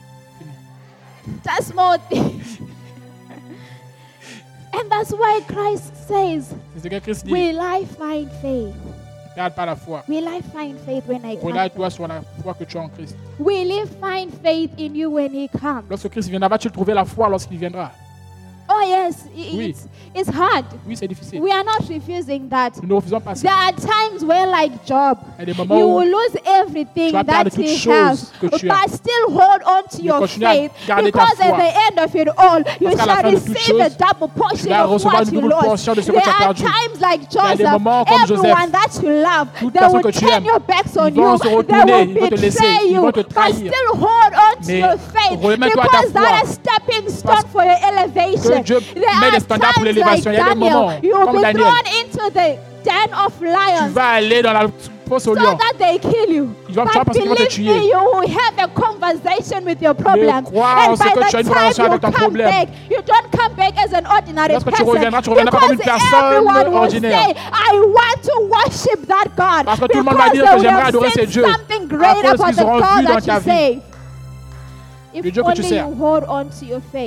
Just 1.44 1.70
small 1.72 1.98
things. 2.08 2.58
And 4.72 4.88
that's 4.90 5.12
why 5.12 5.40
Christ 5.46 5.94
says, 6.08 6.54
C'est 6.74 6.82
ce 6.82 6.88
que 6.88 6.98
Christ 7.00 7.24
dit. 7.26 7.32
Will 7.32 7.60
I 7.60 7.84
find 7.96 8.28
faith? 8.42 8.74
Garde 9.36 9.54
pas 9.54 9.66
la 9.66 9.74
foi. 9.76 10.02
Will 10.08 10.26
I 10.28 10.40
find 10.52 10.78
faith 10.84 11.04
when 11.08 11.24
I 11.24 11.36
come? 11.36 11.52
Relâche-toi 11.52 11.90
sur 11.90 12.06
la 12.08 12.22
foi 12.42 12.54
que 12.54 12.64
tu 12.64 12.76
as 12.78 12.82
en 12.82 12.88
Christ. 12.88 13.16
Will 13.38 13.70
He 13.70 13.84
find 14.00 14.32
faith 14.42 14.70
in 14.78 14.94
you 14.94 15.10
when 15.10 15.32
He 15.34 15.48
comes? 15.48 15.84
Lorsque 15.88 16.08
Christ 16.08 16.28
viendra, 16.28 16.48
vas-tu 16.48 16.70
trouver 16.70 16.94
la 16.94 17.04
foi 17.04 17.28
lorsqu'il 17.28 17.58
viendra? 17.58 17.92
Oh 18.76 18.82
yes, 18.88 19.24
it, 19.37 19.54
oui. 19.54 19.70
it's, 19.70 19.87
it's 20.14 20.28
hard. 20.28 20.64
Oui, 20.84 20.96
c'est 20.96 21.06
difficile. 21.06 21.40
We 21.40 21.52
are 21.52 21.62
not 21.62 21.88
refusing 21.88 22.48
that. 22.48 22.72
Nous 22.82 22.88
ne 22.88 22.94
refusons 22.94 23.20
pas 23.20 23.37
ça. 23.37 23.42
There 23.42 23.52
are 23.52 23.72
times 23.72 24.24
where, 24.24 24.46
like 24.48 24.84
Job, 24.84 25.18
you 25.38 25.87
will 25.87 26.08
lose 26.08 26.37
everything 26.44 27.12
that 27.12 27.54
he 27.54 27.76
has, 27.88 28.32
but 28.40 28.90
still 28.90 29.30
hold 29.30 29.62
on 29.62 29.87
to 29.90 30.02
your 30.02 30.26
faith, 30.26 30.72
because 30.87 31.40
at 31.40 31.56
the 31.56 31.72
end 31.87 32.00
of 32.00 32.14
it 32.16 32.28
all, 32.37 32.62
you 32.80 32.96
shall 32.96 33.22
receive 33.30 33.76
a 33.78 33.90
double 33.90 34.28
portion 34.28 34.72
of 34.72 35.04
what 35.04 35.30
you 35.32 35.40
lost. 35.42 35.87
There 35.87 36.18
are 36.18 36.54
times 36.54 37.00
like 37.00 37.30
Joseph, 37.30 37.80
moments, 37.80 38.10
everyone 38.10 38.72
that 38.72 38.98
you 39.00 39.10
love, 39.10 39.48
they 39.60 39.87
will 39.87 40.10
turn 40.10 40.44
your 40.44 40.58
backs 40.58 40.96
on 40.96 41.14
you, 41.14 41.38
they 41.38 41.84
will 41.84 42.28
betray 42.28 42.88
you, 42.88 43.12
but 43.12 43.54
still 43.54 43.96
hold 43.96 44.35
on 44.35 44.62
to 44.62 44.77
your 44.77 44.98
faith, 44.98 45.40
because 45.40 46.12
that 46.12 46.42
is 46.44 46.54
stepping 46.54 47.08
stone 47.08 47.44
for 47.52 47.62
your 47.62 47.79
elevation. 47.85 48.63
Dieu 48.65 48.79
met 49.21 49.31
des 49.31 49.40
standards 49.40 49.75
pour 49.75 49.85
l'élévation. 49.85 50.31
Il 50.31 50.37
y 50.37 50.40
a 50.40 50.48
des 50.50 50.54
moments. 50.54 50.92
Tu 51.00 51.10
vas 53.92 54.08
aller 54.08 54.42
dans 54.42 54.52
la 54.52 54.67
fosse 55.08 55.27
aux 55.27 55.35
lions. 55.35 55.56
Ils 56.69 56.75
vont, 56.75 56.87
tu 56.87 56.98
penser 56.98 57.21
qu'ils 57.21 57.35
te 57.35 57.46
tuer. 57.46 57.65
You 57.65 57.98
crois 60.44 60.88
en 60.88 60.96
ce 60.96 61.02
que 61.02 61.31
tu 61.31 61.37
as 61.37 61.40
une 61.40 61.48
relation 61.48 61.85
avec 61.85 62.00
ton 62.00 62.10
problème. 62.10 62.50
Don't 63.06 63.31
come 63.38 63.54
back 63.54 63.75
as 63.77 63.92
an 63.92 64.06
ordinary 64.10 64.52
Lorsque 64.52 64.71
person, 64.71 64.85
tu 64.85 64.90
reviendras, 64.90 65.21
tu 65.23 65.31
reviendras 65.31 65.60
comme 65.60 65.73
une 65.73 65.79
personne 65.79 66.75
ordinaire. 66.75 67.27
Say, 67.27 67.35
I 67.35 67.79
want 67.79 68.23
to 68.23 68.48
worship 68.48 69.06
that 69.06 69.29
God, 69.37 69.67
Parce 69.67 69.81
que 69.81 69.87
tout 69.87 69.98
le 69.98 70.04
monde 70.04 70.17
va 70.17 70.31
dire 70.31 70.50
que 70.50 70.58
j'aimerais 70.58 70.88
adorer 70.88 71.10
ces 71.10 71.27
dieux. 71.27 71.44
À 71.44 72.37
cause 72.37 72.46
qu'ils 72.46 72.62
auront 72.62 72.79
vu 72.79 73.04
dans 73.04 73.21
ta 73.21 73.38
vie. 73.40 73.79
Le 75.23 75.31
Dieu 75.31 75.42
que 75.42 75.52
tu 75.52 75.62
sers. 75.62 75.87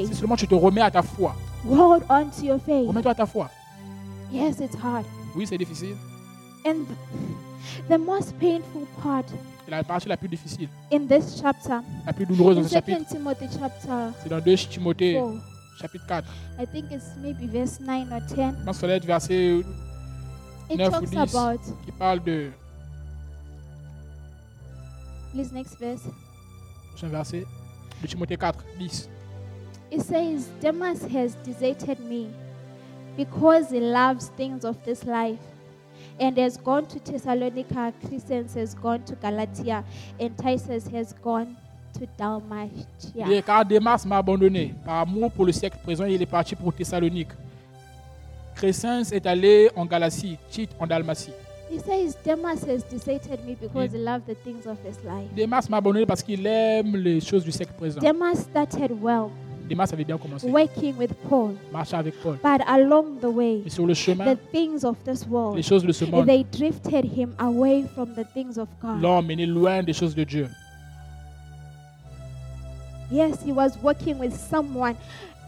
Si 0.05 0.16
seulement 0.16 0.36
tu 0.36 0.47
te 0.47 0.55
remets 0.55 0.82
à 0.82 0.91
ta 0.91 1.01
foi. 1.01 1.36
Hold 1.70 2.03
on 2.09 2.30
to 2.32 2.45
your 2.45 2.59
faith. 2.59 2.88
remets-toi 2.88 3.11
à 3.11 3.15
ta 3.15 3.26
foi. 3.26 3.49
Yes, 4.32 4.59
it's 4.59 4.76
hard. 4.76 5.05
Oui, 5.36 5.45
c'est 5.47 5.57
difficile. 5.57 5.95
And 6.65 6.86
the 7.89 7.97
most 7.97 8.34
painful 8.39 8.86
part 9.01 9.24
C'est 9.65 9.72
la 9.72 9.84
partie 9.84 10.07
la 10.07 10.15
plus 10.18 10.30
difficile, 10.30 10.70
in 10.93 11.05
this 11.07 11.39
chapter, 11.41 11.80
la 12.05 12.13
plus 12.13 12.26
douloureuse 12.26 12.55
dans 12.57 12.63
ce 12.63 12.70
chapitre. 12.74 12.99
2 12.99 13.05
Timothy 13.18 13.45
chapter 13.59 14.13
C'est 14.24 14.30
dans 14.30 14.39
2 14.39 14.55
Timothée, 14.55 15.13
4, 15.15 15.34
chapitre 15.82 16.05
4. 16.07 16.28
I 16.59 16.65
think 16.65 16.86
it's 16.91 17.15
maybe 17.22 17.47
verse 17.51 17.80
9 17.82 18.11
or 18.11 18.22
10. 18.22 18.36
Je 18.36 18.63
pense 18.65 18.76
que 18.78 18.82
ça 18.82 18.88
doit 18.88 18.95
être 18.95 19.05
verset 19.05 19.59
It 20.70 20.78
9 20.78 20.88
ou 20.88 20.91
talks 20.91 21.09
10 21.09 21.18
about, 21.36 21.59
qui 21.86 21.91
parle 21.91 22.24
de. 22.24 22.49
please, 25.34 25.51
next 25.53 25.78
verse. 25.80 26.01
Prochain 26.91 27.09
verset. 27.09 27.45
De 28.01 28.07
Timothée 28.07 28.38
4, 28.38 28.63
10. 28.80 29.09
It 29.89 30.01
says, 30.01 30.49
Demas 30.59 31.01
has 31.05 31.35
deserted 31.43 31.99
me 32.01 32.29
because 33.15 33.69
he 33.71 33.79
loves 33.79 34.27
things 34.35 34.65
of 34.65 34.83
this 34.83 35.05
life 35.05 35.39
and 36.19 36.38
has 36.38 36.57
gone 36.57 36.85
to 36.88 36.99
Thessalonica. 36.99 37.93
Crescens 38.03 38.53
has 38.55 38.73
gone 38.75 39.03
to 39.05 39.15
Galatia, 39.15 39.83
and 40.19 40.38
Titus 40.38 40.88
has 40.88 41.13
gone 41.13 41.55
to 41.93 42.05
Dalmatia. 42.17 43.25
dit, 43.25 43.43
car 43.43 43.65
Démas 43.65 44.05
m'a 44.05 44.17
abandonné. 44.17 44.73
Par 44.85 45.01
amour 45.01 45.31
pour 45.31 45.45
le 45.45 45.51
siècle 45.51 45.77
présent, 45.81 46.05
il 46.05 46.21
est 46.21 46.25
parti 46.25 46.55
pour 46.55 46.73
Thessalonique. 46.73 47.29
Crescens 48.55 49.11
est 49.11 49.25
allé 49.25 49.69
en 49.75 49.85
Galatie, 49.85 50.38
Tite 50.49 50.71
en 50.79 50.88
Dalmatie. 50.88 51.31
He 51.69 51.79
says, 51.79 52.15
Demas 52.23 52.63
has 52.63 52.83
deserted 52.83 53.45
me 53.45 53.55
because 53.55 53.91
he 53.91 53.97
loved 53.97 54.25
the 54.25 54.35
things 54.35 54.65
of 54.65 54.77
this 54.83 54.97
life. 55.03 55.29
Démas 55.35 55.67
m'a 55.69 55.77
abandonné 55.77 56.05
parce 56.05 56.23
qu'il 56.23 56.45
aime 56.45 56.95
les 56.95 57.19
choses 57.19 57.43
du 57.43 57.51
siècle 57.51 57.73
présent. 57.77 57.99
Demas 57.99 58.35
started 58.35 58.91
well, 59.01 59.29
Démas 59.68 59.89
avait 59.93 60.03
bien 60.05 60.18
commencé. 60.18 60.49
working 60.49 60.95
with 60.97 61.11
Paul, 61.30 61.55
avec 61.93 62.15
Paul. 62.22 62.38
but 62.43 62.61
along 62.68 63.20
the 63.22 63.26
way, 63.26 63.61
sur 63.68 63.86
le 63.86 63.93
chemin, 63.93 64.36
the 64.36 64.38
things 64.51 64.84
of 64.84 64.95
this 65.03 65.24
les 65.26 65.30
world, 65.32 65.61
choses 65.63 65.84
de 65.84 65.91
ce 65.91 66.05
monde 66.05 66.26
they 66.26 66.45
drifted 66.51 67.05
him 67.05 67.34
away 67.39 67.84
from 67.93 68.07
the 68.15 68.24
things 68.34 68.57
of 68.57 68.68
God. 68.82 69.01
l'ont 69.01 69.18
emmené 69.20 69.45
loin 69.45 69.84
des 69.84 69.93
choses 69.93 70.15
de 70.15 70.24
Dieu. 70.24 70.47
Yes, 73.11 73.41
he 73.45 73.51
was 73.51 73.72
working 73.82 74.18
with 74.20 74.34
someone 74.36 74.95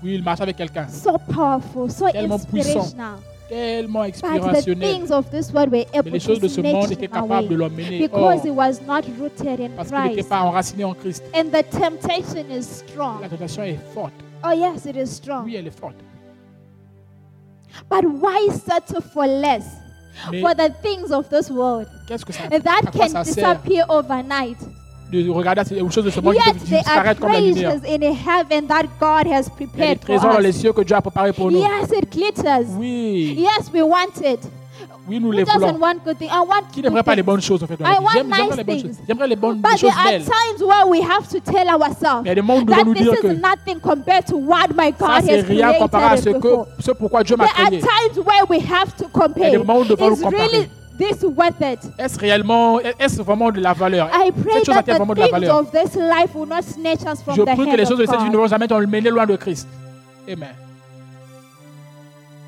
Oui, 0.01 0.15
il 0.15 0.24
marchait 0.24 0.43
avec 0.43 0.55
quelqu'un 0.57 0.88
so 0.88 1.17
powerful, 1.17 1.89
so 1.91 2.09
Tellement 2.09 2.39
puissant. 2.39 2.80
inspirational. 2.80 3.20
Tellement 3.50 4.04
But 4.04 4.22
the 4.22 4.28
inspirationnel. 4.28 4.80
things 4.93 5.12
of 5.12 5.30
this 5.32 5.52
world 5.52 5.72
were 5.72 5.86
Mais 5.91 6.00
able 6.00 6.12
les 6.12 6.20
choses 6.20 6.39
de 6.39 6.47
to 6.47 6.54
ce 6.54 6.62
monde 6.62 6.86
snatch 6.86 6.91
étaient 6.91 7.06
him 7.06 7.12
capables 7.12 7.47
de 7.50 7.56
away 7.56 7.58
l'emmener 7.70 8.00
because 8.00 8.43
he 8.43 8.50
hors 8.50 8.56
was 8.56 8.82
not 8.88 9.02
rooted 9.20 9.60
in 9.60 9.70
parce 9.76 9.89
qu'il 9.89 9.97
n'était 10.00 10.14
Christ. 10.16 10.30
pas 10.30 10.41
enraciné 10.43 10.84
en 10.86 10.93
Christ. 10.93 11.24
And 11.36 11.45
the 11.52 11.64
temptation 11.70 12.50
is 12.52 12.64
strong. 12.66 13.22
La 13.22 13.28
tentation 13.30 13.64
est 13.64 13.80
forte. 13.93 14.14
Oh, 14.43 14.52
yes, 14.52 14.86
it 14.86 14.95
is 14.95 15.08
strong. 15.12 15.45
Oui, 15.45 15.56
elle 15.58 15.68
est 15.68 15.78
forte. 15.78 15.97
But 17.89 18.04
why 18.06 18.47
settle 18.52 19.02
for 19.02 19.26
less 19.28 19.66
Mais 20.32 20.41
for 20.41 20.54
the 20.54 20.70
things 20.82 21.12
of 21.12 21.30
this 21.30 21.50
world 21.50 21.88
qu'est-ce 22.08 22.26
que 22.26 22.34
ça, 22.34 22.50
that 22.50 22.82
quoi 22.91 23.08
can 23.08 23.10
ça 23.10 23.24
sert 23.24 23.36
disappear 23.64 23.86
overnight? 23.89 24.58
De 25.12 25.30
regarder 25.30 25.82
aux 25.82 25.89
choses 25.89 26.05
de 26.05 26.10
ce 26.10 26.20
monde 26.22 26.36
qui 26.36 26.39
Yet 26.47 26.53
peuvent 26.53 26.64
disparaître 26.64 27.20
comme 27.20 27.32
la 27.32 27.39
lumière 27.41 27.80
treasures 27.82 27.89
in 27.89 28.14
heaven 28.14 28.68
that 28.68 28.84
God 28.99 29.28
has 29.28 29.28
Il 29.28 29.32
y 29.32 29.36
a 29.36 29.41
des 29.41 29.49
prepared 29.68 29.97
for 29.99 30.05
trésors 30.05 30.34
dans 30.34 30.39
les 30.39 30.49
us. 30.49 30.57
cieux 30.62 30.74
que 30.74 30.82
Dieu 30.82 30.95
a 30.95 31.01
préparés 31.01 31.34
pour 31.34 31.51
nous. 31.51 31.60
Yes, 31.60 31.91
it 31.97 32.12
glitters. 32.12 32.66
Oui, 32.78 33.36
Yes, 33.39 33.72
we 33.74 33.82
want 33.82 34.22
it. 34.24 34.39
oui, 35.07 35.20
nous 35.20 35.30
Who 35.30 35.32
les 35.34 35.43
voulons. 35.43 35.78
want 35.80 35.95
good 36.05 36.18
things? 36.20 36.30
I 36.32 36.39
want 36.39 36.64
Qui 36.72 36.82
n'aimerait 36.84 37.01
pas 37.03 37.16
les 37.16 37.24
bonnes 37.24 37.41
choses 37.41 37.64
en 37.64 37.68
fait 37.68 37.76
dans 37.78 37.86
la 37.86 37.91
vie? 37.99 38.05
J'aimerais 38.14 38.43
nice 38.43 38.55
les 38.57 38.64
bonnes 38.64 38.80
choses. 38.82 38.97
J'aimerais 39.07 39.28
les 39.28 39.36
bonnes 39.36 39.57
But 39.62 39.78
choses 39.78 39.89
are 39.97 40.10
belles. 40.12 40.24
times 40.24 40.62
where 40.68 40.88
we 40.88 41.01
have 41.01 41.28
to 41.28 41.39
tell 41.39 41.68
ourselves 41.70 42.22
Il 42.26 42.28
y 42.28 42.32
a 42.32 42.36
des 42.36 42.41
moments 42.41 42.57
où 42.57 42.66
nous 42.66 42.66
that 42.68 42.76
devons 42.78 42.86
nous 42.86 42.93
this 42.93 43.03
dire 43.03 43.14
is 43.14 43.22
que 43.22 43.28
nothing 43.34 43.80
compared 43.82 44.26
to 44.28 44.38
what 44.38 44.68
my 44.78 44.93
ça 44.99 45.05
God 45.07 45.24
c'est 45.26 45.39
has 45.39 45.43
rien 45.47 45.74
comparé 45.74 46.05
à 46.05 46.18
ce 46.18 46.30
que 46.30 46.49
ce 46.80 46.91
pourquoi 46.91 47.24
Dieu 47.24 47.36
m'a 47.36 47.45
There 47.45 47.64
are 47.66 47.70
créé. 47.70 47.80
times 47.80 48.24
where 48.24 48.45
we 48.47 48.60
have 48.72 48.95
to 48.95 49.05
Il 49.05 49.10
y 49.10 49.22
a 49.22 49.28
compare. 49.28 49.51
des 49.51 49.57
moments 49.57 49.78
où 49.80 49.84
nous 49.84 49.89
devons 49.89 50.10
nous 50.12 50.16
Is 50.16 50.24
really 50.24 50.38
comparer. 50.38 50.70
This 51.00 51.24
worth 51.24 51.60
it? 51.62 51.80
Est-ce 51.97 52.20
réellement, 52.20 52.80
est-ce 52.80 53.22
vraiment 53.24 53.50
de 53.52 53.60
la 53.60 53.74
valeur? 53.74 54.08
I 54.14 54.32
pray 54.32 54.54
Cette 54.58 54.66
chose 54.66 54.76
that 54.76 54.80
a-t-elle 54.82 54.97
vraiment 54.97 55.14
the 55.14 55.16
de 55.16 55.22
la 55.22 55.26
things 55.28 55.34
valeur? 55.39 55.60
of 55.62 55.72
this 55.72 55.95
life 55.95 56.36
will 56.36 56.47
not 56.47 56.62
snatch 56.62 57.02
us 57.12 57.24
from 57.24 57.36
Je 57.36 57.41
the 57.41 57.45
prie 57.45 57.56
que 57.66 57.70
hand 57.72 57.78
les 57.78 57.86
choses 57.86 57.97
de 57.97 58.04
of 58.04 58.10
cette 58.12 58.22
vie 58.22 58.30
ne 58.30 58.38
vont 58.38 58.47
jamais 58.47 58.68
nous 58.70 58.86
mener 58.88 59.10
loin 59.10 59.26
de 59.26 59.36
Christ. 59.36 59.68
Amen. 60.32 60.50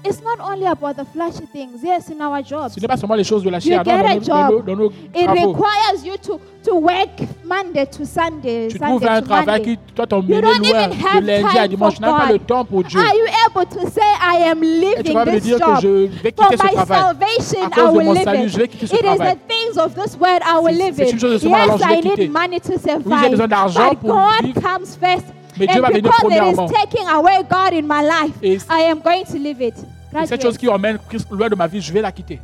It's 0.04 0.20
not 0.24 0.39
only 0.43 0.66
about 0.66 0.95
the 0.97 1.06
flashy 1.14 1.45
things. 1.52 1.84
Yes, 1.84 2.10
in 2.10 2.20
our 2.22 2.41
jobs. 2.43 2.74
Ce 2.74 2.80
n'est 2.80 2.88
pas 2.88 2.97
seulement 2.97 3.14
les 3.16 3.24
choses 3.24 3.43
de 3.43 3.49
la 3.52 3.60
You 3.60 3.70
chair, 3.70 3.84
non, 3.86 3.91
get 3.91 3.97
dans 4.02 4.06
a 4.08 4.14
nos, 4.16 4.20
dans 4.20 4.26
job. 4.26 4.52
nos- 4.52 4.62
dans 4.62 4.76
nos 4.76 4.89
It 5.14 5.26
travaux. 5.26 5.52
requires 5.54 6.04
you 6.06 6.14
to, 6.24 6.39
to 6.64 6.76
work 6.76 7.22
Monday 7.45 7.86
to 7.86 8.04
Sunday, 8.06 8.68
Tu 8.70 8.80
trouves 8.80 9.06
un 9.06 9.22
to 9.22 9.28
travail 9.28 9.60
Monday. 9.60 9.76
qui 9.78 9.93
toi 9.93 10.08
t'emmène 10.08 10.30
You 10.38 10.41
loin 10.41 10.58
de 10.58 11.28
lundi 11.28 11.58
à 11.58 11.68
dimanche. 11.68 11.93
for 11.93 11.99
Tu 11.99 12.02
n'as 12.02 12.18
pas 12.26 12.32
le 12.32 12.39
temps 12.39 12.66
pour 12.66 12.84
Dieu. 12.84 12.99
Are 12.99 13.14
you 13.14 13.26
able 13.45 13.66
to 13.70 13.89
say, 13.91 14.02
I 14.02 14.49
am 14.49 14.64
Et 14.64 14.66
tu 14.66 15.04
leaving 15.04 15.14
vas 15.14 15.26
me 15.26 15.32
this 15.34 15.43
dire 15.43 15.60
que 15.60 15.82
je 15.82 15.88
vais 15.88 16.34
For 16.36 16.47
quitter 16.49 16.58
ce 16.58 16.64
my 16.64 16.74
travail. 16.74 16.99
salvation, 17.02 17.60
À 17.64 17.68
I 17.68 17.70
cause 17.70 17.91
de 17.93 17.97
will 17.97 18.06
mon 18.08 18.14
live 18.14 18.24
salut, 18.24 18.43
it. 18.45 18.49
je 18.49 18.58
vais 18.58 18.68
quitter 18.70 18.88
ce 18.88 18.95
It 18.95 19.02
is 19.06 19.18
the 19.20 19.38
things 19.47 19.78
of 19.78 19.93
this 19.93 20.18
world 20.20 20.41
I 20.43 20.58
will 20.64 20.76
C'est- 20.76 20.84
live 20.84 20.93
c'est 20.97 21.04
it. 21.10 21.14
une 21.14 21.20
chose 21.20 21.34
de 21.34 21.38
ce 21.38 21.45
monde, 21.47 21.56
alors 21.62 21.78
Yes, 21.78 21.84
je 21.84 21.88
vais 21.88 21.93
I 21.99 22.02
quitter. 22.02 22.22
need 22.24 22.32
money 22.32 22.60
to 22.60 22.70
Oui, 22.72 22.80
j'ai 22.84 22.89
survive. 22.91 23.30
besoin 23.30 23.47
d'argent 23.47 23.89
pour 24.02 24.10
God 24.10 24.45
vivre. 24.45 24.62
comes 24.62 24.97
first. 24.99 25.26
Mais 25.58 25.68
Dieu 25.68 25.82
because 25.82 25.97
it 25.97 26.06
premièrement. 26.22 26.66
is 26.68 26.72
taking 26.72 27.08
away 27.08 27.43
God 27.49 27.74
in 27.74 27.84
my 27.88 28.02
life, 28.02 28.36
Et 28.41 28.58
I 28.70 28.84
am 28.89 28.99
going 29.02 29.24
to 29.26 29.38
live 29.38 29.62
it. 29.62 29.76
et 30.22 30.26
cette 30.28 30.41
chose 30.41 30.58
qui 30.58 30.68
emmène 30.68 30.97
Christ 31.10 31.28
loin 31.32 31.49
de 31.49 31.56
ma 31.56 31.68
vie, 31.68 31.82
je 31.82 31.91
vais 31.91 32.02
la 32.02 32.12
quitter. 32.12 32.39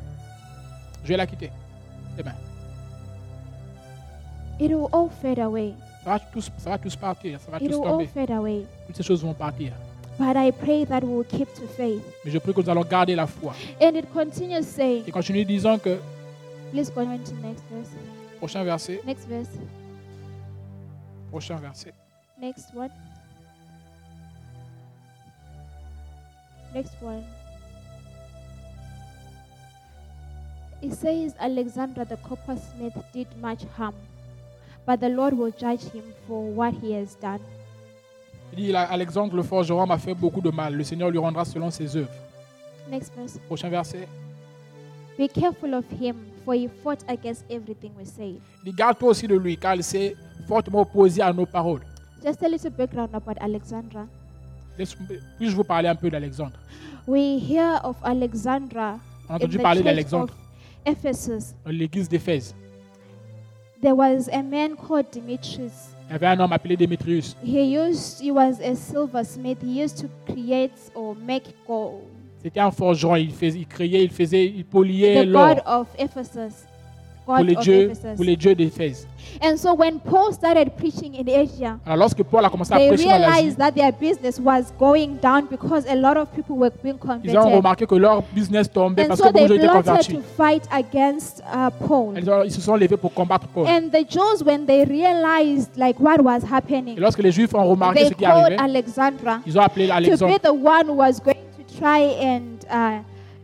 Je 1.03 1.09
vais 1.09 1.17
la 1.17 1.25
quitter. 1.25 1.51
Amen. 2.19 2.33
It 4.59 4.71
will 4.71 4.87
all 4.91 5.09
fade 5.21 5.39
away. 5.39 5.73
Ça 6.03 6.11
va 6.11 6.19
tous, 6.19 6.51
ça 6.57 6.69
va 6.71 6.77
tous 6.77 6.95
partir, 6.95 7.39
ça 7.39 7.51
va 7.51 7.57
It 7.59 7.69
tous 7.71 7.81
tomber. 7.81 8.07
fade 8.07 8.31
away. 8.31 8.65
Toutes 8.87 8.95
ces 8.97 9.03
choses 9.03 9.23
vont 9.23 9.33
partir. 9.33 9.71
But 10.19 10.35
I 10.35 10.51
pray 10.51 10.83
that 10.85 11.03
we 11.03 11.09
will 11.17 11.25
keep 11.25 11.53
to 11.55 11.67
faith. 11.77 12.01
Mais 12.25 12.31
je 12.31 12.39
prie 12.39 12.53
que 12.53 12.61
nous 12.61 12.69
allons 12.69 12.83
garder 12.83 13.13
la 13.15 13.27
foi. 13.27 13.53
And 13.79 13.95
it 13.95 14.11
continues 14.11 14.63
saying, 14.65 15.03
Et 15.05 15.11
continue 15.11 15.45
disant 15.45 15.77
que, 15.77 15.99
please 16.71 16.89
go 16.91 17.01
on 17.01 17.19
to 17.19 17.33
next 17.43 17.63
verse. 17.71 17.89
prochain 18.39 18.63
verset, 18.63 19.01
Next 19.05 19.27
verse. 19.27 19.49
prochain 21.29 21.57
verset. 21.57 21.93
Next 22.39 22.73
one. 22.73 22.91
Next 26.73 27.01
one. 27.01 27.23
It 30.81 30.93
says 30.93 31.33
Alexander 31.39 32.05
the 32.05 32.17
coppersmith 32.17 32.93
did 33.11 33.27
much 33.41 33.63
harm, 33.75 33.95
but 34.85 34.99
the 34.99 35.09
Lord 35.09 35.35
will 35.35 35.51
judge 35.51 35.83
him 35.85 36.03
for 36.27 36.43
what 36.51 36.73
he 36.75 36.91
has 36.93 37.15
done. 37.15 37.39
Il 38.53 38.57
dit, 38.59 38.75
Alexandre 38.75 39.35
le 39.35 39.43
forgeron 39.43 39.85
m'a 39.87 39.97
fait 39.97 40.13
beaucoup 40.13 40.39
de 40.39 40.51
mal. 40.51 40.73
Le 40.75 40.83
Seigneur 40.83 41.09
lui 41.09 41.17
rendra 41.17 41.43
selon 41.43 41.71
ses 41.71 41.95
œuvres. 41.97 42.13
Next 42.89 43.13
verse. 43.15 43.39
Prochain 43.47 43.69
verset. 43.69 44.07
Be 45.17 45.27
careful 45.27 45.73
of 45.73 45.83
him, 45.99 46.15
for 46.45 46.53
he 46.53 46.69
fought 46.83 47.03
against 47.09 47.43
everything 47.49 47.91
we 47.97 48.05
say. 48.05 48.35
Il 48.63 48.71
dit, 48.71 48.73
garde-toi 48.73 49.09
aussi 49.09 49.27
de 49.27 49.35
lui, 49.35 49.57
car 49.57 49.75
il 49.75 49.83
s'est 49.83 50.15
fortement 50.47 50.81
opposé 50.81 51.21
à 51.21 51.33
nos 51.33 51.45
paroles. 51.47 51.81
Just 52.23 52.43
a 52.43 52.47
little 52.47 52.71
background 52.71 53.09
about 53.13 53.37
Alexandra. 53.39 54.07
Laisse- 54.77 54.95
Puis-je 55.37 55.55
vous 55.55 55.63
parler 55.63 55.87
un 55.87 55.95
peu 55.95 56.09
d'Alexandre? 56.09 56.57
We 57.07 57.39
hear 57.39 57.79
of 57.83 57.95
Alexandra 58.03 58.99
On 59.29 59.33
a 59.33 59.33
in 59.33 59.35
entendu 59.37 59.57
the 59.57 59.61
parler 59.61 59.81
church 59.81 59.85
d'Alexandre 59.85 60.33
of 60.33 60.85
Ephesus. 60.85 61.53
dans 61.65 61.71
l'église 61.71 62.09
d'Éphèse. 62.09 62.53
There 63.81 63.93
was 63.95 64.27
a 64.31 64.41
man 64.41 64.75
called 64.75 65.05
Demetrius. 65.13 65.93
Il 66.09 66.13
y 66.13 66.15
avait 66.15 66.27
un 66.27 66.39
homme 66.39 66.53
appelé 66.53 66.75
Démétrius. 66.77 67.35
He 67.43 67.77
used 67.77 68.21
he 68.21 68.31
was 68.31 68.59
a 68.61 68.75
silversmith. 68.75 69.57
He 69.61 69.83
used 69.83 69.97
to 70.01 70.07
create 70.31 70.71
or 70.95 71.15
make 71.15 71.43
gold. 71.67 72.01
C'était 72.41 72.59
un 72.61 72.71
forgeron. 72.71 73.15
Il, 73.17 73.31
faisait, 73.31 73.59
il 73.59 73.67
créait, 73.67 74.03
il 74.05 74.09
faisait, 74.11 74.45
il 74.45 74.63
poliait 74.65 75.25
The 75.25 75.27
l'or 75.27 75.55
god 75.55 75.63
of 75.65 75.87
Ephesus. 75.99 76.65
Pour 77.35 77.45
les 77.45 77.55
of 77.55 77.63
dieux, 77.63 77.81
Ephesus. 77.91 78.15
pour 78.15 78.25
les 78.25 78.35
dieux 78.35 78.55
d'Éphèse. 78.55 79.07
And 79.43 79.57
so 79.57 79.73
when 79.75 79.99
Paul 79.99 80.31
started 80.33 80.71
preaching 80.77 81.13
in 81.15 81.27
Asia, 81.27 81.77
Alors 81.85 81.97
lorsque 81.97 82.23
Paul 82.23 82.45
a 82.45 82.49
commencé 82.49 82.73
à 82.73 82.77
they 82.77 82.87
prêcher 82.87 83.03
dans 83.05 83.19
l'Asie, 83.19 83.25
realized 83.33 83.57
that 83.57 83.71
their 83.73 83.91
business 83.91 84.39
was 84.39 84.71
going 84.79 85.17
down 85.21 85.45
because 85.49 85.85
a 85.87 85.95
lot 85.95 86.17
of 86.17 86.29
people 86.33 86.55
were 86.55 86.71
being 86.83 86.97
ils 87.23 87.37
ont 87.37 87.49
remarqué 87.57 87.85
que 87.85 87.95
leur 87.95 88.23
business 88.33 88.71
tombait 88.71 89.03
And 89.03 89.07
parce 89.09 89.19
so 89.19 89.27
que 89.27 89.33
beaucoup 89.33 89.47
de 89.47 89.57
they 89.57 89.67
gens 89.67 89.79
étaient 89.79 89.83
convertis. 89.83 90.13
to 90.13 90.21
fight 90.37 90.63
against 90.71 91.41
uh, 91.41 91.69
Paul. 91.87 92.13
Ils, 92.17 92.29
ont- 92.29 92.43
ils 92.43 92.51
se 92.51 92.61
sont 92.61 92.75
levés 92.75 92.97
pour 92.97 93.13
combattre 93.13 93.47
Paul. 93.47 93.67
And 93.67 93.89
the 93.91 94.05
Jews, 94.09 94.43
when 94.45 94.65
they 94.65 94.85
realized 94.85 95.69
like 95.77 95.99
what 95.99 96.21
was 96.23 96.43
Et 96.43 96.53
happening, 96.53 96.95
lorsque 96.97 97.19
les 97.21 97.31
Juifs 97.31 97.53
ont 97.53 97.65
remarqué 97.65 97.99
they 97.99 98.09
ce 98.09 98.13
qui 98.13 98.23
called 98.23 98.35
arrivait, 98.53 98.57
Alexandra 98.61 99.39
ils 99.45 99.57
ont 99.57 99.61
appelé 99.61 99.87
to 99.87 99.93
Alexandre 99.93 100.33
be 100.33 100.41
the 100.41 100.51
one 100.51 100.87
who 100.87 100.95
was 100.95 101.19
going 101.19 101.35
to 101.57 101.77
try 101.77 102.01
and 102.23 102.65
uh, 102.71 103.01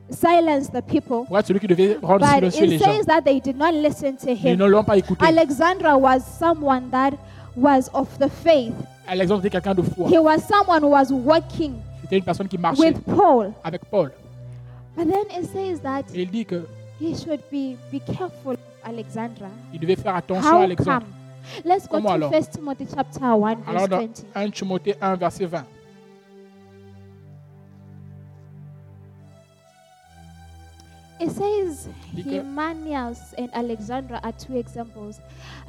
silence 0.10 0.70
the 0.72 0.82
people. 0.82 1.26
pour 1.28 1.42
celui 1.44 1.60
qui 1.60 1.68
devait 1.68 1.98
rendre 2.02 2.26
But 2.26 2.44
it 2.56 2.80
says 2.82 3.06
that 3.06 3.22
they 3.24 3.40
did 3.40 3.58
not 3.58 3.72
listen 3.74 4.18
to 4.18 4.32
him. 4.32 4.58
ne 4.58 4.66
l'ont 4.66 4.84
pas 4.84 4.98
écouté. 4.98 5.26
Alexandra 5.26 5.98
was 5.98 6.20
someone 6.24 6.90
that 6.92 7.12
was 7.56 7.90
of 7.94 8.08
the 8.20 8.30
faith. 8.30 8.74
Alexandre 9.08 9.40
était 9.42 9.50
quelqu'un 9.50 9.76
de 9.76 9.82
foi. 9.82 10.08
He 10.10 10.18
was 10.18 10.40
someone 10.40 10.84
who 10.84 10.90
was 10.92 11.12
working 11.12 11.76
C'était 12.02 12.18
une 12.18 12.24
personne 12.24 12.48
qui 12.48 12.58
marchait 12.58 12.88
with 12.88 13.00
Paul. 13.04 13.52
avec 13.64 13.84
Paul. 13.86 14.12
But 14.96 15.08
then 15.10 15.42
it 15.42 15.50
says 15.52 15.80
that 15.82 16.04
Et 16.14 16.22
il 16.24 16.30
dit 16.30 16.46
que 16.46 16.66
he 17.02 17.16
should 17.16 17.42
be, 17.52 17.76
be 17.92 18.00
careful 18.06 18.54
of 18.54 18.60
Alexandra. 18.86 19.48
Il 19.74 19.80
devait 19.80 19.96
faire 19.96 20.16
attention 20.16 20.50
à 20.52 20.60
How 20.60 20.64
Alexandre. 20.64 21.00
come? 21.02 21.64
Let's 21.66 21.88
go 21.88 21.98
Comment 21.98 22.10
to 22.10 22.14
alors? 22.16 22.32
1 22.34 22.42
Timothy 22.52 22.88
chapter 22.94 23.20
1 23.22 23.38
verse 23.38 23.58
Alors 23.68 23.88
dans 23.90 23.98
20. 23.98 24.10
1 24.36 24.50
Timothée 24.52 24.96
1, 25.02 25.16
verset 25.16 25.46
20. 25.46 25.64
It 31.20 31.30
says 31.32 31.88
Dit 32.14 32.24
que- 32.24 32.42
Hymenius 32.42 33.34
and 33.38 33.50
Alexandra 33.54 34.20
are 34.24 34.34
two 34.34 34.58
examples. 34.58 35.20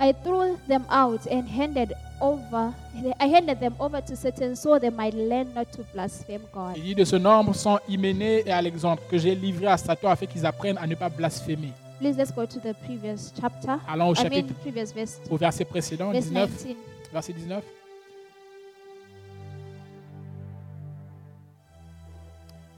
I 0.01 0.13
threw 0.25 0.57
them 0.69 0.85
out 0.91 1.27
and 1.31 1.47
handed 1.49 1.93
over 2.21 2.73
I 3.21 3.27
handed 3.29 3.61
them 3.61 3.75
over 3.79 4.01
to 4.01 4.17
Satan 4.17 4.57
so 4.57 4.79
they 4.79 4.91
might 4.91 5.15
learn 5.15 5.53
not 5.55 5.71
to 5.73 5.83
blaspheme 5.93 6.43
God. 6.53 6.77
Il 6.77 6.83
dit 6.83 6.95
de 6.95 7.05
ce 7.05 7.17
nombre 7.17 7.55
sont 7.55 7.79
Hyménée 7.89 8.43
et 8.47 8.53
Alexandre 8.53 9.03
que 9.11 9.19
j'ai 9.19 9.35
livrés 9.35 9.67
à 9.67 9.77
Satan 9.77 10.09
afin 10.11 10.27
qu'ils 10.27 10.47
apprennent 10.47 10.79
à 10.79 10.87
ne 10.87 10.95
pas 10.95 11.09
blasphémer. 11.09 11.73
Please 12.01 12.17
let's 12.17 12.33
go 12.33 12.47
to 12.47 12.59
the 12.61 12.75
previous 12.85 13.33
chapter. 13.41 13.79
Allons 13.89 14.09
au 14.11 14.15
I 14.15 14.25
mean 14.25 14.31
chapitre, 14.31 14.55
previous 14.61 14.93
verse, 14.95 15.21
au 15.31 15.37
verset 15.37 15.65
précédent, 15.65 16.11
verse 16.11 16.27
19, 16.27 16.51
19. 16.51 16.77
verset 17.13 17.33
19. 17.33 17.63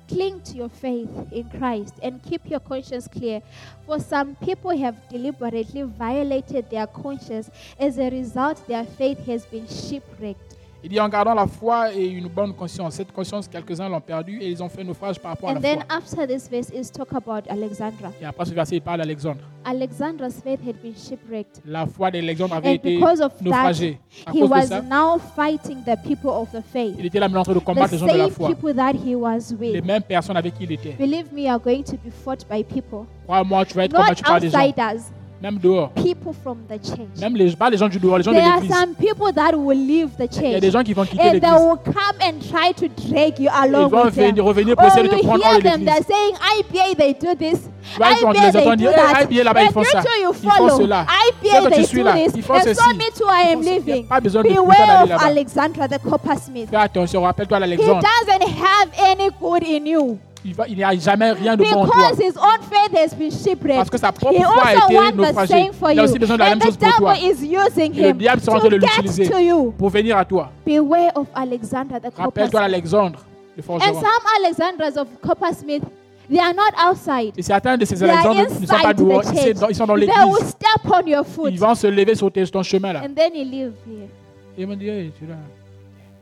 Cling 0.09 0.41
to 0.43 0.57
your 0.57 0.69
faith 0.69 1.11
in 1.33 1.49
Christ 1.51 1.95
and 2.03 2.23
keep 2.23 2.49
your 2.49 2.61
conscience 2.61 3.09
clear. 3.09 3.43
For 3.87 3.99
some 3.99 4.37
people 4.37 4.77
have 4.77 5.09
deliberately 5.09 5.83
violated 5.83 6.71
their 6.71 6.87
conscience. 6.87 7.51
As 7.79 7.99
a 7.99 8.11
result, 8.11 8.67
their 8.67 8.85
faith 8.85 9.25
has 9.27 9.47
been 9.47 9.67
shipwrecked. 9.67 10.56
Il 10.89 10.91
dit 10.91 11.01
en 11.01 11.09
gardant 11.09 11.35
la 11.35 11.49
foi 11.49 11.93
et 11.93 12.07
une 12.07 12.29
bonne 12.29 12.55
conscience. 12.55 12.95
Cette 12.95 13.11
conscience, 13.11 13.49
quelques-uns 13.49 13.89
l'ont 13.89 14.01
perdue 14.01 14.39
et 14.41 14.49
ils 14.49 14.63
ont 14.63 14.69
fait 14.69 14.85
naufrage 14.85 15.19
par 15.19 15.33
rapport 15.33 15.49
à 15.49 15.53
And 15.53 15.55
la 15.57 15.61
then 15.61 15.79
foi. 15.81 15.97
after 15.99 16.27
this 16.29 16.49
verse 16.49 16.71
is 16.73 16.93
talk 16.93 17.13
about 17.13 17.43
Alexandra. 17.51 18.13
Et 18.23 18.25
après 18.25 18.45
ce 18.45 18.55
verset, 18.55 18.77
il 18.77 18.83
parle 18.83 18.99
d'Alexandre. 19.01 19.41
Alexandra's 19.65 20.41
faith 20.45 20.61
had 20.65 20.77
been 20.81 20.95
shipwrecked. 20.95 21.61
La 21.67 21.87
foi 21.87 22.13
d'Alexandre 22.13 22.55
avait 22.55 22.69
And 22.69 22.75
été 22.75 22.95
because 23.01 23.21
of 23.21 23.33
that, 23.37 23.45
naufragée. 23.45 23.99
À 24.27 24.31
He 24.31 24.39
cause 24.39 24.49
de 24.49 24.55
was 24.55 24.63
ça, 24.67 24.81
now 24.83 25.19
fighting 25.35 25.79
the 25.85 25.97
people 26.07 26.31
of 26.31 26.49
the 26.53 26.63
faith. 26.73 26.95
il 27.01 27.07
était 27.07 27.19
là 27.19 27.27
maintenant 27.27 27.41
en 27.41 27.45
train 27.47 27.55
de 27.55 27.59
combattre 27.59 27.89
The 27.89 27.93
les 27.95 27.99
gens 27.99 28.07
de 28.07 28.13
la 28.13 28.25
same 28.27 28.31
foi. 28.33 28.49
people 28.55 28.75
that 28.77 28.93
he 28.93 29.17
was 29.17 29.39
Les 29.61 29.73
with. 29.73 29.85
mêmes 29.85 30.03
personnes 30.03 30.37
avec 30.37 30.55
qui 30.57 30.63
il 30.63 30.71
était. 30.73 30.93
Believe 30.97 31.33
me, 31.33 31.41
you 31.47 31.49
are 31.51 31.59
going 31.59 31.83
to 31.83 31.97
be 31.97 32.13
fought 32.13 32.47
by 32.49 32.63
people. 32.63 33.07
Crois-moi, 33.27 33.65
tu 33.65 33.75
vas 33.75 33.87
être 33.87 33.93
Not 33.93 34.03
combattu 34.03 34.23
par 34.23 34.39
des 34.41 34.51
gens. 34.51 34.59
outsiders, 34.61 35.03
Même 35.43 35.59
dehors. 35.59 35.91
people 35.95 36.33
from 36.43 36.59
the 36.67 36.83
church. 36.83 36.99
Même 37.21 37.37
les, 37.37 37.55
pas 37.55 37.69
les 37.69 37.77
gens 37.77 37.89
du 37.89 37.99
dehors, 37.99 38.17
les 38.17 38.25
gens 38.25 38.31
de 38.33 38.37
There 38.37 38.47
are 38.49 38.61
l'église. 38.61 38.75
some 38.75 38.95
people 38.95 39.33
that 39.35 39.55
will 39.55 39.77
leave 39.79 40.09
the 40.17 40.27
Il 40.41 40.51
y 40.51 40.55
a 40.55 40.61
des 40.61 40.67
church. 40.69 40.73
gens 40.73 40.83
qui 40.83 40.95
vont 40.95 41.05
quitter 41.05 41.21
And 41.23 41.31
they 41.33 41.41
l'église. 41.41 41.61
will 41.61 41.79
come 41.85 42.17
and 42.23 42.41
try 42.51 42.73
to 42.73 42.89
drag 42.89 43.39
you 43.39 43.51
Ils 43.53 43.65
along 43.69 43.91
vont 43.91 44.05
with 44.07 44.15
venir, 44.15 44.43
revenir 44.45 44.75
pour 44.77 44.85
Oh, 44.87 44.89
essayer 44.89 45.03
de 45.03 45.09
te 45.09 45.17
you 45.17 45.23
prendre 45.29 45.45
hear 45.45 45.53
hors 45.53 45.59
de 45.59 45.63
them, 45.69 45.85
they're 45.85 45.95
l'église. 46.01 46.07
saying, 46.09 46.35
IPA, 46.59 46.95
they 46.97 47.13
do 47.15 47.35
this. 47.35 47.69
ils 47.99 48.25
vont 48.25 48.33
IPA, 48.33 48.47
les 48.47 48.53
they 48.53 48.61
entendre 48.61 48.71
do 48.71 48.77
dire, 48.77 48.93
that. 48.95 49.15
hey, 49.21 49.25
IPA 49.37 49.45
là-bas, 49.45 49.63
ils 49.65 49.73
font 49.73 49.85
ça. 49.85 50.01
you 50.01 50.31
Ils 50.33 50.35
font 50.35 50.51
follow. 50.57 50.77
cela. 50.79 51.07
IPA, 51.07 51.61
Toi, 51.61 51.71
they 51.71 51.87
do 51.87 52.03
là. 52.03 52.13
this. 52.15 52.33
Ils 52.35 52.43
font 52.43 52.55
And 52.55 52.61
ceci. 52.65 52.75
so 52.81 52.97
me 52.97 53.05
too, 53.15 53.29
I 53.29 53.53
am 53.53 53.61
leaving. 53.61 54.07
pas 54.09 54.21
besoin 54.21 54.43
de 54.43 54.49
Beware 54.49 54.77
d'aller 54.79 55.03
of 55.03 55.09
là-bas. 55.11 55.27
Alexandra 55.27 55.87
the 55.89 55.99
coppersmith. 56.03 56.71
Fais 56.71 56.77
attention, 56.77 57.23
rappelle-toi 57.23 57.59
He 57.59 57.61
l'Alexandre. 57.61 58.01
doesn't 58.01 58.49
have 58.49 58.89
any 59.11 59.29
good 59.39 59.63
in 59.65 59.85
you. 59.87 60.19
Il 60.49 60.55
va- 60.55 60.69
il 60.69 60.77
n'y 60.77 60.85
a 60.85 60.95
jamais 60.97 61.33
rien 61.33 61.57
de 61.57 61.65
bon 61.65 61.81
en 61.83 61.87
toi. 61.87 61.95
Because 61.97 62.19
his 62.25 62.37
own 62.39 62.61
faith 62.71 62.97
has 62.97 63.15
been 63.17 63.31
shipwrecked. 63.33 63.77
Parce 63.79 63.91
que 63.91 63.99
sa 63.99 64.13
propre 64.13 64.39
He 64.39 64.43
foi 64.45 64.63
a 64.65 64.75
été 64.75 65.17
naufragée. 65.17 65.71
Il 65.83 65.87
a 65.87 65.93
you. 65.95 66.03
aussi 66.03 66.19
besoin 66.21 66.37
de 66.37 66.41
la 66.41 66.47
And 66.47 66.51
même 66.51 66.59
the 66.61 66.65
chose 66.67 66.77
pour 66.77 66.97
toi. 66.99 67.15
devil 67.15 67.27
is 67.27 67.57
using 67.57 67.93
Et 67.99 68.03
le 68.03 68.09
him 68.11 68.17
diable 68.19 68.41
sera 68.41 68.57
en 68.57 68.61
train 68.61 68.69
de 68.69 68.77
to 68.79 68.87
l'utiliser. 68.87 69.25
get 69.25 69.31
to 69.33 69.39
you. 69.41 69.75
Pour 69.77 69.91
venir 69.91 70.17
à 70.17 70.25
toi. 70.25 70.51
Beware 70.65 71.11
of 71.17 71.27
Alexander 71.35 71.97
the 72.01 72.17
Rappelle-toi 72.17 72.61
l'Alexandre, 72.61 73.19
le 73.57 73.63
And 73.69 73.81
some 73.81 74.25
Alexandras 74.45 74.97
of 75.01 75.09
coppersmith, 75.21 75.83
they 76.31 76.39
are 76.39 76.55
not 76.55 76.91
outside. 76.91 77.33
Et 77.37 77.43
certains 77.43 77.77
de 77.77 77.85
ces 77.85 78.01
Alexandres 78.03 78.43
ne 78.61 78.67
sont 78.67 78.75
pas 78.81 78.95
dehors, 78.95 79.23
ils 79.69 79.75
sont 79.75 79.87
dans- 79.87 79.95
l'église. 79.97 80.17
step 80.47 80.93
on 80.93 81.07
your 81.09 81.27
foot. 81.27 81.49
Ils 81.51 81.59
vont 81.59 81.75
se 81.75 81.89
lever 81.89 82.15
sur 82.15 82.31
ton 82.31 82.63
chemin 82.63 82.93
là. 82.93 83.01
And 83.05 83.15
then 83.17 83.33
you 83.35 83.45
leave 83.45 83.73
here. 83.85 84.09
Et 84.57 84.63
ils 84.63 84.67
vont 84.67 84.77
dire, 84.77 84.93
Hey, 84.93 85.13
tu 85.19 85.25
es 85.25 85.29
là. 85.29 85.35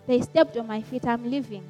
They 0.06 0.22
stepped 0.22 0.56
on 0.58 0.64
my 0.72 0.82
feet. 0.82 1.02
I'm 1.04 1.24
leaving. 1.24 1.62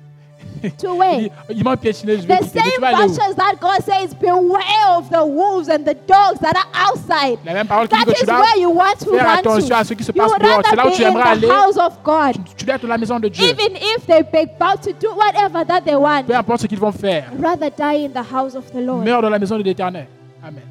To 0.70 0.98
vais 0.98 1.30
The 1.48 2.44
same 2.44 2.80
verses 2.80 3.34
that 3.36 3.56
God 3.60 3.82
says, 3.82 4.14
beware 4.14 4.88
of 4.96 5.10
the 5.10 5.24
wolves 5.24 5.68
and 5.68 5.84
the 5.84 5.94
dogs 6.06 6.40
that 6.40 6.54
are 6.56 6.68
outside. 6.90 7.38
La 7.44 7.52
même 7.54 7.66
parole 7.66 7.88
qui 7.88 7.96
dit 7.96 8.04
That 8.04 8.22
is 8.22 8.26
where 8.26 8.58
you 8.58 8.70
want 8.70 8.98
to 9.00 9.10
run 9.10 9.38
attention 9.38 9.74
à 9.76 9.82
to. 9.82 9.88
ce 9.88 9.94
qui 9.94 10.04
se 10.04 10.12
passe 10.12 10.32
dehors. 10.38 10.62
C'est 10.68 10.76
là 10.76 10.86
où 10.86 10.88
rather 10.88 10.96
tu 10.96 11.02
be 11.02 11.06
in 11.06 11.10
aimerais 11.10 11.28
aller. 11.30 11.48
house 11.48 11.76
of 11.76 11.98
God. 12.02 12.36
Tu 12.56 12.64
dois 12.64 12.74
être 12.76 12.82
dans 12.82 12.88
la 12.88 12.98
maison 12.98 13.18
de 13.18 13.28
Dieu. 13.28 13.44
Even 13.44 13.76
if 13.76 14.06
they 14.06 14.22
beg 14.22 14.50
about 14.60 14.82
to 14.82 14.92
do 14.92 15.08
whatever 15.14 15.64
that 15.66 15.82
they 15.82 15.96
want. 15.96 16.24
Peu 16.26 16.34
importe 16.34 16.62
ce 16.62 16.66
qu'ils 16.66 16.78
vont 16.78 16.92
faire. 16.92 17.30
Rather 17.42 17.70
die 17.70 18.06
in 18.06 18.10
the 18.10 18.24
house 18.32 18.54
of 18.54 18.70
the 18.72 18.80
Lord. 18.80 19.04
Meurs 19.04 19.22
dans 19.22 19.30
la 19.30 19.38
maison 19.38 19.58
de 19.58 19.62
l'Éternel. 19.62 20.06
Amen. 20.42 20.62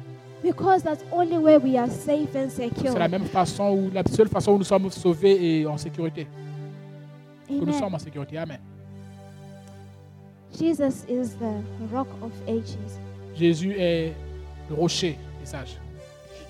Because 0.42 0.82
that's 0.82 1.02
only 1.10 1.38
where 1.38 1.58
we 1.58 1.76
are 1.78 1.88
safe 1.88 2.34
and 2.36 2.50
secure. 2.50 2.92
C'est 2.92 2.98
la 2.98 3.08
même 3.08 3.24
façon 3.24 3.70
où, 3.70 3.90
la 3.92 4.02
seule 4.04 4.28
façon 4.28 4.52
où 4.52 4.58
nous 4.58 4.64
sommes 4.64 4.90
sauvés 4.90 5.60
et 5.60 5.66
en 5.66 5.78
sécurité. 5.78 6.26
Que 7.48 7.54
nous 7.54 7.62
Amen. 7.62 7.78
sommes 7.78 7.94
en 7.94 7.98
sécurité. 7.98 8.36
Amen. 8.38 8.58
Jesus 10.58 11.04
is 11.08 11.36
the 11.38 11.62
rock 11.92 12.08
of 12.22 12.30
ages. 12.46 12.98
Jésus 13.36 13.74
est 13.78 14.12
le 14.68 14.74
rocher 14.76 15.18
des 15.40 15.46
sages. 15.46 15.76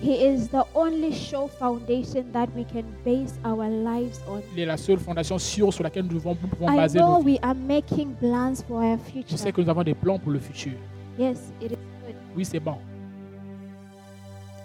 He 0.01 0.25
is 0.25 0.49
the 0.49 0.63
only 0.75 1.13
sure 1.13 1.47
foundation 1.47 2.25
that 2.33 2.47
we 2.53 2.65
can 2.65 2.83
base 3.05 3.39
our 3.45 3.69
lives 3.69 4.19
on. 4.27 4.41
Il 4.53 4.59
est 4.59 4.65
la 4.65 4.77
seule 4.77 4.99
fondation 4.99 5.39
sûre 5.39 5.73
sur 5.73 5.83
laquelle 5.83 6.05
nous 6.05 6.19
pouvons, 6.19 6.37
nous 6.41 6.47
pouvons 6.49 6.69
I 6.69 6.75
baser 6.75 6.99
know 6.99 7.17
nos 7.17 7.21
vies. 7.23 7.33
we 7.33 7.39
are 7.41 7.55
making 7.55 8.13
plans 8.19 8.61
for 8.67 8.83
our 8.83 8.99
Je 9.27 9.35
sais 9.37 9.51
que 9.51 9.61
nous 9.61 9.69
avons 9.69 9.83
des 9.83 9.93
plans 9.93 10.19
pour 10.19 10.31
le 10.31 10.39
futur. 10.39 10.73
Yes, 11.17 11.53
it 11.61 11.71
is 11.71 11.75
good. 12.05 12.15
Oui, 12.35 12.43
c'est 12.45 12.59
bon. 12.59 12.77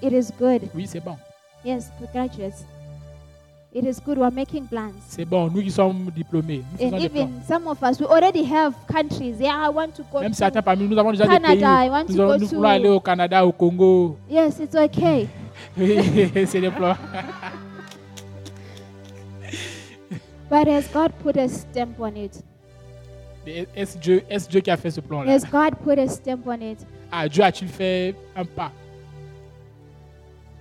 It 0.03 0.12
is 0.12 0.32
good. 0.38 0.68
Oui, 0.74 0.86
c'est 0.86 1.01
bon. 1.01 1.16
Yes, 1.64 1.91
the 2.01 2.11
graduates. 2.12 2.64
It 3.72 3.84
is 3.84 4.00
good. 4.00 4.18
We 4.18 4.24
are 4.24 4.32
making 4.32 4.66
plans. 4.66 4.94
C'est 5.06 5.24
bon. 5.24 5.48
Nous 5.48 5.62
qui 5.62 5.70
sommes 5.70 6.10
diplômés, 6.14 6.64
nous 6.72 6.78
faisons 6.78 6.96
And 6.96 6.98
des 7.00 7.08
plans. 7.08 7.20
even 7.22 7.42
some 7.46 7.68
of 7.68 7.78
us, 7.82 8.00
we 8.00 8.06
already 8.06 8.42
have 8.44 8.74
countries. 8.92 9.36
Yeah, 9.38 9.64
I 9.64 9.68
want 9.72 9.92
to 9.94 10.02
go 10.12 10.20
Même 10.20 10.32
to. 10.32 10.36
certains 10.36 10.60
parmi 10.60 10.82
nous, 10.82 10.90
nous 10.90 10.98
avons 10.98 11.12
déjà 11.12 11.22
des 11.24 11.30
Canada, 11.30 11.54
I 11.54 11.88
pays. 11.88 11.90
want 11.90 12.04
Nous, 12.08 12.16
to 12.16 12.22
allons- 12.22 12.32
go 12.32 12.38
nous 12.38 12.48
to- 12.48 12.56
voulons 12.56 12.68
aller 12.68 12.88
au 12.88 12.98
Canada, 13.00 13.46
au 13.46 13.52
Congo. 13.52 14.16
Yes, 14.28 14.58
it's 14.58 14.74
okay. 14.74 15.28
c'est 16.46 16.60
des 16.60 16.70
plans. 16.70 16.96
But 20.50 20.66
has 20.66 20.88
God 20.92 21.12
put 21.22 21.36
a 21.36 21.48
stamp 21.48 22.00
on 22.00 22.16
it? 22.16 22.42
Mais 23.46 23.66
Est-ce 23.76 23.96
Dieu, 23.98 24.22
est 24.28 24.50
Dieu 24.50 24.60
qui 24.60 24.70
a 24.70 24.76
fait 24.76 24.90
ce 24.90 25.00
plan-là? 25.00 25.32
Has 25.32 25.44
God 25.48 25.76
put 25.84 25.96
a 25.98 26.08
stamp 26.08 26.40
on 26.46 26.60
it? 26.60 26.78
Ah, 27.12 27.28
Dieu 27.28 27.44
a-t-il 27.44 27.68
fait 27.70 28.16
un 28.34 28.44
pas? 28.44 28.72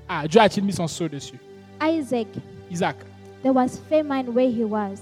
Ah, 0.07 0.27
Dieu 0.27 0.39
a-t-il 0.39 0.63
mis 0.63 0.73
son 0.73 0.87
sceau 0.87 1.07
dessus? 1.09 1.39
Isaac, 1.81 2.27
Isaac, 2.71 2.95
there 3.43 3.53
was 3.53 3.79
famine 3.89 4.33
where 4.33 4.49
he 4.49 4.63
was. 4.63 4.99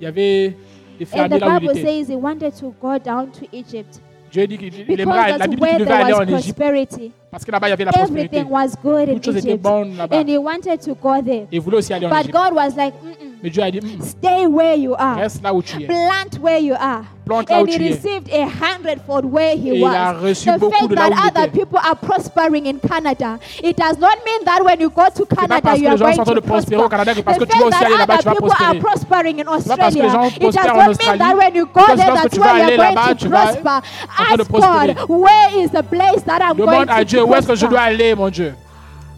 il 0.00 0.04
y 0.04 0.06
avait 0.06 0.56
des 0.98 1.06
And 1.14 1.28
the 1.28 1.38
là 1.40 1.46
où 1.48 1.50
il 1.54 1.60
Bible 1.60 1.78
était. 1.78 1.82
says 2.04 2.08
he 2.12 2.16
wanted 2.16 2.52
to 2.60 2.74
go 2.80 2.98
down 2.98 3.30
to 3.32 3.46
Egypt 3.52 4.00
Dieu 4.30 4.46
dit 4.46 4.58
qu'il 4.58 4.72
il 4.74 4.84
because 4.86 5.06
la 5.06 5.38
that's 5.38 5.48
Bible 5.48 5.56
dit 5.56 5.60
where 5.62 5.76
qu'il 5.76 5.84
devait 5.86 5.92
aller 5.94 6.04
there 6.12 6.14
en 6.14 6.32
was 6.32 6.38
Égypte 6.38 6.56
prosperity. 6.58 7.12
parce 7.30 7.44
que 7.44 7.50
là-bas 7.50 7.66
il 7.66 7.70
y 7.70 7.72
avait 7.72 7.84
la 7.84 7.92
prospérité. 7.92 8.36
Everything 8.36 8.52
was 8.52 8.68
good 8.82 9.08
in 9.08 9.14
Toutes 9.14 9.24
choses 9.24 9.36
étaient 9.38 9.48
Egypt. 9.50 9.62
bonnes 9.62 9.96
là-bas. 9.96 10.16
And 10.20 10.28
he 10.28 10.38
wanted 10.38 10.80
to 10.80 10.94
go 10.94 11.20
there. 11.22 11.42
Et 11.50 11.56
il 11.56 11.60
voulait 11.60 11.78
aussi 11.78 11.92
aller 11.92 12.06
en 12.06 12.10
But 12.10 12.20
Égypte. 12.20 12.32
God 12.34 12.52
was 12.54 12.76
like, 12.76 12.94
Mm-mm, 13.02 13.29
Mais 13.42 13.48
Dieu 13.48 13.62
a 13.62 13.70
dit, 13.70 13.80
Hum, 13.82 14.02
stay 14.02 14.46
where 14.46 14.76
you 14.76 14.94
are. 14.98 15.16
reste 15.16 15.42
là 15.42 15.54
où 15.54 15.62
tu 15.62 15.82
es. 15.82 15.86
Plant 15.86 16.38
where 16.42 16.58
you 16.60 16.74
are. 16.78 17.04
Plante 17.24 17.48
là 17.48 17.60
où 17.62 17.64
And 17.64 17.68
he 17.70 17.78
tu 17.78 17.84
es. 17.86 17.88
received 17.94 18.28
a 18.34 18.44
hundredfold 18.44 19.24
where 19.24 19.56
he 19.56 19.70
Et 19.70 19.78
il 19.78 19.84
a 19.86 20.12
was. 20.12 20.20
reçu 20.20 20.50
The 20.50 20.58
beaucoup 20.58 20.72
fact 20.76 20.90
de 20.90 20.94
là 20.96 21.00
that 21.02 21.10
où 21.10 21.14
il 21.14 21.28
other 21.30 21.44
était. 21.48 21.58
people 21.58 21.78
are 21.78 21.96
prospering 21.96 22.66
in 22.66 22.78
Canada, 22.86 23.38
it 23.62 23.76
does 23.78 23.96
not 23.98 24.18
mean 24.26 24.44
that 24.44 24.62
when 24.62 24.78
you 24.80 24.90
go 24.90 25.04
to 25.14 25.24
pas 25.24 25.36
Canada 25.36 25.60
parce 25.62 25.78
you 25.78 25.84
que 25.84 25.88
are 25.88 25.92
les 25.92 25.98
gens 25.98 26.04
going 26.04 26.14
sont 26.16 26.20
en 26.20 26.24
train 26.24 26.34
de 26.34 26.40
to 26.40 26.46
prospérer 26.46 26.76
au 26.76 26.88
prosper. 26.88 26.96
Canada 26.96 27.14
que 27.14 27.22
parce 27.22 27.38
The 27.38 27.40
que 27.40 27.44
tu 27.46 27.58
vas 27.58 27.64
fact 27.64 27.72
aussi 27.72 27.84
aller 27.84 27.94
that 27.94 27.98
là-bas, 28.00 28.18
tu 28.18 28.28
other 28.28 28.34
people 28.36 28.50
are 28.50 28.56
prospérer. 28.58 28.80
prospering 28.80 29.40
in 29.40 29.44
pas 29.44 29.76
parce 29.76 29.94
que 29.94 30.02
les 30.02 30.08
gens 30.10 30.20
Australia, 30.20 30.36
it 30.36 30.40
does 30.40 30.52
prospèrent 30.52 30.70
en 30.70 30.76
not 30.76 30.80
mean 30.84 30.90
Australie 30.90 31.18
that 31.18 31.36
when 31.38 31.54
you 31.54 31.64
go 31.66 31.80
que 31.80 31.96
there, 31.96 32.12
that's 32.12 32.34
tu 32.34 32.40
where 32.42 32.58
you're 32.58 32.76
going 32.76 32.94
là-bas, 32.94 33.08
to 33.08 33.14
tu 33.14 33.28
vas 33.28 33.40
prosper. 33.40 33.68
en 33.68 34.24
train 34.24 34.36
de 34.36 34.40
Ask 34.42 34.50
prospérer. 34.50 34.94
God, 34.94 35.08
where 35.08 35.48
is 35.64 35.70
the 35.70 35.82
place 35.82 36.22
that 36.26 36.40
I'm 36.42 36.56
going 36.58 36.66
Demande 36.68 36.90
à 36.90 36.98
to 36.98 37.04
Dieu 37.04 37.22
où 37.24 37.34
est-ce 37.34 37.46
que 37.46 37.54
je 37.54 37.64
prosper? 37.64 37.68
dois 37.70 37.80
aller, 37.80 38.14
mon 38.14 38.28
Dieu. 38.28 38.54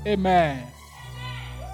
Amen. 0.07 0.59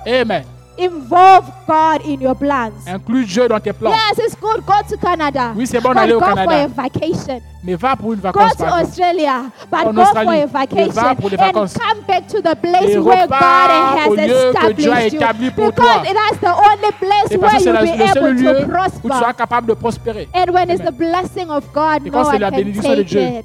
Amen. 0.06 0.44
Involve 0.78 1.50
God 1.66 2.02
in 2.06 2.20
your 2.20 2.34
plans. 2.36 2.86
Inclus 2.86 3.26
Dieu 3.26 3.48
dans 3.48 3.58
tes 3.60 3.72
plans. 3.72 3.90
Yes, 3.90 4.18
it's 4.18 4.36
good. 4.40 4.64
Go 4.64 4.74
to 4.88 4.96
Canada. 4.96 5.52
Oui, 5.56 5.66
c'est 5.66 5.80
bon 5.80 5.92
d'aller 5.92 6.12
au 6.14 6.20
go 6.20 6.26
for 6.26 6.38
a 6.52 6.66
vacation. 6.68 7.40
Mais 7.64 7.74
va 7.74 7.96
pour 7.96 8.12
une 8.12 8.20
Go 8.20 8.30
to. 8.30 8.64
Australia, 8.64 9.50
but 9.70 9.86
En 9.86 9.92
go 9.92 10.00
Australie. 10.02 10.24
for 10.26 10.30
a 10.30 10.36
Mais 10.36 10.46
va 10.46 10.58
vacation 10.60 11.14
pour 11.16 11.30
des 11.30 11.36
and 11.36 11.52
come 11.52 12.00
back 12.06 12.28
to 12.28 12.40
the 12.40 12.54
place 12.62 12.90
Et 12.90 12.98
where 12.98 13.26
God 13.26 13.40
has 13.40 14.08
au 14.08 14.14
lieu 14.14 14.52
que 14.52 14.72
Dieu 14.74 14.92
a 14.92 15.06
established 15.06 15.12
you. 15.14 15.18
établi 15.20 15.50
pour 15.50 15.66
Because 15.72 15.84
toi. 15.84 16.02
that's 16.14 16.38
the 16.40 16.46
only 16.46 16.92
place 17.00 17.30
Et 17.32 17.36
where 17.36 17.58
you'll 17.58 17.96
be 17.96 18.02
able 18.02 18.28
lieu 18.30 18.54
to 18.54 18.60
où 18.60 19.08
tu 19.08 19.08
seras 19.08 19.18
prosper. 19.20 19.34
capable 19.36 19.66
de 19.66 19.74
prospérer. 19.74 20.28
And 20.32 20.50
when 20.54 20.70
it's 20.70 20.80
Amen. 20.80 20.92
the 20.92 20.96
blessing 20.96 21.50
of 21.50 21.64
God, 21.74 22.06
Et 22.06 22.10
no 22.10 22.12
quand 22.12 22.24
c'est 22.26 22.36
one 22.36 22.40
la 22.40 22.50
bénédiction 22.52 22.94
de 22.94 23.02
Dieu, 23.02 23.20
it. 23.20 23.44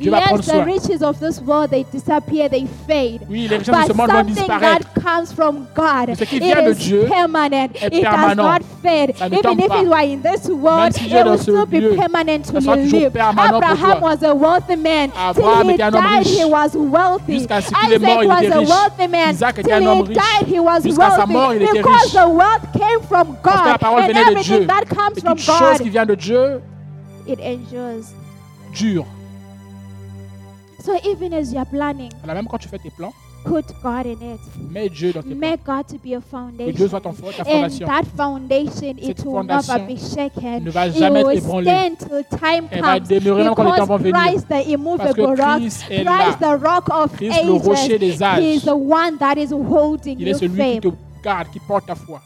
Dieu 0.00 0.12
va 0.12 0.20
prendre 0.20 0.44
Yes, 0.44 0.46
the 0.46 0.64
riches 0.64 1.02
of 1.02 1.18
this 1.18 1.40
world 1.40 1.70
they 1.70 1.84
disappear, 1.92 2.48
they 2.48 2.66
fade. 2.86 3.20
Oui, 3.28 3.48
les 3.48 3.56
richesses 3.56 3.66
de 3.66 3.72
But 3.72 3.86
ce 3.88 3.92
monde 3.94 4.10
vont 4.10 4.16
something 4.18 4.34
disparaître. 4.36 4.86
that 4.94 5.00
comes 5.02 5.32
from 5.32 5.66
God, 5.74 6.06
Mais 6.08 6.14
ce 6.14 6.24
qui 6.24 6.36
it 6.36 6.42
vient 6.44 6.62
de 6.62 6.72
Dieu 6.72 7.04
permanent. 7.08 7.68
est 7.74 7.92
It 7.94 8.04
does 8.04 8.36
not 8.36 8.60
fade. 8.82 9.16
Ça 9.16 9.28
ne 9.28 9.34
Even 9.34 9.42
tombe 9.42 9.60
if 9.60 9.66
pas. 9.68 9.82
it 9.82 9.88
were 9.88 9.98
in 10.04 10.22
this 10.22 10.48
world, 10.48 10.92
si 10.94 11.08
Dieu 11.08 11.18
it 11.18 11.24
dans 11.24 11.30
will 11.32 11.38
ce 11.38 11.42
still 11.50 11.66
be 11.66 11.80
lieu, 11.80 11.96
permanent 11.96 12.44
ça 12.44 12.52
to 12.52 12.60
sera 12.60 12.76
toujours 12.76 13.00
live. 13.00 13.10
permanent 13.12 13.56
Abraham 13.56 14.00
was 14.02 14.22
a 14.22 14.32
wealthy 14.34 14.76
man. 14.76 15.10
Abraham 15.18 15.62
Till 15.62 15.70
he 15.70 15.74
était 15.74 15.82
un 15.82 15.94
homme 15.94 16.04
died, 16.06 16.26
riche. 16.26 16.38
he 16.38 16.44
was 16.44 16.70
wealthy. 16.76 17.32
Jusqu'à 17.32 17.60
ce 17.60 17.70
qu'il 17.74 17.92
est 17.92 17.96
Isaac 17.96 18.14
mort, 18.14 18.22
il 18.22 18.28
was 18.28 18.38
était 18.42 18.52
a 18.52 18.58
riche. 18.58 18.68
wealthy 18.68 19.08
man. 19.08 19.30
Isaac 19.34 19.58
était 19.58 19.62
Till 19.62 19.72
un 19.82 19.86
homme 19.90 19.98
he 19.98 20.08
riche. 20.08 20.18
died, 20.18 20.46
he 20.54 20.60
was 20.60 20.80
Jusqu'à 20.84 21.10
sa 21.10 21.26
mort, 21.26 21.54
il 21.54 21.58
wealthy. 21.58 21.64
était 21.64 21.82
Because 21.82 22.02
riche. 22.04 22.12
the 22.12 22.28
wealth 22.28 22.62
came 22.72 23.00
from 23.08 23.36
Parce 23.42 23.60
que 23.62 23.66
la 23.66 23.72
God. 23.72 23.80
parole 23.80 24.00
And 24.02 24.06
venait 24.06 24.24
de 24.24 24.30
everything 24.30 24.58
Dieu. 24.58 24.66
that 24.68 24.84
comes 24.94 25.16
Et 25.16 25.20
from 25.22 25.34
toute 25.34 25.40
chose 25.44 25.76
qui 25.78 25.84
God, 25.84 25.92
vient 25.92 26.06
de 26.06 26.14
Dieu 26.14 26.60
it 27.26 27.40
endures. 27.40 28.04
dure. 28.78 29.04
So 30.88 30.94
even 31.10 31.34
as 31.34 31.52
you're 31.52 31.66
planning, 31.66 32.10
Alors 32.24 32.34
même 32.34 32.46
quand 32.48 32.56
tu 32.56 32.66
fais 32.68 32.78
tes 32.78 32.88
plans, 32.90 33.12
put 33.44 33.62
God 33.82 34.06
in 34.06 34.34
it. 34.34 34.40
mets 34.72 34.88
Dieu 34.88 35.12
dans 35.12 35.20
tes 35.22 35.28
plans. 35.34 35.38
Make 35.38 35.60
God 35.66 35.86
to 35.86 35.98
be 35.98 36.14
a 36.14 36.20
Que 36.20 36.72
Dieu 36.72 36.88
soit 36.88 37.00
foundation. 37.00 37.02
ton 37.02 37.12
fo- 37.12 37.30
ta 37.32 37.42
And 37.42 37.44
fondation. 37.68 37.86
that 37.86 38.04
foundation, 38.16 38.94
it 38.96 39.04
Cette 39.04 39.24
will 39.26 39.42
never 39.44 39.62
fondation 39.62 39.86
be 39.86 39.98
shaken. 39.98 40.64
ne 40.64 40.70
va 40.70 40.86
It 40.86 40.94
jamais 40.96 41.20
être 41.20 41.26
will 41.28 41.36
ébranlée. 41.38 41.66
stand 41.70 41.98
till 41.98 42.24
time 42.38 42.68
Elle 42.70 42.80
va 42.80 42.98
comes. 43.00 43.08
demeurer 43.08 43.44
même 43.44 43.54
quand 43.54 43.64
les 43.70 43.78
temps 43.78 43.84
vont 43.86 43.98
Because 43.98 44.12
venir. 44.14 44.32
Christ, 44.32 44.44
the 44.46 44.48
Parce 44.48 44.66
immovable 44.66 45.14
que 45.14 45.20
rock, 45.42 45.60
Christ 45.60 45.84
est 45.90 46.04
Christ, 46.04 46.40
là. 46.40 46.56
the 46.56 46.62
rock 46.64 46.88
of 46.90 47.12
Christ, 47.16 47.44
le 47.44 47.52
rocher 47.52 47.98
des 47.98 48.22
âges. 48.22 48.42
He 48.42 48.54
is 48.56 48.60
the 48.62 48.68
one 48.74 49.18
that 49.18 49.34
is 49.36 49.52
holding 49.52 50.16
Il 50.18 50.28
est 50.28 50.30
you 50.32 50.38
celui 50.38 50.56
qui 50.56 50.80
firm. 50.80 50.94
te 50.94 51.22
garde, 51.22 51.48
qui 51.52 51.60
porte 51.60 51.84
ta 51.86 51.94
foi. 51.94 52.20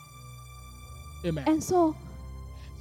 Amen. 1.25 1.45
And 1.49 1.61
so, 1.61 1.95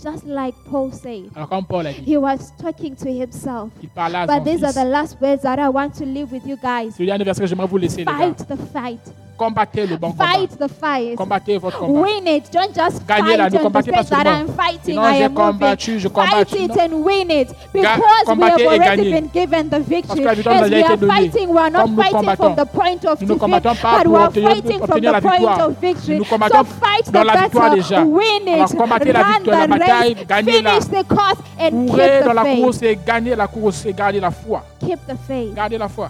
just 0.03 0.25
like 0.25 0.55
Paul 0.69 0.91
said, 0.91 1.29
Alors 1.35 1.49
comme 1.49 1.65
Paul 1.65 1.87
a 1.87 1.93
dit, 1.93 2.03
he 2.05 2.17
was 2.17 2.51
talking 2.61 2.95
to 2.95 3.07
himself. 3.09 3.69
il 3.81 3.89
parlait 3.89 4.17
à 4.17 4.27
son 4.27 4.33
But 4.37 4.43
these 4.45 4.63
are 4.63 4.73
the 4.73 4.89
last 4.89 5.17
words 5.21 5.43
that 5.43 5.59
I 5.59 5.67
want 5.69 5.91
to 5.99 6.05
leave 6.05 6.31
with 6.31 6.45
you 6.45 6.57
guys. 6.57 6.93
C'est 6.97 7.03
le 7.05 7.23
verset 7.23 7.41
que 7.41 7.47
j'aimerais 7.47 7.67
vous 7.67 7.77
laisser, 7.77 7.97
les 7.97 8.05
gars. 8.05 8.13
Fight 8.17 8.37
the 8.47 8.57
fight. 8.73 8.99
Combattez 9.37 9.87
le 9.87 9.97
bon 9.97 10.11
combat. 10.11 10.25
Fight 10.25 10.51
the 10.59 10.67
fight. 10.67 11.15
Combattez 11.15 11.57
votre 11.57 11.79
combat. 11.79 12.01
Win 12.01 12.27
it. 12.27 12.43
Don't 12.53 12.75
just 12.75 13.01
Gagnez 13.07 13.37
la, 13.37 13.45
fight 13.45 13.53
ne 13.53 13.57
and 13.57 13.63
combattez 13.63 13.91
pas 13.91 14.03
say 14.03 14.09
that 14.11 14.23
seulement. 14.23 14.39
I'm 14.51 14.55
fighting, 14.55 14.95
Non, 14.95 15.01
I 15.03 15.17
j'ai 15.17 15.23
am 15.23 15.31
moving. 15.33 15.45
combattu, 15.51 15.99
je 15.99 16.07
Fight 16.09 16.51
it 16.53 16.77
and 16.77 16.93
win 17.03 17.31
it 17.31 17.47
because 17.73 17.81
we 17.97 18.05
have 18.05 18.25
combattez 18.27 18.61
et 18.61 18.67
already 18.67 18.85
gagnez. 18.85 19.11
been 19.11 19.29
given 19.33 19.69
the 19.71 19.79
victory. 19.79 20.23
la 20.23 20.33
victoire 20.35 20.55
nous 20.57 20.61
a 20.61 20.65
As 20.67 20.69
we 20.69 20.77
été 20.77 20.91
are 20.91 20.97
donnée. 20.97 21.11
fighting, 21.15 21.49
we 21.49 21.57
are 21.57 21.71
not 21.71 21.81
Comme 21.81 21.95
nous 21.95 22.01
fighting 22.03 22.11
from 22.11 22.35
combattons. 22.37 22.55
the 22.55 22.65
point 22.67 23.05
of 23.05 23.21
Nous 23.21 23.27
ne 23.27 23.33
defeat, 23.33 23.39
combattons 23.39 23.75
pas 23.81 23.97
but 23.97 24.03
pour 24.05 24.13
we 24.13 24.19
are 24.19 24.27
obtenir- 24.29 24.43
fighting 24.51 24.77
from 24.77 24.89
obtenir 24.91 25.09
the 25.09 25.11
la 25.11 25.21
point 25.21 25.39
victoire. 25.39 25.67
of 25.69 25.75
victory. 25.81 26.17
Nous 26.19 26.23
So 26.25 26.29
combattons 26.29 26.63
fight 26.79 27.11
dans 27.11 27.21
the 27.21 27.25
la 27.25 27.33
victoire 27.41 27.69
battle, 27.71 27.81
déjà. 27.81 28.03
win 28.05 28.41
it, 28.45 28.53
Alors 28.53 28.75
combattez 28.77 29.11
la 29.11 29.23
run 29.23 29.33
victoire, 29.39 29.57
la 29.57 29.65
the 29.65 29.69
bataille, 29.71 29.89
gagnez-la. 30.27 30.79
finish 30.79 30.85
the 30.89 31.03
course 31.07 31.39
and 31.59 31.71
keep 31.85 31.89
Courez 31.89 32.21
dans 32.21 32.29
the 32.29 32.35
la 32.35 32.43
faith. 32.43 32.61
course 32.61 32.81
et 32.83 32.99
gagnez 33.05 33.35
la 33.35 33.47
course 33.47 33.85
et 33.85 33.93
gardez 33.93 34.19
la 34.19 34.31
foi. 34.31 34.63
Keep 34.79 34.99
the 35.07 35.15
faith. 35.27 35.53
Gardez 35.53 35.77
la 35.77 35.87
foi. 35.89 36.07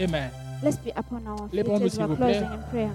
Amen. 0.00 0.30
Let's 0.62 0.76
be 0.78 0.90
upon 0.96 1.26
our 1.26 1.48
feet 1.48 1.60
as 1.68 1.98
we're 1.98 2.16
closing 2.16 2.52
in 2.52 2.62
prayer. 2.70 2.92